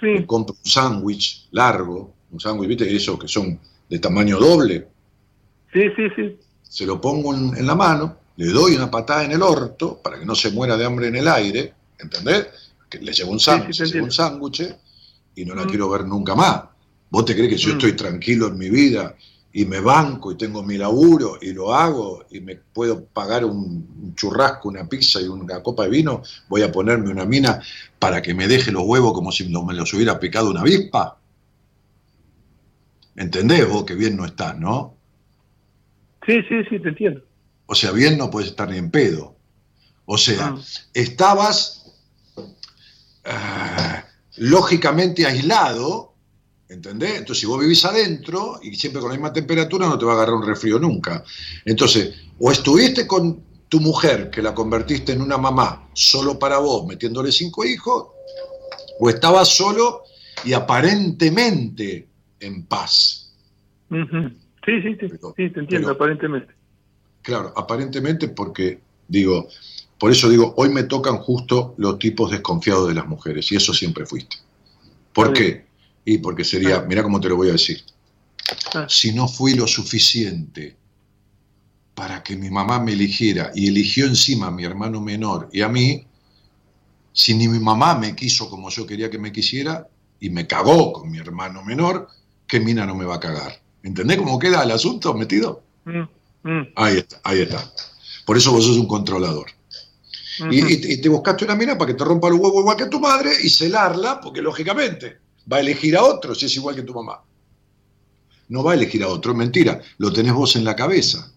[0.00, 3.58] Sí, compro un sándwich largo, un sándwich, viste, esos que son
[3.88, 4.88] de tamaño doble,
[5.72, 6.38] sí, sí, sí.
[6.62, 10.18] se lo pongo en, en la mano, le doy una patada en el orto para
[10.18, 12.46] que no se muera de hambre en el aire, ¿entendés?
[12.88, 14.74] Que le llevo un sándwich, sí, un sándwich
[15.34, 15.68] y no la Mm.
[15.68, 16.62] quiero ver nunca más.
[17.10, 17.78] ¿Vos te crees que si yo Mm.
[17.78, 19.14] estoy tranquilo en mi vida
[19.52, 24.14] y me banco y tengo mi laburo y lo hago y me puedo pagar un,
[24.14, 27.60] churrasco, una pizza y una copa de vino, voy a ponerme una mina
[27.98, 31.18] para que me deje los huevos como si me los hubiera picado una avispa?
[33.16, 34.94] ¿Entendés vos que bien no estás, no?
[36.26, 37.22] Sí, sí, sí, te entiendo.
[37.66, 39.36] O sea, bien no puedes estar ni en pedo.
[40.06, 40.60] O sea, Mm.
[40.94, 41.92] estabas
[43.24, 44.04] ah,
[44.36, 46.09] lógicamente aislado,
[46.70, 47.18] ¿entendés?
[47.18, 50.14] Entonces, si vos vivís adentro y siempre con la misma temperatura, no te va a
[50.16, 51.22] agarrar un resfrío nunca.
[51.64, 56.86] Entonces, o estuviste con tu mujer, que la convertiste en una mamá solo para vos,
[56.86, 58.06] metiéndole cinco hijos,
[58.98, 60.02] o estabas solo
[60.44, 62.08] y aparentemente
[62.40, 63.32] en paz.
[63.90, 63.96] Sí,
[64.64, 66.54] sí, sí, Pero- sí, te entiendo, pero- aparentemente.
[67.22, 69.48] Claro, aparentemente porque, digo,
[69.98, 73.74] por eso digo, hoy me tocan justo los tipos desconfiados de las mujeres, y eso
[73.74, 74.36] siempre fuiste.
[75.12, 75.66] ¿Por qué?
[76.04, 76.84] Y porque sería, Ah.
[76.88, 77.82] mira cómo te lo voy a decir,
[78.74, 78.86] Ah.
[78.88, 80.76] si no fui lo suficiente
[81.94, 85.68] para que mi mamá me eligiera y eligió encima a mi hermano menor y a
[85.68, 86.06] mí,
[87.12, 89.86] si ni mi mamá me quiso como yo quería que me quisiera
[90.18, 92.08] y me cagó con mi hermano menor,
[92.46, 93.60] ¿qué mina no me va a cagar?
[93.82, 95.62] ¿Entendés cómo queda el asunto metido?
[95.84, 97.70] Mm, mm, Ahí está, ahí está.
[98.24, 99.46] Por eso vos sos un controlador.
[100.50, 100.70] Y, ujú.
[100.70, 102.98] y- y te buscaste una mina para que te rompa los huevos igual que tu
[103.00, 105.18] madre y celarla, porque lógicamente
[105.50, 107.20] va a elegir a otro si es igual que tu mamá.
[108.48, 111.30] No va a elegir a otro, es mentira, lo tenés vos en la cabeza.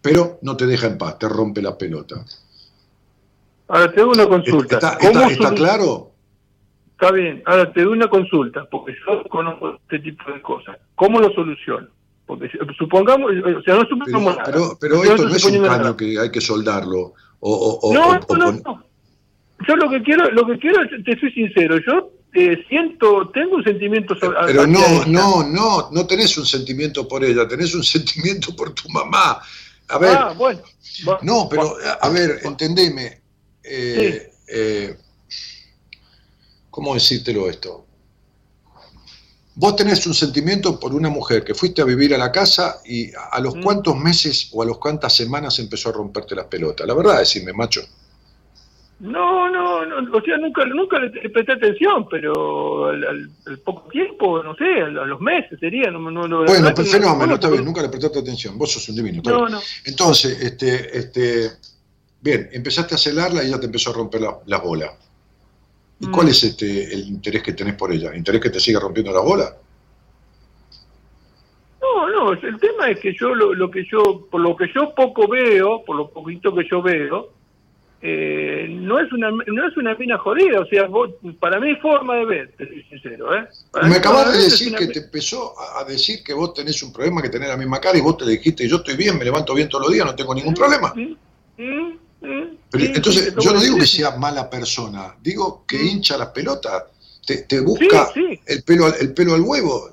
[0.00, 2.24] Pero no te deja en paz, te rompe la pelota.
[3.68, 4.76] Ahora te doy una consulta.
[4.76, 6.10] ¿Está, ¿Cómo está- está solu- claro?
[6.92, 10.78] Está bien, ahora te doy una consulta, porque yo conozco este tipo de cosas.
[10.94, 11.88] ¿Cómo lo soluciono?
[12.24, 12.48] Porque
[12.78, 14.44] supongamos, o sea, no Pero, supongamos nada.
[14.80, 15.96] pero, esto no es un caño nada.
[15.96, 17.12] que hay que soldarlo.
[17.40, 18.84] O, o- o- No, o- no, no.
[19.68, 23.64] Yo lo que quiero, lo que quiero, te soy sincero, yo eh, siento, tengo un
[23.64, 28.54] sentimiento sobre- Pero no, no, no, no tenés un sentimiento por ella, tenés un sentimiento
[28.54, 29.40] por tu mamá.
[29.88, 30.62] A ver, Ah, bueno.
[31.08, 33.20] va- No, pero a ver, entendeme.
[33.64, 34.96] eh, eh,
[36.70, 37.86] ¿Cómo decírtelo esto?
[39.54, 43.10] Vos tenés un sentimiento por una mujer que fuiste a vivir a la casa y
[43.14, 43.62] a a los Mm.
[43.62, 46.86] cuantos meses o a los cuantas semanas empezó a romperte las pelotas.
[46.86, 47.80] La verdad, decime, macho.
[48.98, 53.88] No, no, no, o sea, nunca, nunca le, presté atención, pero al, al- al poco
[53.90, 57.50] tiempo, no sé, a, los meses sería, no, no, no, la Bueno, no fenómeno, está
[57.50, 58.56] bien, nunca le prestaste atención.
[58.56, 59.18] Vos sos un divino.
[59.18, 59.52] está No, bien.
[59.52, 59.60] no.
[59.84, 61.50] Entonces, este, este,
[62.22, 64.92] bien, empezaste a celarla y ella te empezó a romper la- las bolas.
[66.00, 66.10] ¿Y Mm.
[66.10, 68.16] cuál es este, el interés que tenés por ella?
[68.16, 69.52] ¿Interés que te siga rompiendo las bolas?
[71.82, 74.94] No, no, el tema es que yo lo, lo que yo, por lo que yo
[74.94, 77.35] poco veo, por lo poquito que yo veo,
[78.02, 81.10] eh, no es una no es una mina jodida, o sea, vos,
[81.40, 83.48] para mí forma de ver, te soy sincero, ¿eh?
[83.70, 87.22] Para Me acabas de decir que te empezó a decir que vos tenés un problema,
[87.22, 89.54] que tenés la misma cara y vos te le dijiste, yo estoy bien, me levanto
[89.54, 90.92] bien todos los días, no tengo ningún problema.
[90.94, 91.16] Mm,
[91.56, 96.18] mm, mm, Pero, sí, entonces, yo no digo que sea mala persona, digo que hincha
[96.18, 96.84] las pelotas,
[97.26, 98.10] te, te busca.
[98.46, 99.90] El, pelo, el pelo al huevo.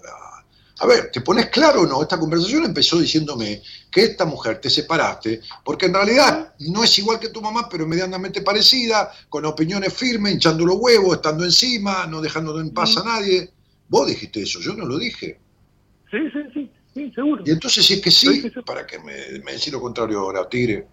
[0.84, 2.02] A ver, ¿te pones claro o no?
[2.02, 7.22] Esta conversación empezó diciéndome que esta mujer te separaste porque en realidad no es igual
[7.22, 12.20] que tu mamá, pero medianamente parecida, con opiniones firmes, hinchando los huevos, estando encima, no
[12.20, 13.50] dejando en paz a nadie.
[13.88, 15.40] Vos dijiste eso, yo no lo dije.
[16.12, 17.44] Sí, sí, sí, sí, seguro.
[17.46, 18.62] Y entonces, si es que Sí, sí, sí, sí.
[18.66, 20.86] ¿para qué me, me decís lo contrario ahora, Tigre?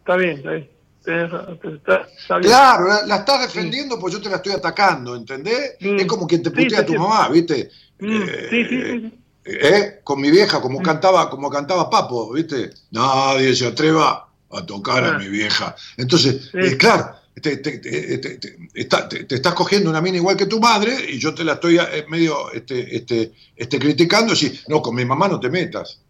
[0.00, 0.73] Está bien, está bien.
[1.06, 2.40] Está, está.
[2.40, 5.76] Claro, la, la estás defendiendo porque yo te la estoy atacando, ¿entendés?
[5.80, 5.98] Mm.
[6.00, 6.98] Es como quien te Sí, putea sí, a tu sí.
[6.98, 7.60] mamá, ¿viste?
[7.98, 9.12] Eh, sí, sí, sí, sí.
[9.44, 10.00] ¿eh?
[10.02, 10.82] Con mi vieja, como Mm.
[10.82, 12.70] cantaba, como cantaba Papo, ¿viste?
[12.90, 15.74] Nadie se atreva a tocar a mi vieja.
[15.96, 16.58] Entonces, Sí.
[16.58, 17.10] eh, claro,
[17.40, 20.96] te, te- te- te- te- está- te- estás cogiendo una mina igual que tu madre
[21.10, 25.04] y yo te la estoy eh, medio este, este, este, criticando y no, con mi
[25.04, 26.00] mamá no te metas.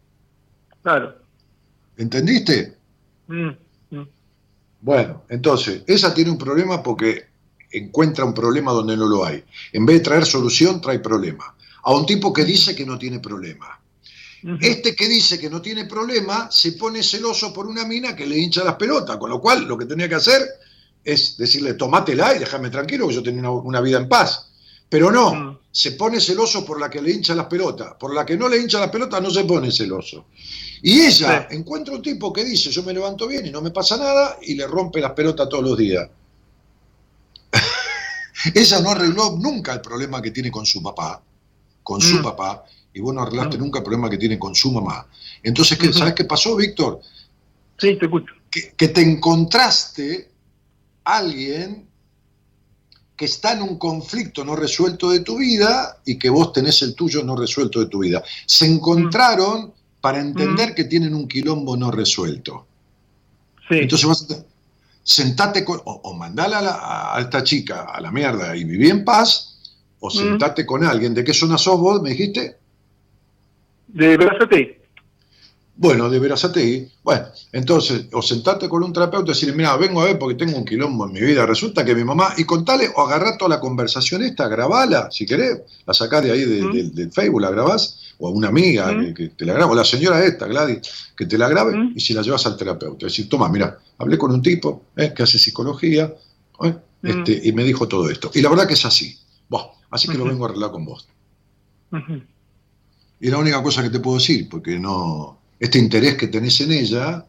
[0.83, 1.17] Claro.
[1.97, 2.77] ¿Entendiste?
[3.27, 3.51] Mm.
[4.85, 7.25] Bueno, entonces, esa tiene un problema porque
[7.73, 9.43] encuentra un problema donde no lo hay.
[9.73, 11.57] En vez de traer solución, trae problema.
[11.85, 13.81] A un tipo que dice que no tiene problema.
[14.61, 18.39] Este que dice que no tiene problema se pone celoso por una mina que le
[18.39, 20.43] hincha las pelotas, con lo cual lo que tenía que hacer
[21.03, 24.51] es decirle, tomátela y déjame tranquilo que yo tenía una, una vida en paz.
[24.87, 25.59] Pero no, Mm.
[25.73, 27.95] se pone celoso por la que le hincha las pelotas.
[27.99, 30.27] Por la que no le hincha las pelotas no se pone celoso.
[30.87, 31.57] Y ella Sí.
[31.57, 34.55] encuentra un tipo que dice, yo me levanto bien y no me pasa nada, y
[34.55, 36.07] le rompe las pelotas todos los días.
[38.55, 41.23] ella no arregló nunca el problema que tiene con su papá,
[41.83, 42.23] con su Mm.
[42.23, 43.61] papá, y vos no arreglaste Mm.
[43.61, 45.07] nunca el problema que tiene con su mamá.
[45.43, 45.93] Entonces, ¿qué.
[45.93, 47.01] ¿sabes qué pasó, Víctor?
[47.79, 48.35] Sí, te escucho.
[48.51, 50.31] que, que te encontraste
[51.03, 51.89] alguien
[53.17, 56.95] que está en un conflicto no resuelto de tu vida y que vos tenés el
[56.95, 58.23] tuyo no resuelto de tu vida.
[58.47, 59.74] Se encontraron
[60.05, 62.67] para entender que tienen un quilombo no resuelto.
[63.71, 63.77] Sí.
[63.85, 64.45] Entonces vas a te-
[65.03, 68.91] sentate con, o, o mandala a, la- a esta chica a la mierda y viví
[68.91, 69.57] en paz,
[70.01, 71.15] o sentate con alguien.
[71.15, 72.03] ¿De qué zona sos vos?
[72.03, 72.59] ¿Me dijiste?
[73.89, 74.81] de Brazate.
[75.77, 76.89] Bueno, de Verazatei.
[77.03, 80.57] Bueno, entonces, o sentate con un terapeuta y decirle, mira, vengo a ver porque tengo
[80.59, 81.47] un quilombo en mi vida.
[81.47, 85.63] Resulta que mi mamá, y contale, o agarrá toda la conversación esta, grabala, si querés,
[85.87, 86.73] la sacás de ahí de- Mm.
[86.73, 89.07] de- del Facebook, la grabás, o a una amiga Mm.
[89.07, 90.81] que, que te la grabe, o la señora esta, Gladys,
[91.17, 91.93] que te la grabe, Mm.
[91.97, 93.07] y si la llevas al terapeuta.
[93.07, 96.13] Es decir, toma, mira, hablé con un tipo eh, que hace psicología,
[96.63, 97.09] eh, Mm.
[97.09, 98.31] este, y me dijo todo esto.
[98.35, 99.19] Y la verdad que es así.
[99.91, 101.07] Así que lo vengo a arreglar con vos.
[103.21, 105.39] Y la única cosa que te puedo decir, porque no.
[105.61, 107.25] Este interés que tenés en ella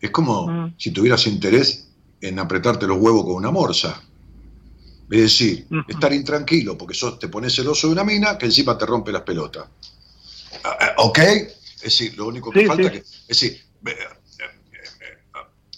[0.00, 1.88] es como si tuvieras interés
[2.22, 4.02] en apretarte los huevos con una morsa.
[5.10, 8.86] Es decir, estar intranquilo porque sos, te pones celoso de una mina que encima te
[8.86, 9.66] rompe las pelotas.
[10.64, 11.18] Ah, ¿Ok?
[11.18, 12.90] Es decir, lo único que Sí, falta sí.
[12.90, 12.98] que.
[12.98, 14.44] Es decir, eh, eh,
[15.00, 15.18] eh,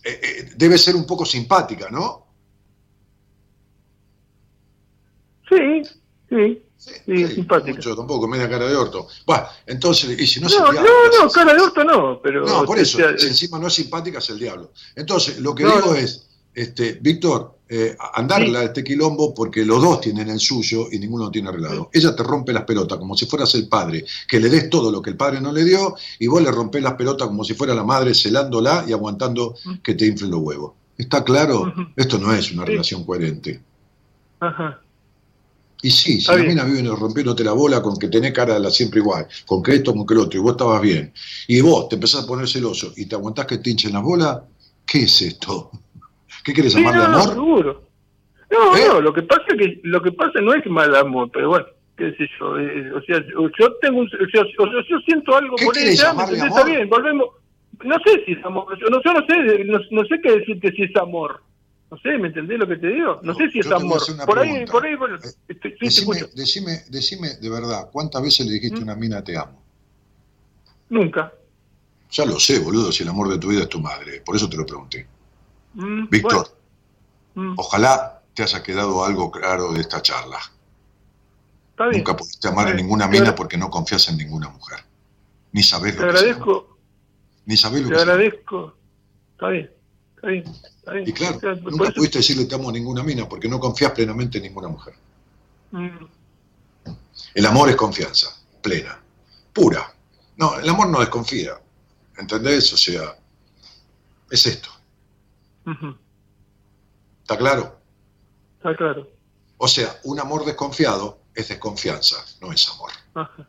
[0.04, 2.26] eh, eh, debe ser un poco simpática, ¿no?
[5.48, 5.82] Sí,
[6.28, 6.62] sí.
[7.06, 7.76] Sí, simpática.
[7.76, 9.06] Mucho tampoco, media cara de orto.
[9.24, 10.90] Bueno, entonces, y si no, No, es el no, diablo,
[11.22, 12.44] no, cara de orto no, pero...
[12.44, 14.72] No, por eso, sea, si encima no es simpática es el diablo.
[14.96, 19.80] Entonces, lo que No, digo es, este, Víctor, eh, andarla de este quilombo porque los
[19.80, 21.88] dos tienen el suyo y ninguno lo tiene arreglado.
[21.92, 25.00] Ella te rompe las pelotas como si fueras el padre, que le des todo lo
[25.00, 27.74] que el padre no le dio, y vos le rompés las pelotas como si fuera
[27.74, 30.72] la madre celándola y aguantando que te inflen los huevos.
[30.98, 31.72] ¿Está claro?
[31.96, 32.72] Esto no es una Sí.
[32.72, 33.60] relación coherente.
[34.40, 34.78] Ajá.
[35.84, 36.48] Y sí, si Está la bien.
[36.56, 39.74] mina vive rompiéndote la bola con que tenés cara de la siempre igual, con que
[39.76, 41.12] esto, con que lo otro, y vos estabas bien,
[41.48, 44.38] y vos te empezás a poner celoso y te aguantás que te hinchen las bolas,
[44.86, 45.70] ¿qué es esto?
[46.44, 47.28] ¿Qué querés Sí, llamarle no, amor?
[47.34, 47.82] seguro.
[48.50, 48.84] No, ¿Eh?
[48.88, 51.66] no, lo que pasa que lo que pasa no es mal amor, pero bueno,
[51.96, 53.24] qué sé yo, eh, o sea,
[53.58, 54.42] yo tengo un, o sea,
[54.88, 56.14] yo siento algo ¿Qué por ella.
[56.46, 57.28] Está bien, volvemos.
[57.84, 60.70] No sé si es amor, yo no, yo no sé, no, no sé qué decirte
[60.72, 61.42] si es amor.
[61.90, 63.20] No sé, ¿me entendés lo que te digo?
[63.22, 64.00] No, No, sé si es te amor.
[64.26, 68.22] Por ahí, por ahí, bueno, Eh, estoy- sí, te Decime, decime, decime de verdad, ¿cuántas
[68.22, 69.62] veces le dijiste a una mina te amo?
[70.90, 71.32] Nunca.
[72.10, 74.48] Ya lo sé, boludo, si el amor de tu vida es tu madre, por eso
[74.48, 75.06] te lo pregunté.
[75.74, 76.56] Mm, Víctor,
[77.34, 80.38] bueno, mm, ojalá te haya quedado algo claro de esta charla.
[81.70, 81.98] está bien.
[82.00, 84.80] Nunca pudiste amar a ninguna te mina porque no confías en ninguna mujer.
[85.52, 86.26] Ni sabés Te lo que el amor.
[86.34, 86.78] agradezco,
[87.46, 88.74] Ni sabés lo te que agradezco.
[89.32, 89.70] Está bien,
[90.16, 91.08] está bien, está bien.
[91.08, 93.92] Y claro, sea, nunca eso- pudiste decirle te amo a ninguna mina porque no confías
[93.92, 94.94] plenamente en ninguna mujer.
[95.72, 96.04] Mm,
[97.34, 98.28] El amor es confianza,
[98.62, 98.98] plena,
[99.52, 99.92] pura.
[100.36, 101.58] No, el amor no desconfía.
[102.18, 102.72] ¿Entendés?
[102.72, 103.16] O sea,
[104.30, 104.68] es esto.
[107.22, 107.78] ¿Está claro?
[108.58, 109.08] Está claro.
[109.58, 112.90] O sea, un amor desconfiado es desconfianza, no es amor.
[113.14, 113.48] Ajá.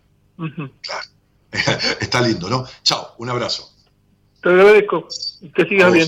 [0.82, 1.08] Claro.
[2.00, 2.66] Está lindo, ¿no?
[2.84, 3.70] Chao, un abrazo.
[4.42, 5.08] Te agradezco.
[5.56, 6.08] Que sigas bien.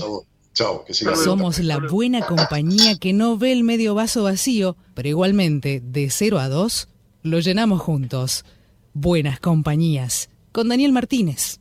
[0.52, 1.24] Chao, que sigas bien.
[1.24, 6.38] Somos la buena compañía que no ve el medio vaso vacío, pero igualmente, de 0
[6.38, 6.88] a 2,
[7.22, 8.44] lo llenamos juntos.
[8.92, 10.30] Buenas compañías.
[10.52, 11.60] Con Daniel Martínez.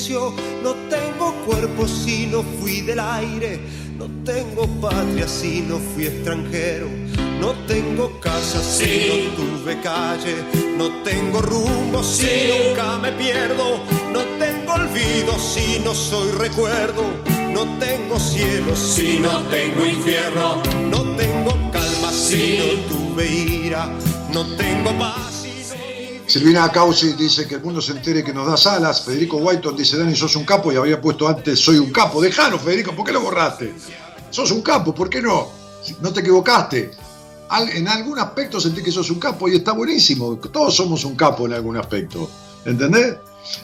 [0.00, 0.32] Silencio.
[0.62, 3.60] No tengo cuerpo si no fui del aire.
[3.98, 6.88] No tengo patria si no fui extranjero.
[7.40, 10.36] No tengo casa si no tuve calle.
[10.76, 13.80] No tengo rumbo si nunca me pierdo.
[14.12, 17.02] No tengo olvido si no soy recuerdo.
[17.52, 20.62] No tengo cielo si no tengo infierno.
[20.90, 23.90] No tengo calma si no tuve ira.
[24.32, 25.29] No tengo paz
[26.30, 29.02] Silvina Causi dice que el mundo se entere que nos das alas.
[29.02, 32.22] Federico Whiteton dice, Dani, sos un capo y había puesto antes, soy un capo.
[32.22, 33.74] Dejalo, Federico, ¿por qué lo borraste?
[34.30, 35.48] Sos un capo, ¿por qué no?
[36.00, 36.92] No te equivocaste.
[37.74, 40.36] En algún aspecto sentí que sos un capo y está buenísimo.
[40.36, 42.30] Todos somos un capo en algún aspecto.
[42.64, 43.16] ¿Entendés?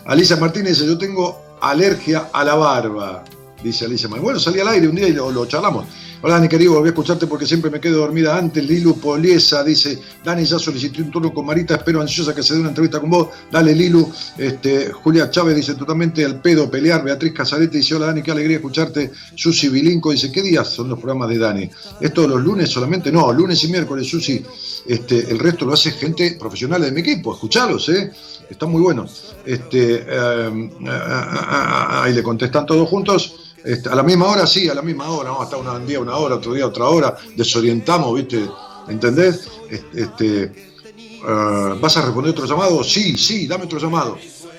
[0.07, 3.23] Alicia Martínez dice, yo tengo alergia a la barba.
[3.63, 4.25] Dice Alicia Martínez.
[4.25, 5.87] Bueno, salí al aire un día y lo, charlamos.
[6.23, 8.65] Hola, Dani, querido, volví a escucharte porque siempre me quedo dormida antes.
[8.65, 12.61] Lilu Poliesa dice, Dani, ya solicité un turno con Marita, espero ansiosa que se dé
[12.61, 13.29] una entrevista con vos.
[13.51, 14.11] Dale, Lilu.
[14.39, 17.05] Este, Julia Chávez dice, totalmente al pedo, pelear.
[17.05, 19.13] Beatriz Casarete dice, hola, Dani, qué alegría escucharte.
[19.35, 21.71] Susi Bilinco dice, ¿qué días son los programas de Dani?
[22.01, 23.13] ¿Esto los lunes solamente?
[23.13, 24.43] No, lunes y miércoles, Susi.
[24.87, 27.35] Este, el resto lo hace gente profesional de mi equipo.
[27.35, 28.11] Escuchalos, ¿eh?
[28.49, 29.35] Están muy buenos.
[29.45, 33.46] Este, eh, ahí le contestan todos juntos.
[33.67, 35.31] Este, a la misma hora, sí, a la misma hora.
[35.31, 37.17] Vamos a estar un día una hora, otro día otra hora.
[37.35, 38.49] Desorientamos, ¿viste?
[38.87, 39.49] ¿Entendés?
[39.69, 42.85] Este, este, eh, ¿Vas a responder otro llamado?
[42.85, 44.19] Sí, sí, dame otro llamado.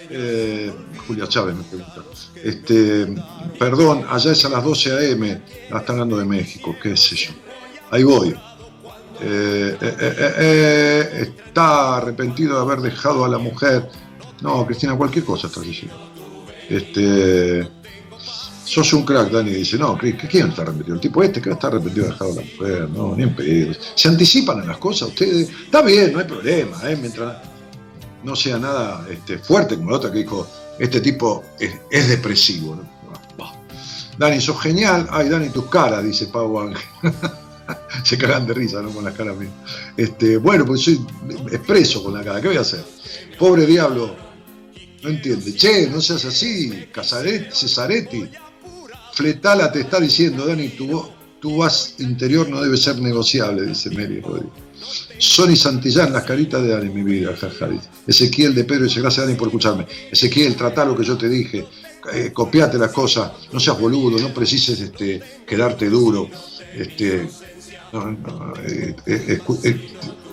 [0.10, 0.74] Eh,
[1.08, 2.04] Julia Chávez me pregunta.
[2.36, 3.08] Este,
[3.58, 5.42] perdón, allá es a las 12 a.m.
[5.70, 7.32] La están dando de México, qué sé yo.
[7.92, 8.36] Ahí voy.
[9.22, 13.90] Eh, eh, está arrepentido de haber dejado a la mujer.
[14.42, 15.96] No, Cristina, cualquier cosa está diciendo.
[16.70, 17.77] Este,
[18.68, 19.52] sos un crack, Dani.
[19.52, 20.96] Dice, no, ¿quién está arrepentido?
[20.96, 22.90] El tipo este que está arrepentido de dejar a la mujer.
[22.90, 23.74] No, ni en pedo.
[23.96, 25.50] Se anticipan en las cosas ustedes.
[25.50, 26.98] Está bien, no hay problema, ¿eh?
[27.00, 27.38] mientras
[28.24, 30.48] no sea nada este, fuerte como la otra que dijo,
[30.80, 32.76] este tipo es, es depresivo.
[32.76, 32.98] ¿no?
[34.18, 35.08] Dani, sos genial.
[35.12, 36.82] Ay, Dani, tus caras, dice Pau Ángel.
[38.04, 38.90] Se cagan de risa, ¿no?
[38.90, 39.52] Con las caras mías.
[39.96, 41.06] Este, bueno, pues soy
[41.52, 42.42] expreso con la cara.
[42.42, 42.84] ¿Qué voy a hacer?
[43.38, 44.16] Pobre diablo.
[45.04, 45.54] No entiende.
[45.54, 46.88] Che, no seas así.
[46.92, 48.30] Casaret, Cesaretti.
[49.18, 51.04] Fletala te está diciendo, Dani, tu,
[51.40, 54.52] tu voz interior no debe ser negociable, dice Mary Rodríguez.
[55.18, 57.68] Sonny Santillán, las caritas de Dani, mi vida, jaja.
[58.06, 59.88] Ezequiel de Pedro dice, gracias Dani por escucharme.
[60.12, 61.66] Ezequiel, tratá lo que yo te dije,
[62.14, 66.30] eh, copiate las cosas, no seas boludo, no precises este, quedarte duro,
[66.76, 69.90] este, eh, eh, eh,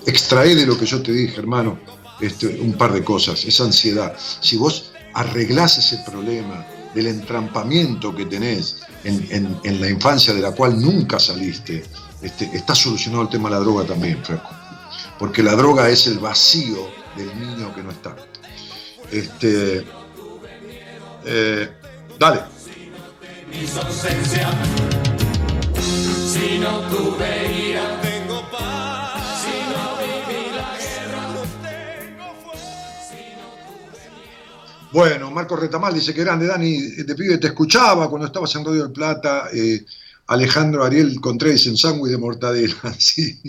[0.07, 1.79] extrae de lo que yo te dije, hermano,
[2.21, 4.15] este, un par de cosas, esa ansiedad.
[4.43, 10.53] Si vos arreglás ese problema del entrampamiento que tenés en, en- la infancia de la
[10.53, 11.85] cual nunca saliste,
[12.23, 14.51] este, está solucionado el tema de la droga también, Franco.
[15.19, 18.15] Porque la droga es el vacío del niño que no está.
[19.11, 19.85] Este,
[21.25, 21.69] eh,
[22.19, 22.41] dale.
[26.33, 27.75] Si no tuve
[34.95, 38.85] Bueno, Marco Retamal dice que grande, Dani, de pibe te escuchaba cuando estabas en Radio
[38.85, 39.49] del Plata.
[39.53, 39.85] eh,
[40.29, 43.41] Alejandro Ariel Contreras en sándwich de mortadela, sí.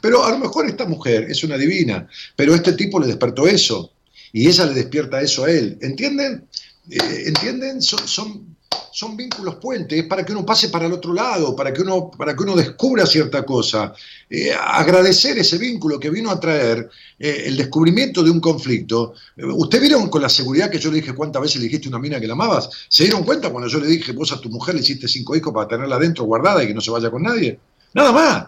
[0.00, 3.92] Pero a lo mejor esta mujer es una divina, pero este tipo le despertó eso
[4.32, 5.78] y ella le despierta eso a él.
[5.80, 6.48] ¿Entienden?
[6.90, 7.80] Eh, ¿Entienden?
[7.80, 8.51] Son, son,
[8.92, 12.10] son vínculos puentes, es para que uno pase para el otro lado, para que uno,
[12.10, 13.94] para que uno descubra cierta cosa.
[14.28, 19.14] Eh, agradecer ese vínculo que vino a traer eh, el descubrimiento de un conflicto.
[19.36, 21.90] Eh, ¿Usted vieron con la seguridad que yo le dije cuántas veces le dijiste a
[21.90, 22.68] una mina que la amabas?
[22.88, 25.52] ¿Se dieron cuenta cuando yo le dije, vos a tu mujer le hiciste cinco hijos
[25.52, 27.58] para tenerla adentro guardada y que no se vaya con nadie?
[27.94, 28.46] Nada más.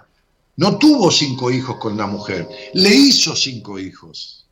[0.56, 4.46] No tuvo cinco hijos con la mujer, le hizo cinco hijos.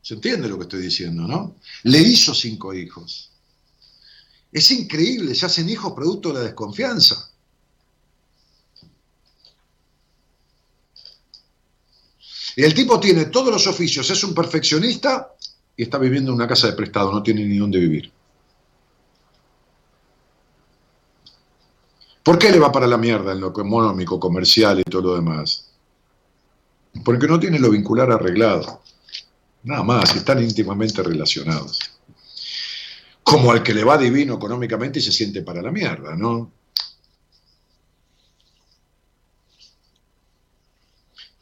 [0.00, 1.56] ¿Se entiende lo que estoy diciendo, no?
[1.82, 3.30] Le hizo cinco hijos.
[4.54, 7.28] Es increíble, se hacen hijos producto de la desconfianza.
[12.54, 15.34] Y el tipo tiene todos los oficios, es un perfeccionista
[15.76, 18.12] y está viviendo en una casa de prestado, no tiene ni dónde vivir.
[22.22, 25.68] ¿Por qué le va para la mierda en lo económico, comercial y todo lo demás?
[27.04, 28.82] Porque no tiene lo vincular arreglado.
[29.64, 31.93] Nada más, están íntimamente relacionados
[33.24, 36.52] como al que le va divino económicamente y se siente para la mierda, ¿no?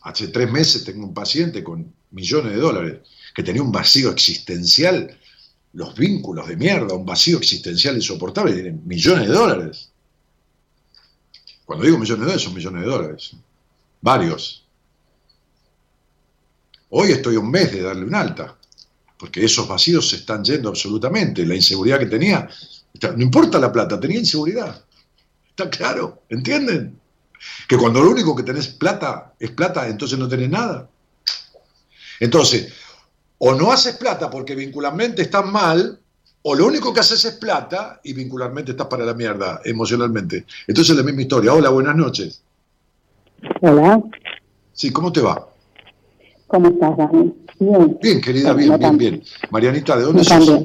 [0.02, 3.00] Hace tres meses tengo un paciente con millones de dólares
[3.34, 5.18] que tenía un vacío existencial,
[5.72, 9.90] los vínculos de mierda, un vacío existencial insoportable, tiene millones de dólares.
[11.64, 13.36] Cuando digo millones de dólares, son millones de dólares.
[14.00, 14.66] Varios.
[16.90, 18.56] Hoy estoy un mes de darle un alta
[19.22, 21.46] porque esos vacíos se están yendo absolutamente.
[21.46, 22.48] La inseguridad que tenía,
[23.14, 24.84] no importa la plata, tenía inseguridad.
[25.48, 26.98] Está claro, ¿entienden?
[27.68, 30.88] Que cuando lo único que tenés plata es plata, entonces no tenés nada.
[32.18, 32.72] Entonces,
[33.38, 36.00] o no haces plata porque vincularmente estás mal,
[36.42, 40.46] o lo único que haces es plata y vincularmente estás para la mierda, emocionalmente.
[40.66, 41.54] Entonces es la misma historia.
[41.54, 42.42] Hola, buenas noches.
[43.60, 44.02] Hola.
[44.72, 45.48] Sí, ¿cómo te va?
[46.48, 47.41] ¿Cómo estás, Dani?
[47.62, 47.98] Bien.
[48.02, 49.22] Bien, querida, bien, bien, bien.
[49.50, 50.44] Marianita, ¿de dónde sos?
[50.46, 50.58] Soy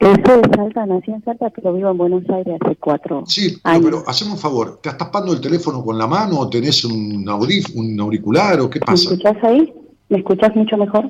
[0.00, 0.22] de
[0.54, 3.84] Salta, nací en Salta, pero vivo en Buenos Aires hace cuatro Sí, años.
[3.86, 4.78] pero, pero hacemos un favor.
[4.82, 8.70] ¿Te estás tapando el teléfono con la mano o tenés un, audif un auricular o
[8.70, 9.10] qué ¿Me pasa?
[9.10, 9.72] escuchás ahí?
[10.08, 11.08] ¿Me escuchás mucho mejor?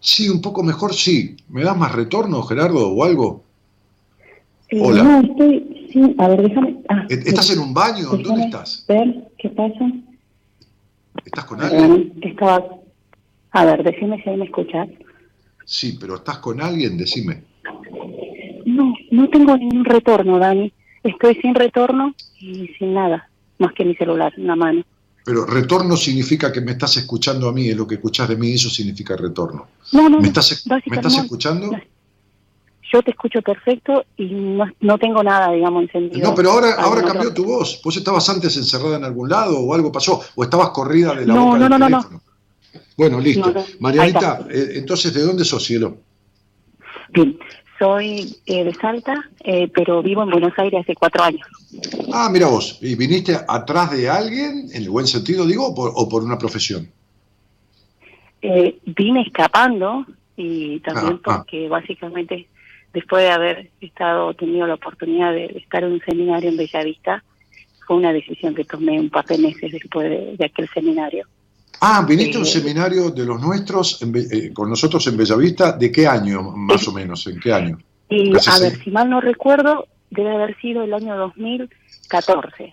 [0.00, 1.36] Sí, un poco mejor, sí.
[1.48, 3.44] ¿Me das más retorno, Gerardo, o algo?
[4.70, 5.02] Eh, Hola.
[5.04, 5.88] No, estoy...
[5.92, 6.78] Sí, a ver, déjame...
[6.88, 8.06] Ah, ¿Estás en un baño?
[8.16, 8.84] ¿Dónde estás?
[8.88, 9.92] ver qué pasa.
[11.24, 12.14] ¿Estás con alguien?
[12.22, 12.64] Estaba...
[13.52, 14.88] A ver, decime si ahí me escuchás.
[15.64, 16.96] Sí, pero ¿estás con alguien?
[16.96, 17.44] Decime.
[18.64, 20.72] No, no tengo ningún retorno, Dani.
[21.02, 24.82] Estoy sin retorno y sin nada, más que mi celular en la mano.
[25.24, 28.52] Pero retorno significa que me estás escuchando a mí, es lo que escuchás de mí,
[28.52, 29.68] eso significa retorno.
[29.92, 31.22] No, no, ¿Me no, estás, ¿me estás no.
[31.22, 31.70] escuchando?
[32.92, 36.28] Yo te escucho perfecto y no, no tengo nada, digamos, encendido.
[36.28, 37.80] No, pero ahora, Ah, ahora cambió tu voz.
[37.84, 40.20] ¿Vos estabas antes encerrada en algún lado o algo pasó?
[40.34, 42.22] ¿O estabas corrida de la boca no, del no, no, no.
[42.96, 43.46] Bueno, listo.
[43.52, 43.64] No, no.
[43.80, 45.98] Marianita, eh, entonces, ¿de dónde sos, cielo?
[47.10, 47.38] Bien,
[47.78, 51.46] soy eh, de Salta, eh, pero vivo en Buenos Aires hace cuatro años.
[52.12, 55.92] Ah, mira vos, ¿y viniste atrás de alguien, en el buen sentido digo, o por,
[55.94, 56.88] o por una profesión?
[58.40, 61.36] Eh, vine escapando y también Ah, ah.
[61.38, 62.48] porque básicamente
[62.92, 67.24] después de haber estado tenido la oportunidad de, de estar en un seminario en Bellavista,
[67.86, 71.26] fue una decisión que tomé un par de meses después de, de aquel seminario.
[71.84, 75.72] Ah, viniste a un seminario de los nuestros en eh, con nosotros en Bellavista.
[75.72, 77.26] ¿De qué año, más o menos?
[77.26, 77.76] ¿En qué año?
[78.08, 82.72] Y a ver, si mal no recuerdo, debe haber sido el año 2014.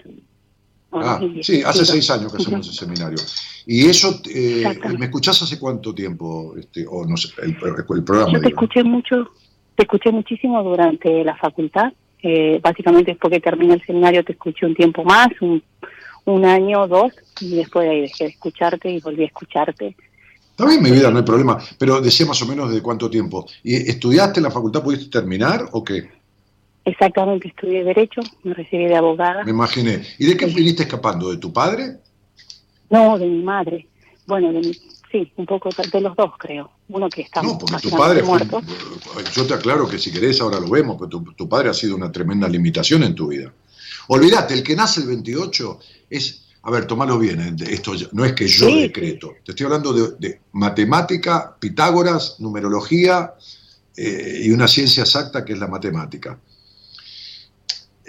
[0.92, 1.46] o Ah, 2010.
[1.48, 3.18] sí, hace seis años que hacemos el seminario.
[3.66, 4.64] ¿Y eso, eh,
[5.00, 6.54] me escuchás hace cuánto tiempo?
[6.56, 8.32] Este, o no sé, el, el programa.
[8.32, 9.28] Yo te escuché mucho,
[9.76, 11.94] te escuché muchísimo durante la facultad.
[12.22, 15.64] Eh, básicamente después que terminé el seminario te escuché un tiempo más, un,
[16.26, 19.96] un año, dos, y después de ahí dejé de escucharte y volví a escucharte.
[20.52, 21.58] Está bien, mi vida, no hay problema.
[21.78, 23.46] Pero decía más o menos de cuánto tiempo.
[23.64, 24.84] ¿Y estudiaste en la facultad?
[24.84, 26.10] ¿Pudiste terminar o qué?
[26.86, 29.44] Exactamente, estudié Derecho, me recibí de abogada.
[29.44, 30.04] Me imaginé.
[30.18, 31.30] ¿Y de qué viniste escapando?
[31.30, 31.98] ¿De tu padre?
[32.90, 33.88] No, de mi madre.
[34.26, 34.74] Bueno, de mi,
[35.12, 36.72] sí, un poco de los dos, creo.
[36.90, 38.62] Uno que está No, porque tu padre fue, muerto.
[39.34, 41.96] Yo te aclaro que si querés ahora lo vemos, pero tu, tu padre ha sido
[41.96, 43.54] una tremenda limitación en tu vida.
[44.12, 45.80] Olvídate, el que nace el 28
[46.10, 48.82] es, a ver, tomalo bien, eh, esto ya- no es que yo Sí.
[48.82, 53.34] decreto, te estoy hablando de, de matemática, Pitágoras, numerología
[53.96, 56.40] eh, y una ciencia exacta que es la matemática.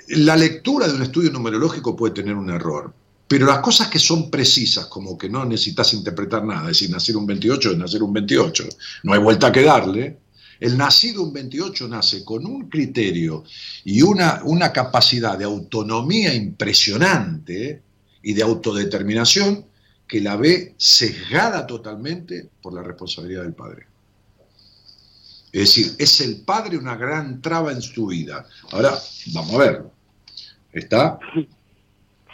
[0.09, 2.93] La lectura de un estudio numerológico puede tener un error,
[3.29, 7.17] pero las cosas que son precisas, como que no necesitas interpretar nada, es decir, nacer
[7.17, 8.65] un 28 es nacer un 28,
[9.05, 10.19] no hay vuelta que darle,
[10.61, 13.45] el nacido un 28 nace con un criterio
[13.85, 17.83] y una, una capacidad de autonomía impresionante
[18.23, 19.65] y de autodeterminación
[20.07, 23.87] que la ve sesgada totalmente por la responsabilidad del padre.
[25.53, 28.47] Es decir, es el padre una gran traba en su vida.
[28.71, 28.95] Ahora,
[29.33, 29.93] vamos a verlo.
[30.73, 31.19] ¿Está?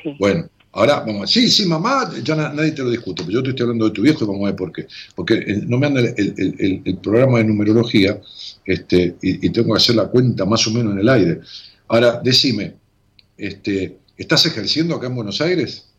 [0.02, 0.16] Sí.
[0.18, 3.42] Bueno, ahora vamos a sí, sí, mamá, ya na- nadie te lo discute, pero yo
[3.42, 4.86] te estoy hablando de tu viejo y vamos a ver por qué.
[5.14, 8.20] Porque eh, no me anda el, el- el- el programa de numerología
[8.64, 11.40] este, y, y tengo que hacer la cuenta más o menos en el aire.
[11.88, 12.74] Ahora, decime,
[13.38, 15.92] este, ¿estás ejerciendo acá en Buenos Aires?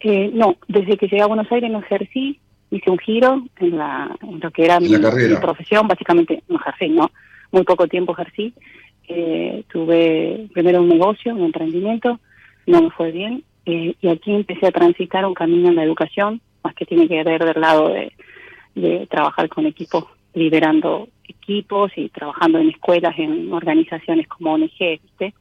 [0.00, 2.38] Eh, no, desde que llegué a Buenos Aires no ejercí,
[2.70, 4.88] hice un giro en, la, en lo que era mi
[5.40, 7.10] profesión, básicamente no ejercí, ¿no?
[7.52, 8.52] Muy poco tiempo ejercí.
[9.08, 12.20] Eh, tuve primero un negocio, un emprendimiento,
[12.66, 16.40] no me fue bien, eh, y aquí empecé a transitar un camino en la educación,
[16.62, 18.12] más que tiene que ver del lado de,
[19.08, 20.04] trabajar con equipos,
[20.34, 25.34] liderando equipos y trabajando en escuelas, en organizaciones como ONG, ¿viste?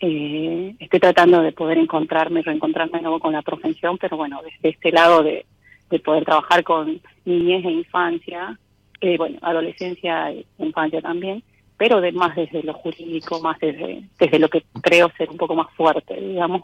[0.00, 4.68] Eh, estoy tratando de poder encontrarme, reencontrarme de nuevo con la profesión, pero bueno, desde
[4.68, 5.46] este lado de,
[5.90, 8.58] de poder trabajar con niñez e infancia,
[9.00, 11.42] eh, bueno, adolescencia e infancia también,
[11.82, 15.56] pero de, más desde lo jurídico, más desde, desde lo que creo ser un poco
[15.56, 16.62] más fuerte, digamos,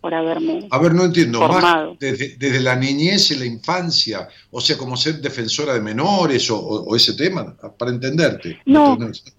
[0.00, 1.90] por haberme A ver, no entiendo, formado.
[1.90, 6.48] más desde, desde la niñez y la infancia, o sea, como ser defensora de menores
[6.48, 8.60] o, o- o ese tema, para entenderte.
[8.66, 8.96] No,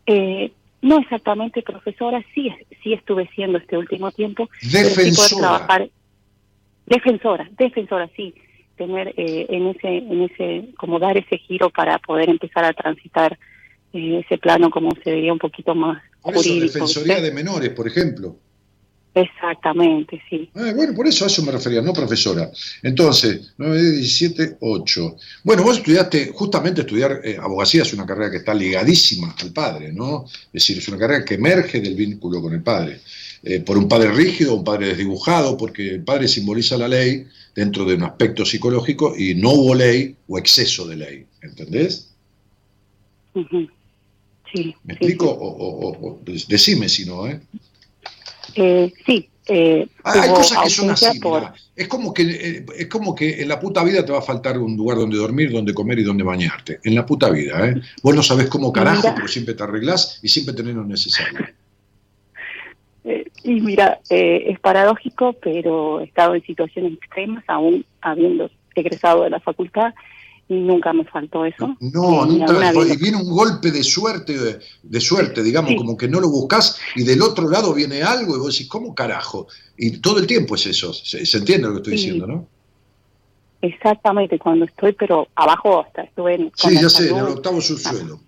[0.07, 0.51] eh,
[0.81, 2.51] no exactamente profesora, sí,
[2.83, 4.49] sí estuve siendo este último tiempo.
[4.59, 5.37] sí Defensora.
[5.39, 5.89] trabajar
[6.85, 8.35] defensora, defensora, sí,
[8.75, 13.39] tener eh, en ese, en ese, como dar ese giro para poder empezar a transitar
[13.93, 16.73] eh, ese plano como se diría un poquito más Por eso, jurídico.
[16.73, 18.37] defensoría de menores, por ejemplo.
[19.17, 20.47] Exactamente, sí.
[20.53, 22.51] Eh, bueno, por eso a eso me refería, no profesora.
[22.83, 25.15] Entonces, 9, 17, 8.
[25.43, 29.91] Bueno, vos estudiaste, justamente estudiar eh, abogacía es una carrera que está ligadísima al padre,
[29.91, 30.25] ¿no?
[30.27, 32.99] Es decir, es una carrera que emerge del vínculo con el padre.
[33.41, 37.85] Eh, por un padre rígido, un padre desdibujado, porque el padre simboliza la ley dentro
[37.85, 42.13] de un aspecto psicológico y no hubo ley o exceso de ley, ¿entendés?
[43.33, 43.67] Ujú.
[44.53, 45.29] Sí, ¿Me sí, explico?
[45.29, 47.39] O, o- decime si no, ¿eh?
[48.55, 51.51] Eh, sí, eh, Ah, Hay cosas que son así, por-.
[51.75, 54.57] Es como que eh, es como que en la puta vida te va a faltar
[54.57, 56.79] un lugar donde dormir, donde comer y donde bañarte.
[56.83, 57.81] En la puta vida, ¿eh?
[58.01, 59.15] Vos no sabés cómo carajo, Mira.
[59.15, 61.39] pero siempre te arreglás y siempre tenés lo necesario.
[63.03, 69.23] Eh, y mira, eh, es paradójico, pero he estado en situaciones extremas, aún habiendo egresado
[69.23, 69.93] de la facultad,
[70.49, 71.75] nunca me faltó eso.
[71.79, 72.71] No, Eh, nunca.
[72.93, 75.75] Y viene un golpe de suerte, de, de suerte, digamos, Sí.
[75.77, 78.95] como que no lo buscas y del otro lado viene algo y vos decís, ¿cómo
[78.95, 79.47] carajo?
[79.77, 80.93] Y todo el tiempo es eso.
[80.93, 82.03] ¿Se, se entiende lo que estoy Sí.
[82.05, 82.47] diciendo, no?
[83.61, 86.51] Exactamente, cuando estoy, pero abajo hasta estuve en...
[86.55, 88.19] Sí, ya sé, en el octavo subsuelo.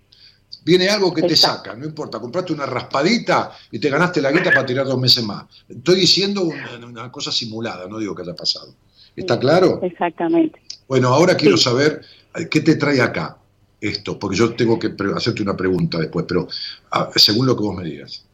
[0.64, 4.50] Viene algo que te saca, no importa, compraste una raspadita y te ganaste la guita
[4.50, 5.44] para tirar dos meses más.
[5.68, 8.74] Estoy diciendo una, una cosa simulada, no digo que haya pasado.
[9.16, 9.80] ¿Está claro?
[9.82, 10.60] Exactamente.
[10.90, 11.62] Bueno, ahora quiero Sí.
[11.62, 12.00] saber
[12.34, 13.36] eh, qué te trae acá
[13.80, 16.48] esto, porque yo tengo que hacerte una pregunta después, pero
[16.90, 18.26] ah, según lo que vos me digas.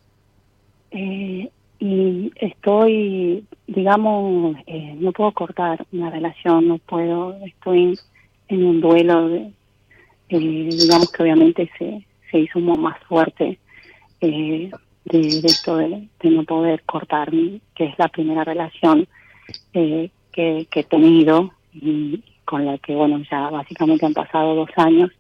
[0.90, 7.98] Eh, y estoy, digamos, eh, no puedo cortar una relación, no puedo, estoy
[8.48, 9.52] en un duelo, de,
[10.30, 13.58] eh, digamos que obviamente se, se hizo más fuerte
[14.22, 14.70] eh,
[15.04, 17.30] de, de esto de, de no poder cortar,
[17.74, 19.06] que es la primera relación
[19.74, 24.70] eh, que, que he tenido y con la que, bueno, ya básicamente han pasado dos
[24.76, 25.10] años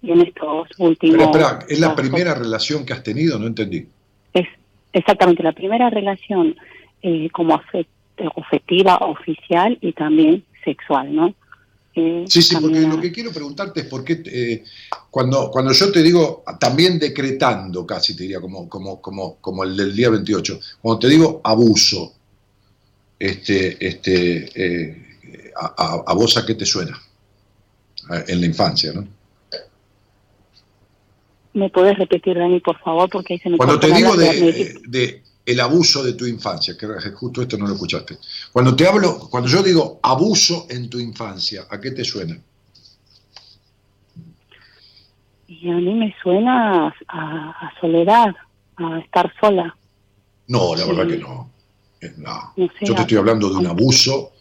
[0.00, 1.16] y en estos últimos...
[1.16, 3.36] Pero espera, ¿es la primera relación que has tenido?
[3.38, 3.84] No entendí.
[4.32, 4.46] es
[4.92, 6.54] exactamente la primera relación
[7.02, 7.86] eh, como afe-
[8.36, 11.34] afectiva, oficial y también sexual, ¿no?
[11.94, 14.62] Eh, Sí, sí, porque lo que quiero preguntarte es por qué eh,
[15.10, 19.76] cuando, cuando yo te digo, también decretando casi te diría, como, como, como, como el
[19.76, 22.12] del día 28, cuando te digo abuso,
[23.18, 25.07] este, este,
[25.58, 26.98] a, vos a qué te suena?
[28.26, 29.06] En la infancia, ¿no?
[31.54, 33.10] ¿Me puedes repetir, Dani, por favor?
[33.10, 37.42] Porque ahí se me Cuando te digo de, el abuso de tu infancia, que justo
[37.42, 38.18] esto no lo escuchaste.
[38.52, 42.38] Cuando te hablo, cuando yo digo abuso en tu infancia, ¿a qué te suena?
[45.48, 48.34] Y a mí me suena a, a soledad,
[48.76, 49.76] a estar sola.
[50.46, 51.50] No, la verdad que no.
[52.00, 52.52] Eh, No.
[52.56, 54.32] No sé, Yo te estoy hablando de un abuso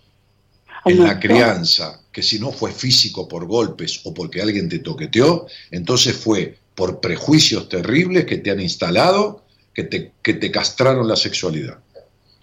[0.89, 5.47] en la crianza, que si no fue físico por golpes o porque alguien te toqueteó,
[5.72, 9.43] entonces fue por prejuicios terribles que te han instalado,
[9.73, 11.80] que te, que te castraron la sexualidad.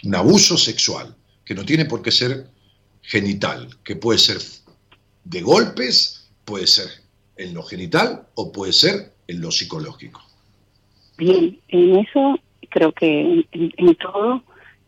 [0.04, 1.14] Un abuso sexual,
[1.44, 2.46] que no tiene por qué ser
[3.02, 4.38] genital, que puede ser
[5.24, 6.88] de golpes, puede ser
[7.36, 10.20] en lo genital o puede ser en lo psicológico.
[11.16, 12.38] Bien, en eso
[12.70, 14.42] creo que en- en todo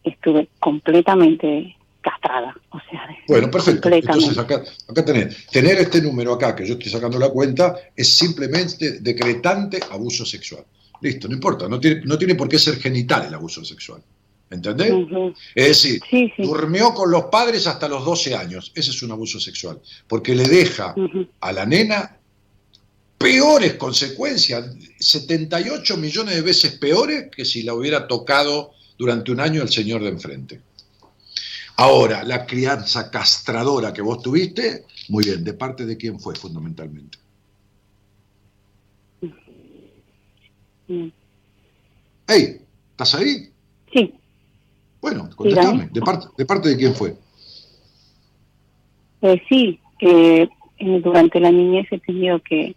[0.04, 1.76] estuve completamente
[2.06, 2.54] castrada.
[2.70, 3.88] O sea, Bueno, perfecto.
[3.88, 8.08] Entonces acá, acá tenés, tener este número acá, que yo estoy sacando la cuenta, es
[8.08, 10.64] simplemente decretante abuso sexual.
[11.00, 14.00] Listo, no importa, no tiene, no tiene por qué ser genital el abuso sexual.
[14.48, 14.92] ¿Entendés?
[15.56, 16.42] Es decir, Sí, sí.
[16.44, 18.70] durmió con los padres hasta los 12 años.
[18.76, 19.80] Ese es un abuso sexual.
[20.06, 20.94] Porque le deja
[21.40, 22.16] a la nena
[23.18, 24.64] peores consecuencias,
[25.00, 30.02] 78 millones de veces peores que si la hubiera tocado durante un año el señor
[30.02, 30.60] de enfrente.
[31.78, 37.18] Ahora, la crianza castradora que vos tuviste, muy bien, ¿de parte de quién fue fundamentalmente?
[40.88, 41.08] Mm.
[42.28, 42.60] Hey,
[42.92, 43.50] ¿estás ahí?
[43.92, 44.14] Sí,
[45.00, 45.72] Bueno, contestame.
[45.72, 45.90] Dígame.
[45.92, 47.16] ¿De parte, ¿De parte de quién fue?
[49.22, 50.48] eh, sí, eh,
[50.78, 52.74] durante la niñez he tenido que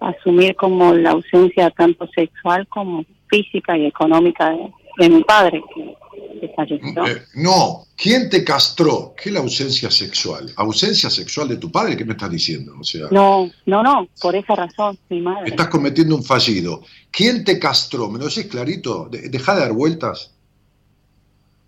[0.00, 5.94] asumir como la ausencia tanto sexual como física y económica de, de mi padre, que,
[6.40, 9.14] Eh, no, ¿quién te castró?
[9.16, 10.52] ¿Qué es la ausencia sexual?
[10.56, 11.96] ¿Ausencia sexual de tu padre?
[11.96, 12.74] ¿Qué me estás diciendo?
[12.80, 15.50] O sea, No, no, no, por esa razón, mi madre.
[15.50, 16.82] estás cometiendo un fallido.
[17.10, 18.08] ¿Quién te castró?
[18.10, 19.08] ¿Me lo decís clarito?
[19.10, 20.32] De- Deja de dar vueltas.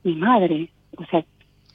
[0.03, 1.25] Mi madre, o sea,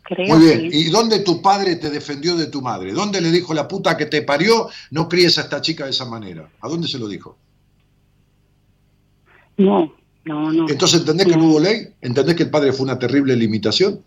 [0.03, 0.69] creo Muy bien.
[0.69, 0.77] que...
[0.77, 2.93] ¿Y dónde tu padre te defendió de tu madre?
[2.93, 4.69] ¿Dónde le dijo la puta que te parió?
[4.91, 6.49] No críes a esta chica de esa manera.
[6.61, 7.37] ¿A dónde se lo dijo?
[9.57, 9.93] No,
[10.25, 10.69] no, no.
[10.69, 11.93] Entonces, ¿entendés que no hubo ley?
[12.01, 14.03] ¿Entendés que el padre fue una terrible limitación?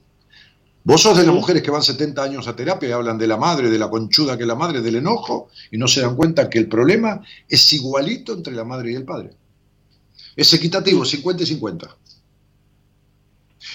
[0.84, 3.38] Vos sos de las mujeres que van 70 años a terapia y hablan de la
[3.38, 6.50] madre, de la conchuda que es la madre, del enojo, y no se dan cuenta
[6.50, 9.30] que el problema es igualito entre la madre y el padre.
[10.36, 11.96] Es equitativo, 50 y 50.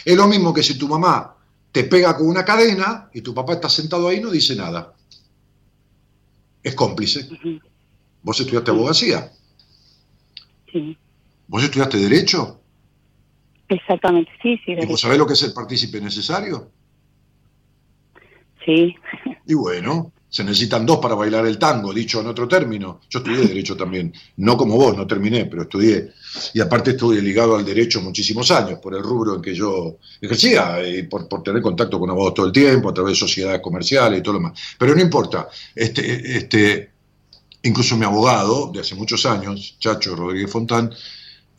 [0.06, 1.36] Es lo mismo que si tu mamá
[1.72, 4.94] te pega con una cadena y tu papá está sentado ahí y no dice nada.
[6.62, 7.28] Es cómplice.
[8.22, 9.32] Vos estudiaste abogacía,
[10.72, 10.96] Sí,
[11.50, 12.62] vos estudiaste derecho,
[13.68, 16.72] exactamente, sí, sí, y vos sabés lo que es el partícipe necesario.
[18.66, 18.96] sí.
[19.46, 23.02] Y bueno, se necesitan dos para bailar el tango, dicho en otro término.
[23.10, 26.12] Yo estudié derecho también, no como vos, no terminé, pero estudié.
[26.54, 30.88] Y aparte estuve ligado al derecho muchísimos años, por el rubro en que yo ejercía,
[30.88, 34.20] y por, por tener contacto con abogados todo el tiempo, a través de sociedades comerciales
[34.20, 34.60] y todo lo demás.
[34.78, 36.92] Pero no importa, este, este,
[37.64, 40.94] incluso mi abogado de hace muchos años, Chacho Rodríguez Fontán,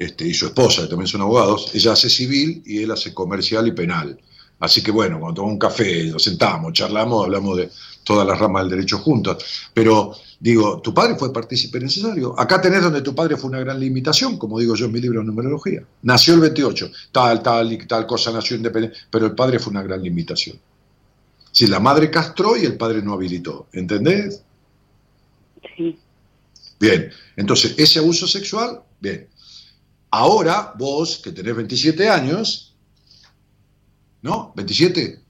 [0.00, 3.68] este, y su esposa, que también son abogados, ella hace civil y él hace comercial
[3.68, 4.18] y penal.
[4.58, 7.70] Así que bueno, cuando tomamos un café, nos sentamos, charlamos, hablamos de
[8.02, 9.44] todas las ramas del derecho juntos.
[9.74, 12.34] Pero digo, tu padre fue partícipe necesario.
[12.40, 15.20] Acá tenés donde tu padre fue una gran limitación, como digo yo en mi libro
[15.20, 15.82] de numerología.
[16.00, 19.82] Nació el 28, tal, tal y tal cosa nació independiente, pero el padre fue una
[19.82, 20.58] gran limitación.
[21.52, 24.42] Si la madre castró y el padre no habilitó, ¿entendés?
[25.76, 25.98] Sí,
[26.80, 29.28] Bien, entonces ese abuso sexual, bien.
[30.10, 32.74] Ahora vos, que tenés 27 años,
[34.22, 34.52] ¿no?
[34.54, 35.20] ¿27?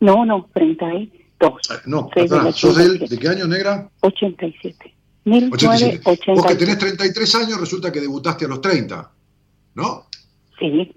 [0.00, 2.10] no, no, 32, Ah, No,
[2.52, 3.08] ¿sos del, 87.
[3.08, 3.90] de qué año, negra?
[4.00, 4.94] 87.
[5.24, 6.00] 87.
[6.04, 6.56] Vos que 1987.
[6.56, 9.10] tenés 33 años, resulta que debutaste a los 30,
[9.74, 10.06] ¿no?
[10.58, 10.92] Sí,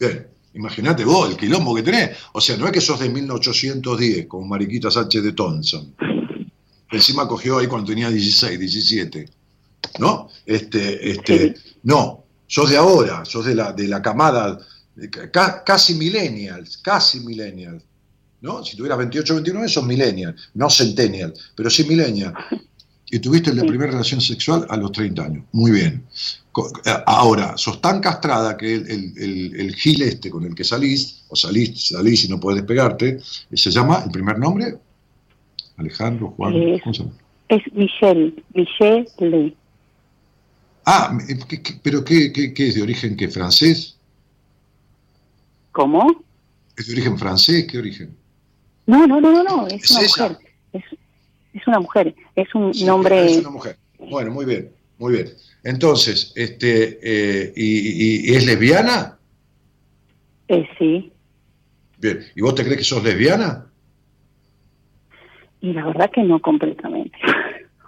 [0.00, 2.16] Bien, imagínate vos el quilombo que tenés.
[2.32, 5.94] O sea, no es que sos de 1810, como Mariquita Sánchez de Thompson.
[6.90, 9.28] Encima cogió ahí cuando tenía 16, 17.
[9.98, 10.28] ¿No?
[10.44, 11.54] Este, este,
[11.84, 12.21] No,
[12.54, 14.58] sos de ahora, sos de la, de la camada,
[14.94, 17.82] de ca- casi millennials, casi millennials.
[18.42, 18.62] ¿No?
[18.64, 22.34] Si tuvieras 28 29, sos millennial, no centennial, pero sí millennial.
[23.06, 25.44] Y tuviste la primera relación sexual a los 30 años.
[25.52, 26.04] Muy bien.
[26.84, 30.64] Eh, Ahora, sos tan castrada que el, el- el- el gil este con el que
[30.64, 33.18] salís, o salís, salís y no puedes despegarte,
[33.50, 34.76] eh, se llama, el primer nombre,
[35.78, 37.14] Alejandro, Juan, Es- ¿cómo se llama?
[37.48, 39.56] es Michelle, Michelle Lee.
[40.84, 43.96] Ah, eh, ¿qué- qué- pero qué, qué- qué es de origen qué, francés?
[45.72, 46.24] ¿Cómo?
[46.76, 47.66] ¿Es de origen francés?
[47.70, 48.16] ¿Qué origen?
[48.86, 50.38] No, no, no, no, no, es, ¿Es una mujer.
[50.72, 50.82] Es,
[51.54, 53.24] es una mujer, es un Sí, nombre...
[53.26, 53.76] Es una mujer.
[53.98, 55.28] Bueno, muy bien, muy bien.
[55.62, 57.66] Entonces, este, eh, y,
[58.26, 59.18] y- y es lesbiana?
[60.48, 61.12] eh, sí,
[61.98, 62.18] Bien.
[62.34, 63.66] ¿Y vos te crees que sos lesbiana?
[65.60, 67.16] y la verdad que no completamente.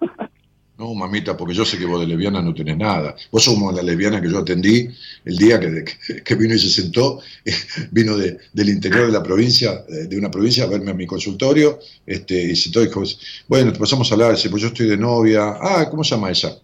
[0.76, 3.14] No, mamita, porque yo sé que vos de lesbiana no tenés nada.
[3.30, 4.88] Vos sos como la lesbiana que yo atendí
[5.24, 5.84] el día que,
[6.24, 7.20] que vino y se sentó,
[7.92, 11.06] vino de- del interior de la provincia, eh, de una provincia a verme a mi
[11.06, 13.04] consultorio, este, y se sentó y dijo,
[13.46, 16.56] bueno, te pasamos a hablar, pues yo estoy de novia, ah, ¿cómo se llama ella?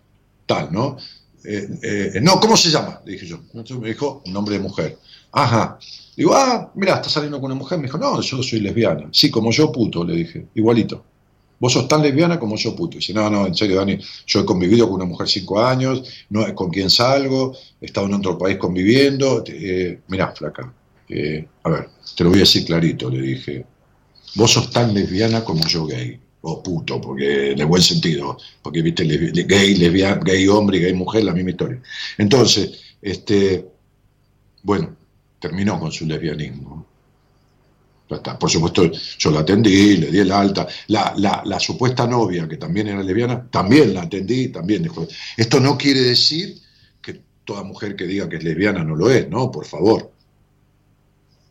[0.44, 0.96] Tal, ¿no?
[1.44, 3.00] Eh, eh, no, ¿cómo se llama?
[3.06, 3.36] Le dije yo.
[3.54, 4.98] Entonces me dijo, un nombre de mujer.
[5.30, 5.78] Ajá.
[6.16, 7.78] Digo, ah, mira, estás saliendo con una mujer.
[7.78, 9.08] Me dijo, no, yo soy lesbiana.
[9.12, 11.04] Sí, como yo, puto, le dije, igualito.
[11.60, 12.96] Vos sos tan lesbiana como yo, puto.
[12.96, 16.52] Dice, no, no, en serio, Dani, yo he convivido con una mujer cinco años, no,
[16.54, 19.44] con quien salgo, he estado en otro país conviviendo.
[19.46, 20.72] Eh, mirá, flaca,
[21.08, 23.66] eh, a ver, te lo voy a decir clarito, le dije,
[24.36, 28.80] vos sos tan lesbiana como yo gay, o puto, porque en el buen sentido, porque
[28.80, 31.82] viste, gay, lesbiana, gay hombre y gay mujer, la misma historia.
[32.16, 33.66] Entonces, este,
[34.62, 34.96] bueno,
[35.38, 36.86] terminó con su lesbianismo.
[38.10, 40.66] Por supuesto, yo la atendí, le di el alta.
[40.88, 45.06] La, la, supuesta novia, que también era lesbiana, también la atendí, también dejó.
[45.36, 46.60] Esto no quiere decir
[47.00, 50.10] que toda mujer que diga que es lesbiana no lo es, no, por favor.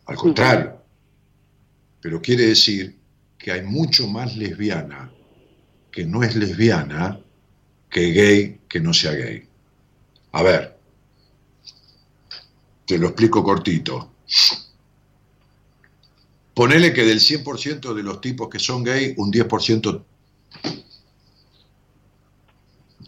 [0.06, 0.82] Al contrario.
[2.02, 2.98] Pero quiere decir
[3.38, 5.10] que hay mucho más lesbiana
[5.90, 7.20] que no es lesbiana
[7.88, 9.48] que gay que no sea gay.
[10.32, 10.78] A ver,
[12.86, 14.12] te lo explico cortito.
[16.60, 20.04] Ponele que del 100% de los tipos que son gay, un 10%,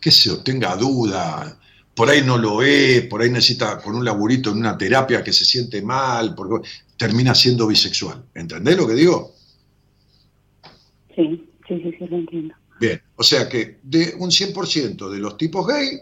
[0.00, 1.60] qué sé tenga duda,
[1.94, 5.34] por ahí no lo es, por ahí necesita con un laburito en una terapia que
[5.34, 6.66] se siente mal, porque
[6.96, 8.24] termina siendo bisexual.
[8.34, 9.34] ¿Entendés lo que digo?
[11.14, 12.54] Sí, sí, sí, sí, lo entiendo.
[12.80, 16.00] Bien, o sea que de un 100% de los tipos gay,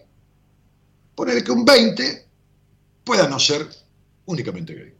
[1.16, 2.27] ponele que un 20
[3.02, 3.66] pueda no ser
[4.27, 4.99] únicamente gay.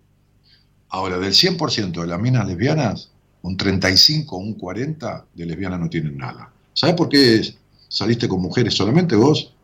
[0.91, 3.11] Ahora, del 100% de las minas lesbianas,
[3.43, 6.53] un 35 o un 40 de lesbianas no tienen nada.
[6.75, 7.43] ¿Sabes por qué
[7.89, 9.55] saliste con mujeres solamente vos?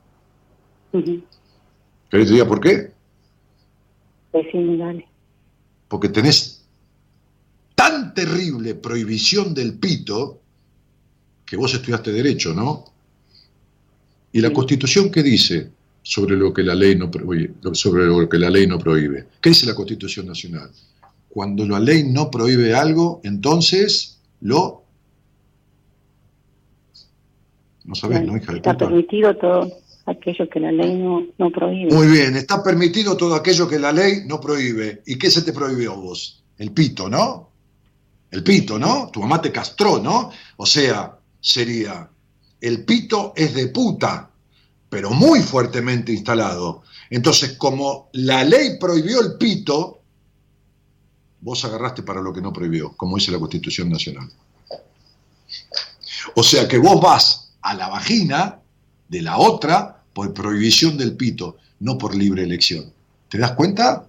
[0.92, 1.22] ¿Querés
[2.10, 2.92] que te diga por qué?
[4.30, 5.06] Pues sí, dale.
[5.88, 6.64] Porque tenés
[7.74, 10.40] tan terrible prohibición del pito
[11.44, 12.84] que vos estudiaste derecho, ¿no?
[14.32, 15.70] ¿Y la constitución qué dice
[16.02, 19.26] sobre lo que la ley no prohíbe, sobre lo que la ley no prohíbe?
[19.40, 20.70] ¿Qué dice la constitución nacional?
[21.36, 24.84] Cuando la ley no prohíbe algo, entonces lo...
[27.84, 29.70] No sabes, ¿no, hija de Está permitido todo
[30.06, 31.92] aquello que la ley no, prohíbe.
[31.92, 35.02] Muy bien, está permitido todo aquello que la ley no prohíbe.
[35.04, 36.42] ¿Y qué se te prohibió vos?
[36.56, 37.50] El pito, ¿no?
[38.30, 39.10] El pito, ¿no?
[39.12, 40.30] Tu mamá te castró, ¿no?
[40.56, 42.08] O sea, sería,
[42.62, 44.30] el pito es de puta,
[44.88, 46.82] pero muy fuertemente instalado.
[47.10, 50.00] Entonces, como la ley prohibió el pito,
[51.40, 54.30] vos agarraste para lo que no prohibió, como dice la Constitución Nacional.
[56.34, 58.60] O sea que vos vas a la vagina
[59.08, 62.92] de la otra por prohibición del pito, no por libre elección.
[63.28, 64.08] ¿Te das cuenta?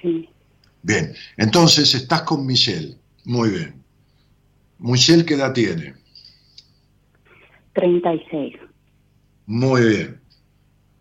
[0.00, 0.28] Sí.
[0.82, 2.96] Bien, entonces estás con Michelle.
[3.24, 3.82] Muy bien.
[4.78, 5.94] Michelle, ¿qué edad tiene?
[7.74, 8.54] 36.
[9.46, 10.20] Muy bien.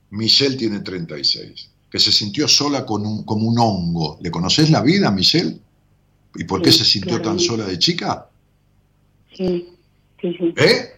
[0.10, 4.18] Michelle tiene 36 que se sintió sola con un, como un hongo.
[4.22, 5.58] ¿Le conoces la vida, Michelle?
[6.36, 8.28] ¿Y por qué se sintió tan sola de chica?
[9.36, 9.68] Sí,
[10.22, 10.54] sí, sí.
[10.56, 10.94] ¿Eh?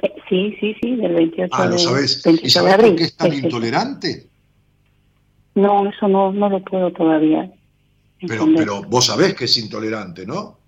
[0.00, 0.12] ¿Eh?
[0.28, 2.22] Sí, sí, sí, del 28 Ah, ¿lo sabes?
[2.42, 4.28] ¿Y sabes por qué es tan intolerante?
[5.54, 7.50] No, eso no, no lo puedo todavía.
[8.26, 10.58] Pero, pero vos sabés que es intolerante, ¿no?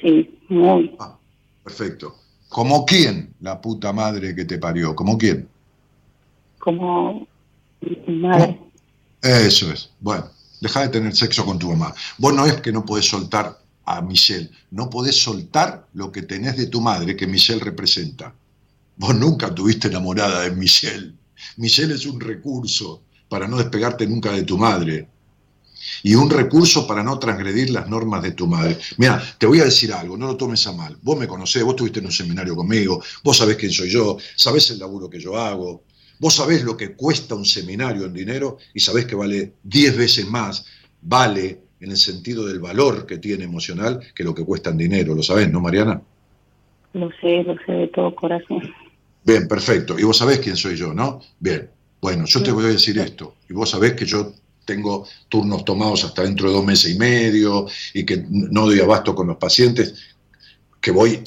[0.00, 0.94] Sí, muy.
[0.98, 1.16] Ah,
[1.64, 2.16] perfecto.
[2.48, 4.94] ¿Como quién, la puta madre que te parió?
[4.94, 5.48] ¿Como quién?
[6.58, 7.26] Como
[9.22, 9.90] Eso es.
[10.00, 10.30] Bueno,
[10.60, 11.94] deja de tener sexo con tu mamá.
[12.18, 16.56] Vos no es que no podés soltar a Michelle, no podés soltar lo que tenés
[16.56, 18.34] de tu madre que Michelle representa.
[18.96, 21.14] Vos nunca tuviste enamorada de Michelle.
[21.56, 25.08] Michelle es un recurso para no despegarte nunca de tu madre.
[26.02, 28.78] Y un recurso para no transgredir las normas de tu madre.
[28.98, 30.98] Mira, te voy a decir algo, no lo tomes a mal.
[31.00, 34.70] Vos me conocés, vos estuviste en un seminario conmigo, vos sabés quién soy yo, sabés
[34.70, 35.84] el laburo que yo hago,
[36.20, 40.28] Vos sabés lo que cuesta un seminario en dinero y sabés que vale 10 veces
[40.28, 40.66] más,
[41.00, 45.14] vale en el sentido del valor que tiene emocional que lo que cuesta en dinero.
[45.14, 46.00] ¿Lo sabés, no, Mariana?
[46.92, 48.60] Lo sé, lo sé de todo corazón.
[49.24, 49.98] Bien, perfecto.
[49.98, 51.20] Y vos sabés quién soy yo, ¿no?
[51.38, 51.70] Bien.
[52.02, 53.36] Bueno, yo te voy a decir esto.
[53.48, 54.34] Y vos sabés que yo
[54.66, 59.14] tengo turnos tomados hasta dentro de dos meses y medio y que no doy abasto
[59.14, 60.09] con los pacientes
[60.80, 61.22] que voy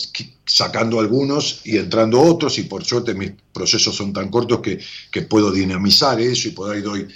[0.46, 5.52] sacando algunos y entrando otros, y por suerte mis procesos son tan cortos que, puedo
[5.52, 7.08] dinamizar eso y por ahí doy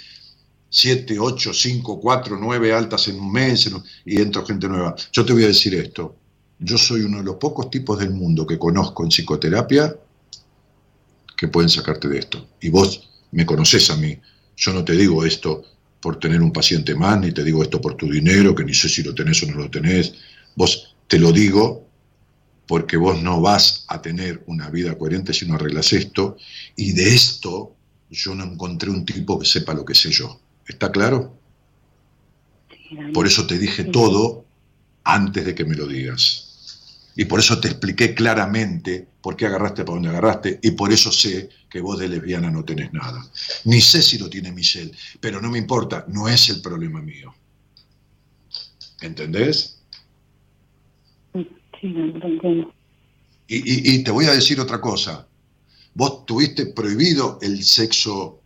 [0.70, 3.70] 7, 8, 5, 4, 9 altas en un mes
[4.04, 4.94] y entro gente nueva.
[5.12, 6.14] Yo te voy a decir esto,
[6.58, 9.94] yo soy uno de los pocos tipos del mundo que conozco en psicoterapia
[11.36, 12.48] que pueden sacarte de esto.
[12.60, 14.18] Y vos me conoces a mí,
[14.56, 15.62] yo no te digo esto
[16.00, 18.88] por tener un paciente más, ni te digo esto por tu dinero, que ni sé
[18.88, 20.14] si lo tenés o no lo tenés,
[20.54, 21.87] vos te lo digo
[22.68, 26.36] porque vos no vas a tener una vida coherente si no arreglas esto,
[26.76, 27.74] y de esto
[28.10, 30.38] yo no encontré un tipo que sepa lo que sé yo.
[30.66, 31.34] ¿Está claro?
[33.14, 34.44] Por eso te dije todo
[35.02, 36.44] antes de que me lo digas.
[37.16, 41.10] Y por eso te expliqué claramente por qué agarraste para donde agarraste y por eso
[41.10, 43.26] sé que vos de lesbiana no tenés nada.
[43.64, 47.34] Ni sé si lo tiene Michelle, pero no me importa, no es el problema mío.
[49.00, 49.77] ¿Entendés?
[51.80, 52.72] Sí, no entiendo.
[53.46, 55.26] Y, te voy a decir otra cosa.
[55.94, 58.42] Vos tuviste prohibido el sexo,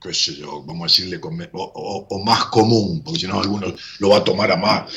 [0.00, 1.20] qué sé yo, vamos a decirle,
[1.52, 4.92] o más común, porque si no alguno lo va a tomar a más,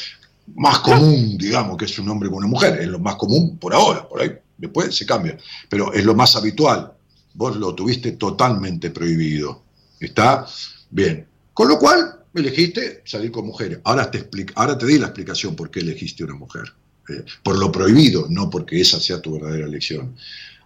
[0.56, 2.80] más común, digamos, que es un hombre con una mujer.
[2.80, 4.32] Es lo más común por ahora, por ahí.
[4.58, 5.38] Después se cambia.
[5.70, 6.94] Pero es lo más habitual.
[7.34, 9.64] Vos lo tuviste totalmente prohibido.
[10.00, 10.46] ¿Está?
[10.90, 11.28] Bien.
[11.54, 13.80] Con lo cual, elegiste salir con mujeres.
[13.84, 16.74] Ahora te, explico, ahora te di la explicación por qué elegiste una mujer.
[17.10, 20.16] Eh, por lo prohibido, no porque esa sea tu verdadera elección.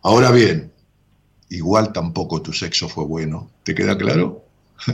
[0.02, 0.72] Ahora bien,
[1.50, 3.50] igual tampoco tu sexo fue bueno.
[3.64, 4.44] ¿Te queda claro?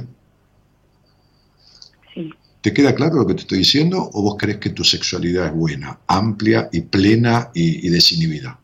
[2.15, 2.33] Sí.
[2.61, 5.53] ¿Te queda claro lo que te estoy diciendo o vos crees que tu sexualidad es
[5.53, 8.59] buena, amplia y plena y, y desinhibida?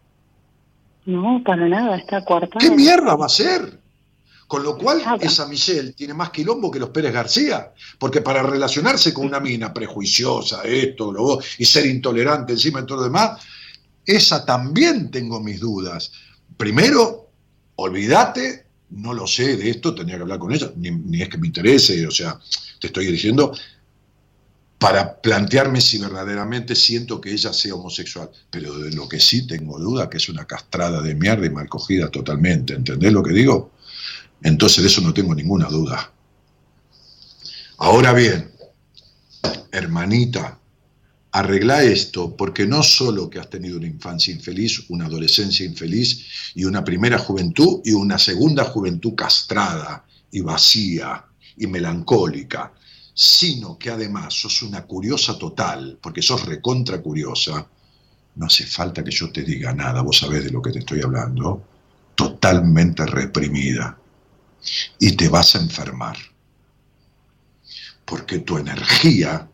[1.06, 2.60] No, para nada, está coartada.
[2.60, 3.80] ¿Qué mierda va a ser?
[4.48, 9.12] Con lo cual, esa Michelle tiene más quilombo que los Pérez García, porque para relacionarse
[9.12, 13.42] con una mina prejuiciosa, esto, lo y ser intolerante encima de todo lo demás,
[14.06, 16.12] esa también tengo mis dudas.
[16.58, 17.32] Primero,
[17.78, 21.40] olvídate, no lo sé de esto, tendría que hablar con ella, ni, ni es que
[21.40, 22.40] me interese, o sea,
[22.80, 23.52] te estoy diciendo,
[24.78, 28.30] para plantearme si verdaderamente siento que ella sea homosexual.
[28.52, 31.68] Pero de lo que sí tengo duda, que es una castrada de mierda y mal
[31.68, 33.72] cogida totalmente, ¿entendés lo que digo?
[34.42, 36.12] Entonces de eso no tengo ninguna duda.
[37.78, 38.52] Ahora bien,
[39.72, 40.60] hermanita,
[41.32, 46.64] arregla esto porque no solo que has tenido una infancia infeliz, una adolescencia infeliz y
[46.64, 51.26] una primera juventud y una segunda juventud castrada y vacía
[51.58, 52.72] y melancólica,
[53.14, 57.68] sino que además sos una curiosa total, porque sos recontra curiosa,
[58.36, 61.02] no hace falta que yo te diga nada, vos sabés de lo que te estoy
[61.02, 61.62] hablando,
[62.16, 63.98] totalmente reprimida.
[65.00, 66.18] Y te vas a enfermar.
[68.06, 69.48] Porque tu energía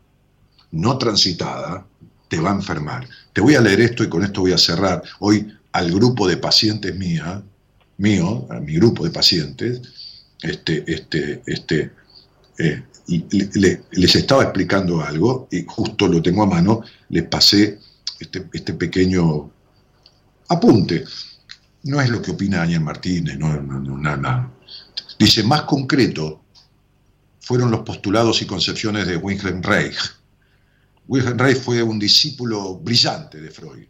[0.72, 1.86] no transitada
[2.28, 3.08] te va a enfermar.
[3.34, 5.04] Te voy a leer esto y con esto voy a cerrar.
[5.20, 7.42] Hoy al grupo de pacientes mía,
[7.98, 9.82] mío, a mi grupo de pacientes,
[10.42, 11.92] este, este, este,
[12.58, 17.80] eh, le- le- les estaba explicando algo y justo lo tengo a mano, les pasé
[18.20, 19.50] este, este pequeño
[20.50, 21.04] apunte.
[21.84, 24.52] No es lo que opina Daniel Martínez, no, no, no, no.
[25.22, 26.44] Dice, más concreto,
[27.42, 30.00] fueron los postulados y concepciones de Wilhelm Reich.
[31.08, 33.86] Wilhelm Reich fue un discípulo brillante de Freud,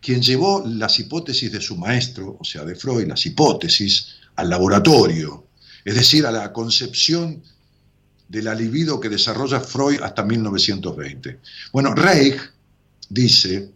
[0.00, 5.48] quien llevó las hipótesis de su maestro, o sea, de Freud, las hipótesis, al laboratorio,
[5.84, 7.42] es decir, a la concepción
[8.26, 11.40] de la libido que desarrolla Freud hasta 1920.
[11.72, 12.40] Bueno, Reich
[13.10, 13.70] dice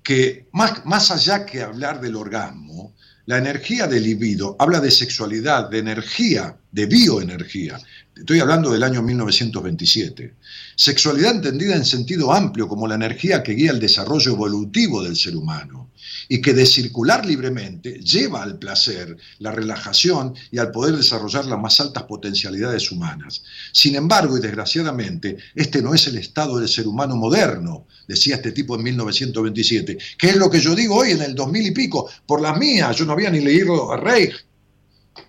[0.00, 2.94] que más, más allá que hablar del orgasmo,
[3.30, 7.78] la energía del libido habla de sexualidad, de energía, de bioenergía.
[8.16, 10.34] Estoy hablando del año 1927.
[10.74, 15.36] Sexualidad entendida en sentido amplio como la energía que guía el desarrollo evolutivo del ser
[15.36, 15.90] humano
[16.28, 21.60] y que de circular libremente lleva al placer, la relajación y al poder desarrollar las
[21.60, 23.44] más altas potencialidades humanas.
[23.70, 28.50] Sin embargo, y desgraciadamente, este no es el estado del ser humano moderno, decía este
[28.50, 32.10] tipo en 1927, que es lo que yo digo hoy en el 2000 y pico,
[32.26, 34.34] por las mías, yo no había ni leído a Reich,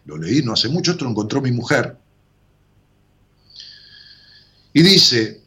[0.06, 1.96] lo leí no hace mucho, esto lo encontró mi mujer.
[4.74, 5.42] Y dice,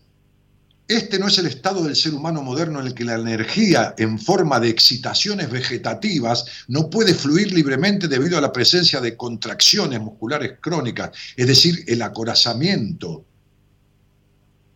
[0.87, 4.17] este no es el estado del ser humano moderno en el que la energía en
[4.17, 10.59] forma de excitaciones vegetativas no puede fluir libremente debido a la presencia de contracciones musculares
[10.61, 13.25] crónicas, es decir, el acorazamiento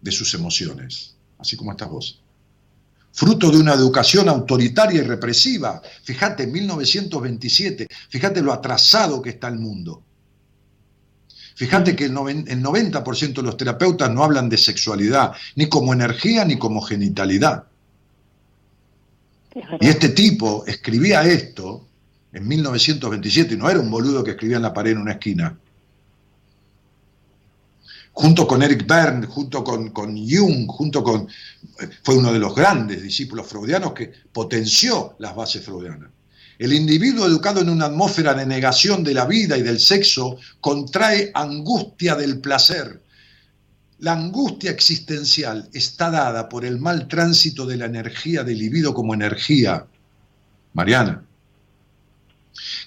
[0.00, 2.22] de sus emociones, así como estás vos.
[3.18, 5.82] Fruto de una educación autoritaria y represiva.
[6.04, 10.04] Fíjate, 1927, fíjate lo atrasado que está el mundo.
[11.56, 15.92] Fíjate que el, noven- el 90% de los terapeutas no hablan de sexualidad, ni como
[15.92, 17.64] energía ni como genitalidad.
[19.80, 21.88] Y este tipo escribía esto
[22.32, 25.58] en 1927, y no era un boludo que escribía en la pared en una esquina.
[28.20, 31.28] Junto con Eric Berne, junto con, con Jung, junto con.
[31.78, 36.10] eh, fue uno de los grandes discípulos freudianos que potenció las bases freudianas.
[36.58, 41.30] El individuo educado en una atmósfera de negación de la vida y del sexo contrae
[41.32, 43.00] angustia del placer.
[44.00, 49.14] La angustia existencial está dada por el mal tránsito de la energía del libido como
[49.14, 49.86] energía,
[50.72, 51.22] Mariana,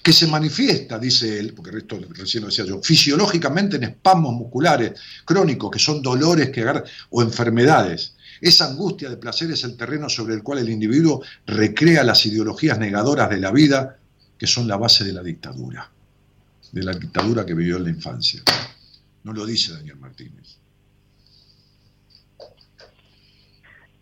[0.02, 4.92] que se manifiesta, dice él, porque esto recién lo decía yo, fisiológicamente en espasmos musculares
[5.24, 8.14] crónicos, que son dolores que agarran, o enfermedades.
[8.40, 12.78] Esa angustia de placer es el terreno sobre el cual el individuo recrea las ideologías
[12.78, 13.98] negadoras de la vida
[14.36, 15.88] que son la base de la dictadura,
[16.72, 18.42] de la dictadura que vivió en la infancia.
[19.22, 20.58] No lo dice Daniel Martínez.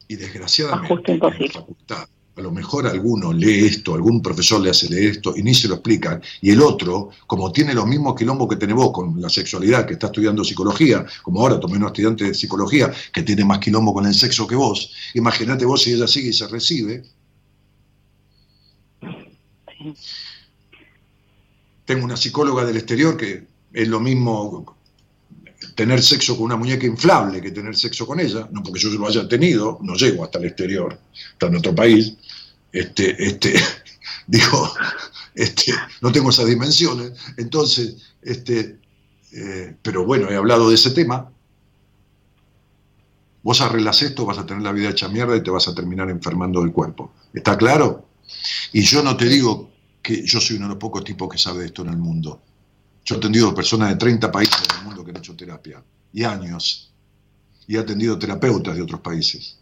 [0.09, 2.09] Y desgraciadamente, en la facultad,
[2.41, 5.69] a lo mejor alguno lee esto, algún profesor le hace leer esto y ni se
[5.69, 9.29] lo explican, y el otro, como tiene los mismos quilombos que tenés vos con la
[9.29, 13.59] sexualidad, que está estudiando psicología, como ahora tomé un estudiante de psicología que tiene más
[13.59, 17.03] quilombo con el sexo que vos, imagínate vos si ella sigue y se recibe.
[21.85, 24.77] Tengo una psicóloga del exterior que es lo mismo
[25.75, 29.07] tener sexo con una muñeca inflable que tener sexo con ella, no porque yo lo
[29.07, 30.99] haya tenido, no llego hasta el exterior,
[31.41, 32.15] en otro país,
[32.73, 33.55] este, este,
[34.27, 34.73] digo,
[35.35, 38.79] este, no tengo esas dimensiones, entonces, este,
[39.33, 41.31] eh, pero bueno, he hablado de ese tema.
[43.43, 46.11] Vos arreglas esto, vas a tener la vida hecha mierda y te vas a terminar
[46.11, 47.13] enfermando del cuerpo.
[47.33, 48.07] ¿Está claro?
[48.73, 49.71] Y yo no te digo
[50.03, 52.43] que yo soy uno de los pocos tipos que sabe esto en el mundo.
[53.05, 55.83] Yo he atendido personas de 30 países del mundo que han hecho terapia,
[56.13, 56.93] y años,
[57.67, 59.60] y he atendido terapeutas de otros países.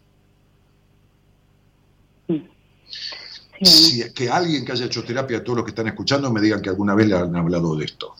[3.61, 6.69] Si, que alguien que haya hecho terapia, todos los que están escuchando, me digan que
[6.69, 8.15] alguna vez le han hablado de esto.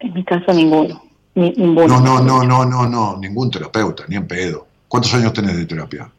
[0.00, 1.02] En mi caso, ninguno.
[1.34, 1.86] ninguno.
[1.86, 4.66] No, no, no, no, no, no, ningún terapeuta, ni en pedo.
[4.86, 6.10] ¿Cuántos años tenés de terapia?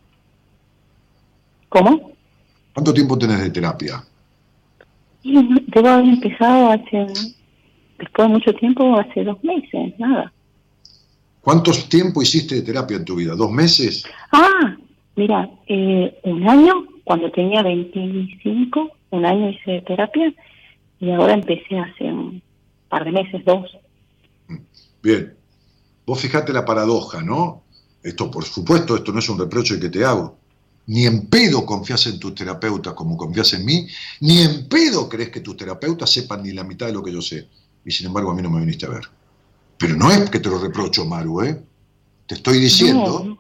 [1.70, 2.12] ¿Cómo?
[2.74, 4.04] ¿Cuánto tiempo tenés de terapia?
[5.24, 7.08] Debo haber empezado hace,
[7.98, 10.32] después de mucho tiempo, hace dos meses, nada.
[11.42, 13.36] ¿Cuánto tiempo hiciste de terapia en tu vida?
[13.36, 14.04] ¿Dos meses?
[14.32, 14.76] Ah,
[15.20, 16.74] mira, eh, un año,
[17.04, 20.34] cuando tenía 25, un año hice terapia
[21.00, 22.42] y ahora empecé hace un
[22.88, 23.70] par de meses, dos.
[25.04, 25.34] Bien.
[26.06, 27.64] Vos fijate la paradoja, ¿no?
[28.02, 30.40] Esto, por supuesto, esto no es un reproche que te hago
[30.90, 33.88] ni en pedo confías en tu terapeuta como confías en mí,
[34.22, 37.22] ni en pedo crees que tus terapeutas sepan ni la mitad de lo que yo
[37.22, 37.48] sé.
[37.86, 39.04] Y sin embargo a mí no me viniste a ver.
[39.78, 41.64] Pero no es que te lo reprocho, Maru, ¿eh?
[42.26, 43.38] Te estoy diciendo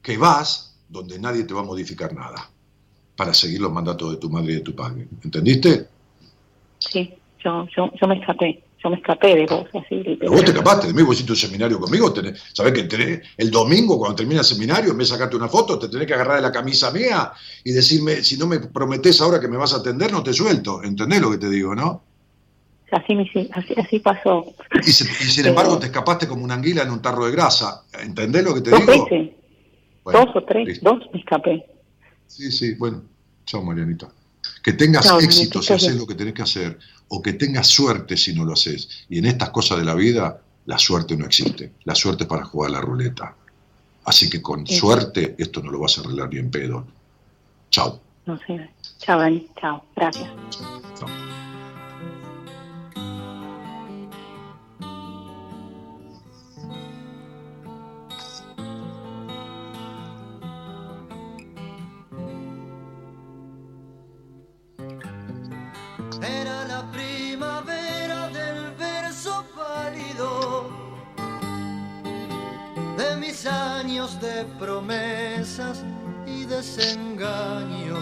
[0.00, 2.50] que vas donde nadie te va a modificar nada
[3.16, 5.08] para seguir los mandatos de tu madre y de tu padre.
[5.24, 5.88] ¿Entendiste?
[6.78, 10.18] Sí, yo, yo, yo me escapé yo me escapé de vos, así.
[10.28, 13.50] vos te escapaste de mí, vos hiciste un seminario conmigo, tenés, sabés que tenés, el
[13.50, 16.36] domingo cuando termina el seminario, en vez de sacarte una foto, te tenés que agarrar
[16.36, 17.32] de la camisa mía
[17.64, 20.82] y decirme, si no me prometés ahora que me vas a atender, no te suelto.
[20.82, 22.02] ¿Entendés lo que te digo, no?
[22.92, 23.14] Así,
[23.52, 24.46] así, así pasó.
[24.86, 27.82] Y, sin embargo te escapaste como una anguila en un tarro de grasa.
[28.00, 29.06] ¿Entendés lo que te digo?
[29.06, 29.30] Veces.
[30.12, 31.66] Dos o tres, dos me escapé.
[32.26, 33.02] Sí, sí, bueno.
[33.44, 34.08] Chao, Marianita.
[34.62, 36.78] Que tengas éxito si haces lo que tenés que hacer,
[37.08, 39.06] o que tengas suerte si no lo haces.
[39.08, 41.72] Y en estas cosas de la vida, la suerte no existe.
[41.84, 43.34] La suerte es para jugar la ruleta.
[44.04, 46.86] Así que con suerte esto no lo vas a arreglar bien pedo.
[47.70, 48.00] Chao.
[48.26, 48.70] No sé.
[48.98, 49.48] Chao, Dani.
[49.60, 49.84] Chao.
[49.94, 50.28] Gracias.
[50.98, 51.45] Chao.
[74.20, 75.84] De promesas
[76.26, 77.98] y desengaños.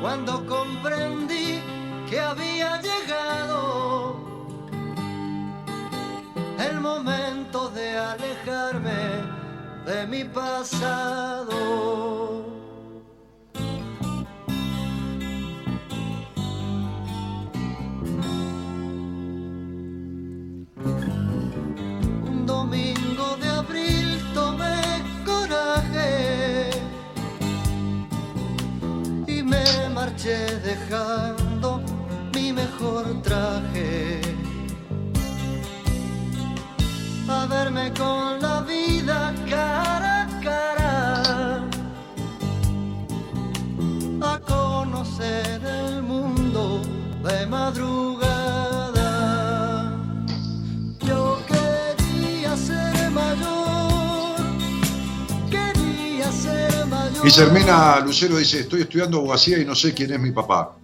[0.00, 1.60] Cuando comprendí
[2.08, 4.16] que había llegado
[6.58, 9.24] el momento de alejarme
[9.84, 11.56] de mi pasado.
[30.24, 31.82] Dejando
[32.34, 34.20] mi mejor traje.
[37.28, 41.64] A verme con la vida cara a cara.
[44.22, 46.80] A conocer el mundo
[47.22, 47.95] de madrugada.
[57.26, 60.76] Guillermina Lucero dice, estoy estudiando abogacía y no sé quién es mi papá.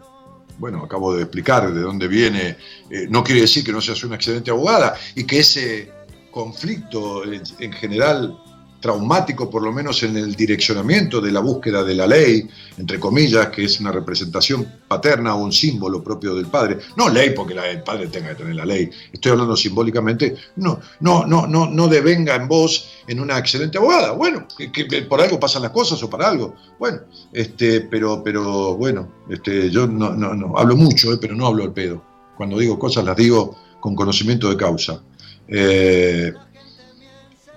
[0.59, 2.56] Bueno, acabo de explicar de dónde viene.
[2.90, 5.93] Eh, no quiere decir que no seas una excelente abogada y que ese
[6.32, 8.41] conflicto en general
[8.83, 13.47] traumático, por lo menos en el direccionamiento de la búsqueda de la ley, entre comillas,
[13.49, 16.79] que es una representación paterna o un símbolo propio del padre.
[16.97, 21.25] No ley porque el padre tenga que tener la ley, estoy hablando simbólicamente, no, no,
[21.25, 24.13] no, no, no devenga en vos en una excelente abogada.
[24.13, 26.57] Bueno, que, por algo pasan las cosas o para algo.
[26.79, 27.03] Bueno,
[27.33, 31.63] este, pero, pero bueno, este, yo no, no, no hablo mucho, eh, pero no hablo
[31.63, 32.03] al pedo.
[32.37, 35.01] Cuando digo cosas las digo con conocimiento de causa.
[35.47, 36.33] Eh,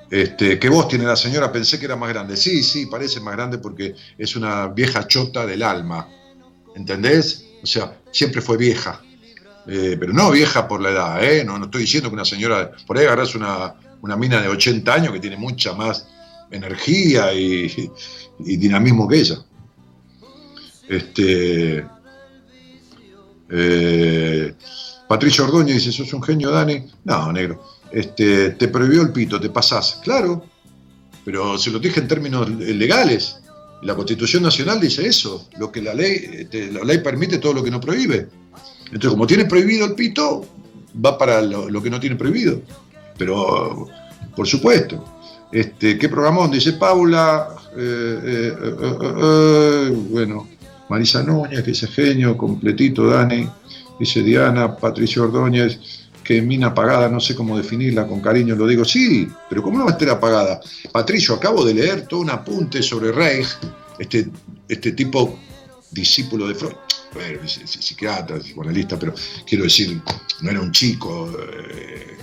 [0.09, 1.51] este, ¿Qué voz tiene la señora?
[1.51, 2.37] Pensé que era más grande.
[2.37, 6.07] Sí, sí, parece más grande porque es una vieja chota del alma.
[6.75, 7.45] ¿Entendés?
[7.63, 9.01] O sea, siempre fue vieja.
[9.67, 11.43] Eh, pero no vieja por la edad, ¿eh?
[11.43, 12.71] No, no estoy diciendo que una señora.
[12.85, 16.07] Por ahí agarras una, una mina de 80 años que tiene mucha más
[16.51, 17.89] energía y,
[18.37, 19.37] dinamismo que ella.
[20.87, 21.87] Este.
[23.49, 24.53] Eh,
[25.07, 26.85] Patricio Ordóñez dice: ¿Sos un genio, Dani?
[27.05, 29.99] No, negro este, te prohibió el pito, te pasás.
[30.03, 30.45] Claro,
[31.23, 33.37] pero se lo dije en términos legales.
[33.81, 37.63] La Constitución Nacional dice eso, lo que la ley, este, la ley permite todo lo
[37.63, 38.27] que no prohíbe.
[38.85, 40.45] Entonces, como tiene prohibido el pito,
[41.03, 42.61] va para lo, que no tiene prohibido.
[43.17, 43.87] Pero,
[44.35, 45.03] por supuesto.
[45.51, 46.51] Este, ¿Qué programón?
[46.51, 47.47] Dice Paula.
[47.77, 50.47] Eh, eh, eh, bueno,
[50.89, 53.47] Marisa Núñez, que dice genio, completito, Dani.
[53.99, 58.83] Dice Diana, Patricio Ordóñez que mina apagada, no sé cómo definirla, con cariño lo digo,
[58.83, 60.59] sí, pero ¿cómo no va a estar apagada?
[60.91, 63.47] Patricio, acabo de leer todo un apunte sobre Reich,
[63.99, 64.27] este,
[64.67, 65.39] este tipo
[65.91, 66.73] discípulo de Freud,
[67.13, 69.13] bueno, psiquiatra, psicoanalista, pero
[69.45, 70.01] quiero decir,
[70.41, 72.17] no era un chico, eh,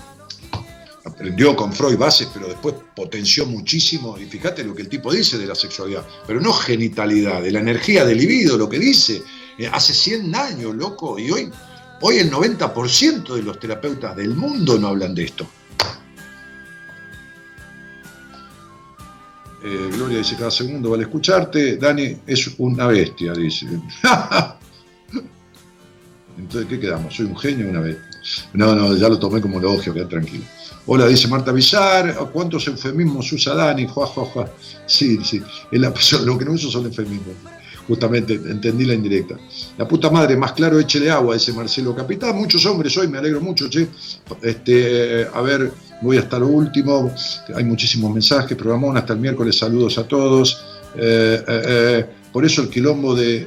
[1.04, 5.38] aprendió con Freud bases, pero después potenció muchísimo, y fíjate lo que el tipo dice
[5.38, 9.22] de la sexualidad, pero no genitalidad, de la energía del libido, lo que dice,
[9.58, 11.52] eh, hace 100 años, loco, y hoy
[12.04, 15.46] Hoy el 90% de los terapeutas del mundo no hablan de esto.
[19.64, 21.76] Eh, Gloria dice, cada segundo vale escucharte.
[21.76, 23.66] Dani es una bestia, dice.
[26.36, 27.14] Entonces, ¿qué quedamos?
[27.14, 28.50] ¿Soy un genio una bestia?
[28.54, 30.42] No, no, ya lo tomé como elogio, queda tranquilo.
[30.86, 32.16] Hola, dice Marta Villar.
[32.32, 33.86] ¿Cuántos eufemismos usa Dani?
[33.86, 34.50] Jua,
[34.86, 35.40] Sí, sí.
[36.24, 37.36] lo que no uso son eufemismos
[37.92, 39.36] justamente entendí la indirecta.
[39.76, 42.34] La puta madre, más claro, échele agua, dice Marcelo Capitán.
[42.34, 43.86] Muchos hombres hoy, me alegro mucho, che.
[44.40, 45.70] Este, a ver,
[46.00, 47.12] voy hasta lo último.
[47.54, 49.58] Hay muchísimos mensajes, programón hasta el miércoles.
[49.58, 50.64] Saludos a todos.
[50.96, 53.46] Eh, eh, eh, por eso el quilombo de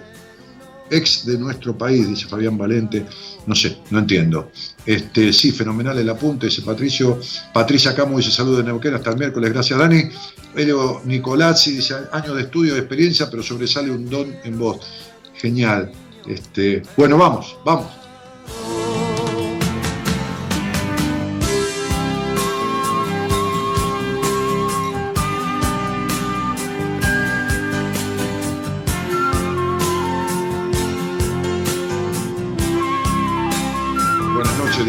[0.90, 3.06] ex de nuestro país, dice Fabián Valente.
[3.46, 4.52] No sé, no entiendo.
[4.86, 7.20] Este, sí, fenomenal el apunte, dice Patricio.
[7.54, 9.52] Patricia Camo dice saludos de Neuquén hasta el miércoles.
[9.52, 10.04] Gracias, Dani.
[10.56, 14.80] Elio Nicolazzi dice años de estudio, de experiencia, pero sobresale un don en voz.
[15.36, 15.92] Genial.
[16.28, 17.88] Este, bueno, vamos, vamos.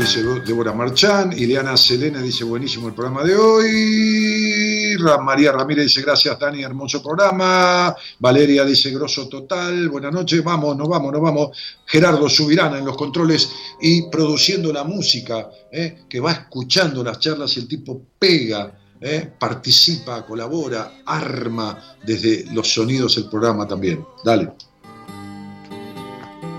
[0.06, 1.32] Dice Débora Marchán.
[1.32, 4.96] Ileana Selena dice buenísimo el programa de hoy.
[5.20, 7.92] María Ramírez dice gracias Dani, hermoso programa.
[8.20, 9.88] Valeria dice grosso total.
[9.88, 11.58] Buenas noches, vamos, nos vamos, nos vamos.
[11.86, 13.50] Gerardo Subirana en los controles
[13.80, 16.04] y produciendo la música, ¿eh?
[16.08, 18.78] que va escuchando las charlas y el tipo pega.
[19.00, 19.32] ¿eh?
[19.38, 24.06] participa, colabora, arma desde los sonidos el programa también.
[24.24, 24.52] Dale.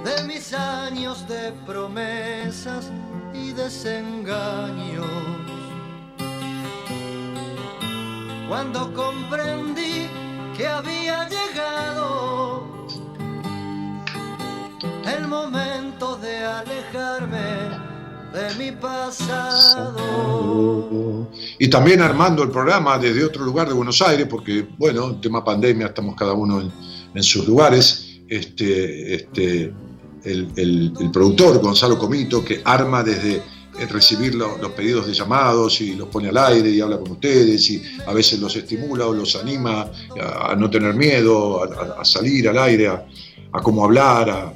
[0.03, 0.53] De mis
[3.37, 5.05] promesas desengaños.
[8.47, 10.07] Cuando comprendí
[10.55, 12.63] que había llegado
[15.05, 17.77] el momento de alejarme
[18.33, 19.97] de mi pasado.
[21.59, 25.87] Y también armando el programa desde otro lugar de Buenos Aires, porque, bueno, tema pandemia,
[25.87, 28.21] estamos cada uno en, sus lugares.
[28.29, 29.73] Este, este,
[30.23, 33.41] el, el, productor Gonzalo Comito, que arma desde
[33.85, 37.83] recibir los pedidos de llamados y los pone al aire y habla con ustedes y
[38.07, 42.87] a veces los estimula o los anima a, no tener miedo, a, salir al aire,
[42.87, 43.05] a,
[43.61, 44.53] cómo hablar,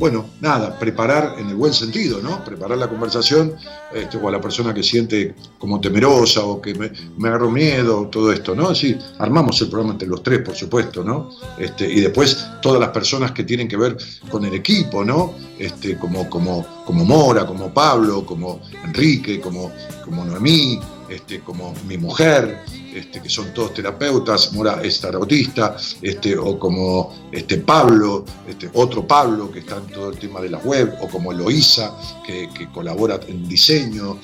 [0.00, 2.42] bueno, nada, preparar en el buen sentido, ¿no?
[2.42, 3.54] Preparar la conversación
[3.92, 8.06] este, o a la persona que siente como temerosa o que me, me agarró miedo,
[8.06, 8.74] todo esto, ¿no?
[8.74, 11.28] Sí, armamos el programa entre los tres, por supuesto, ¿no?
[11.58, 13.98] Este, y después todas las personas que tienen que ver
[14.30, 15.34] con el equipo, ¿no?
[15.58, 19.70] Este, como, como, como Mora, como Pablo, como Enrique, como,
[20.02, 20.80] como Noemí,
[21.10, 22.60] este, como mi mujer,
[22.94, 29.06] este, que son todos terapeutas, Mora es tarautista, este, o como este, Pablo, este, otro
[29.06, 33.18] Pablo que está en todo el tema de la web, o como Eloísa, que, colabora
[33.26, 34.18] en diseño,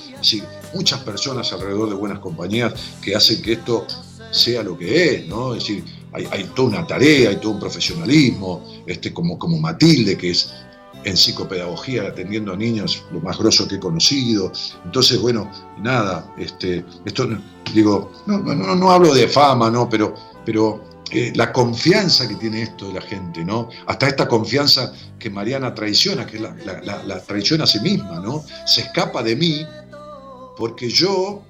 [0.73, 3.85] muchas personas alrededor de buenas compañías que hacen que esto
[4.31, 5.53] sea lo que es, ¿no?
[5.53, 5.83] Es decir,
[6.13, 10.53] hay, toda una tarea, hay todo un profesionalismo, este, como, como Matilde, que es
[11.03, 14.51] en psicopedagogía atendiendo a niños, lo más grosso que he conocido.
[14.85, 17.27] Entonces, bueno, nada, este, esto,
[17.73, 19.89] digo, no, no, no hablo de fama, ¿no?
[19.89, 20.13] Pero,
[20.45, 23.69] pero eh, la confianza que tiene esto de la gente, ¿no?
[23.85, 28.43] Hasta esta confianza que Mariana traiciona, que la, la, la, traiciona a sí misma, ¿no?
[28.65, 29.65] Se escapa de mí
[30.57, 31.43] porque yo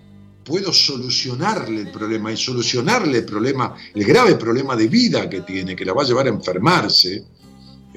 [0.44, 5.76] puedo solucionarle el problema y solucionarle el problema, el grave problema de vida que tiene,
[5.76, 7.26] que la va a llevar a enfermarse,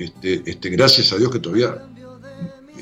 [0.05, 1.87] este, este, gracias a Dios que todavía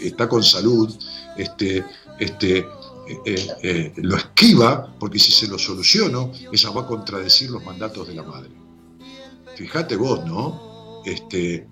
[0.01, 0.95] está con salud,
[1.37, 1.85] este,
[2.21, 7.65] este, eh, eh, lo esquiva, porque si se lo soluciono, ella va a contradecir los
[7.65, 8.51] mandatos de la madre.
[9.57, 11.03] Fíjate vos, ¿no?
[11.05, 11.67] Este,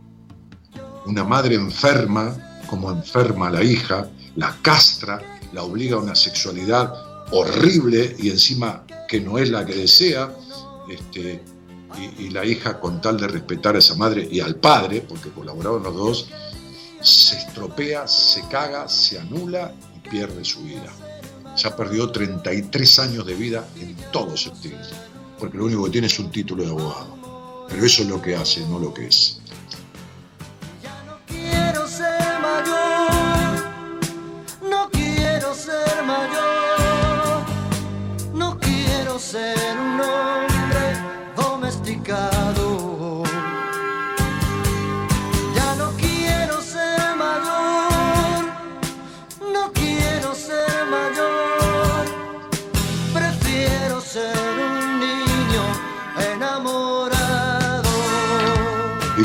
[1.06, 2.36] una madre enferma,
[2.68, 6.93] como enferma la hija, la castra, la obliga a una sexualidad
[7.31, 10.35] horrible y encima que no es la que desea,
[12.19, 15.83] y, la hija, con tal de respetar a esa madre y al padre, porque colaboraron
[15.83, 16.29] los dos,
[17.01, 20.93] se estropea, se caga, se anula y pierde su vida.
[21.57, 24.79] Ya perdió 33 años de vida en todo sentido,
[25.39, 27.17] porque lo único que tiene es un título de abogado.
[27.69, 29.36] Pero eso es lo que hace, no lo que es.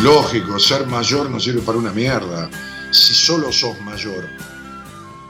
[0.01, 2.49] Lógico, ser mayor no sirve para una mierda.
[2.91, 4.27] Si solo sos mayor.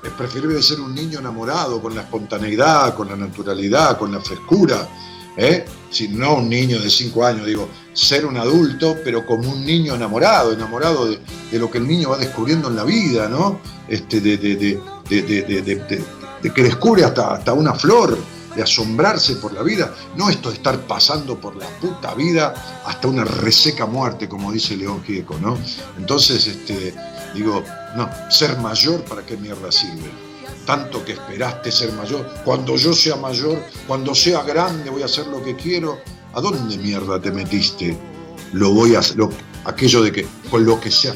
[0.02, 4.88] Es preferible ser un niño enamorado, con la espontaneidad, con la naturalidad, con la frescura.
[5.36, 5.66] ¿eh?
[5.90, 9.94] Si no un niño de 5 años, digo, ser un adulto, pero como un niño
[9.94, 11.20] enamorado, enamorado de,
[11.52, 13.60] de lo que el niño va descubriendo en la vida, ¿no?
[13.90, 14.80] Este, de, de,
[16.42, 18.18] de que descubre hasta, hasta una flor,
[18.56, 23.08] de asombrarse por la vida, no esto de estar pasando por la puta vida hasta
[23.08, 25.58] una reseca muerte, como dice León Gieco, ¿no?
[25.98, 26.94] Entonces, este,
[27.34, 27.64] digo,
[27.96, 30.10] no, ser mayor, ¿para qué mierda sirve?
[30.66, 35.28] Tanto que esperaste ser mayor, cuando yo sea mayor, cuando sea grande voy a hacer
[35.28, 36.00] lo que quiero,
[36.34, 37.98] ¿a dónde mierda te metiste?
[38.54, 39.18] Lo voy a hacer,
[39.66, 41.14] aquello de que con lo que sea,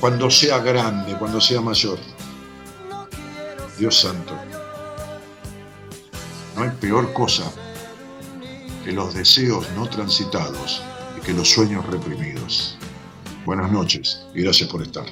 [0.00, 1.98] cuando sea grande, cuando sea mayor.
[3.78, 4.53] Dios santo.
[6.54, 7.50] No hay peor cosa
[8.84, 10.82] que los deseos no transitados
[11.18, 12.78] y que los sueños reprimidos.
[13.44, 15.04] Buenas noches y gracias por estar.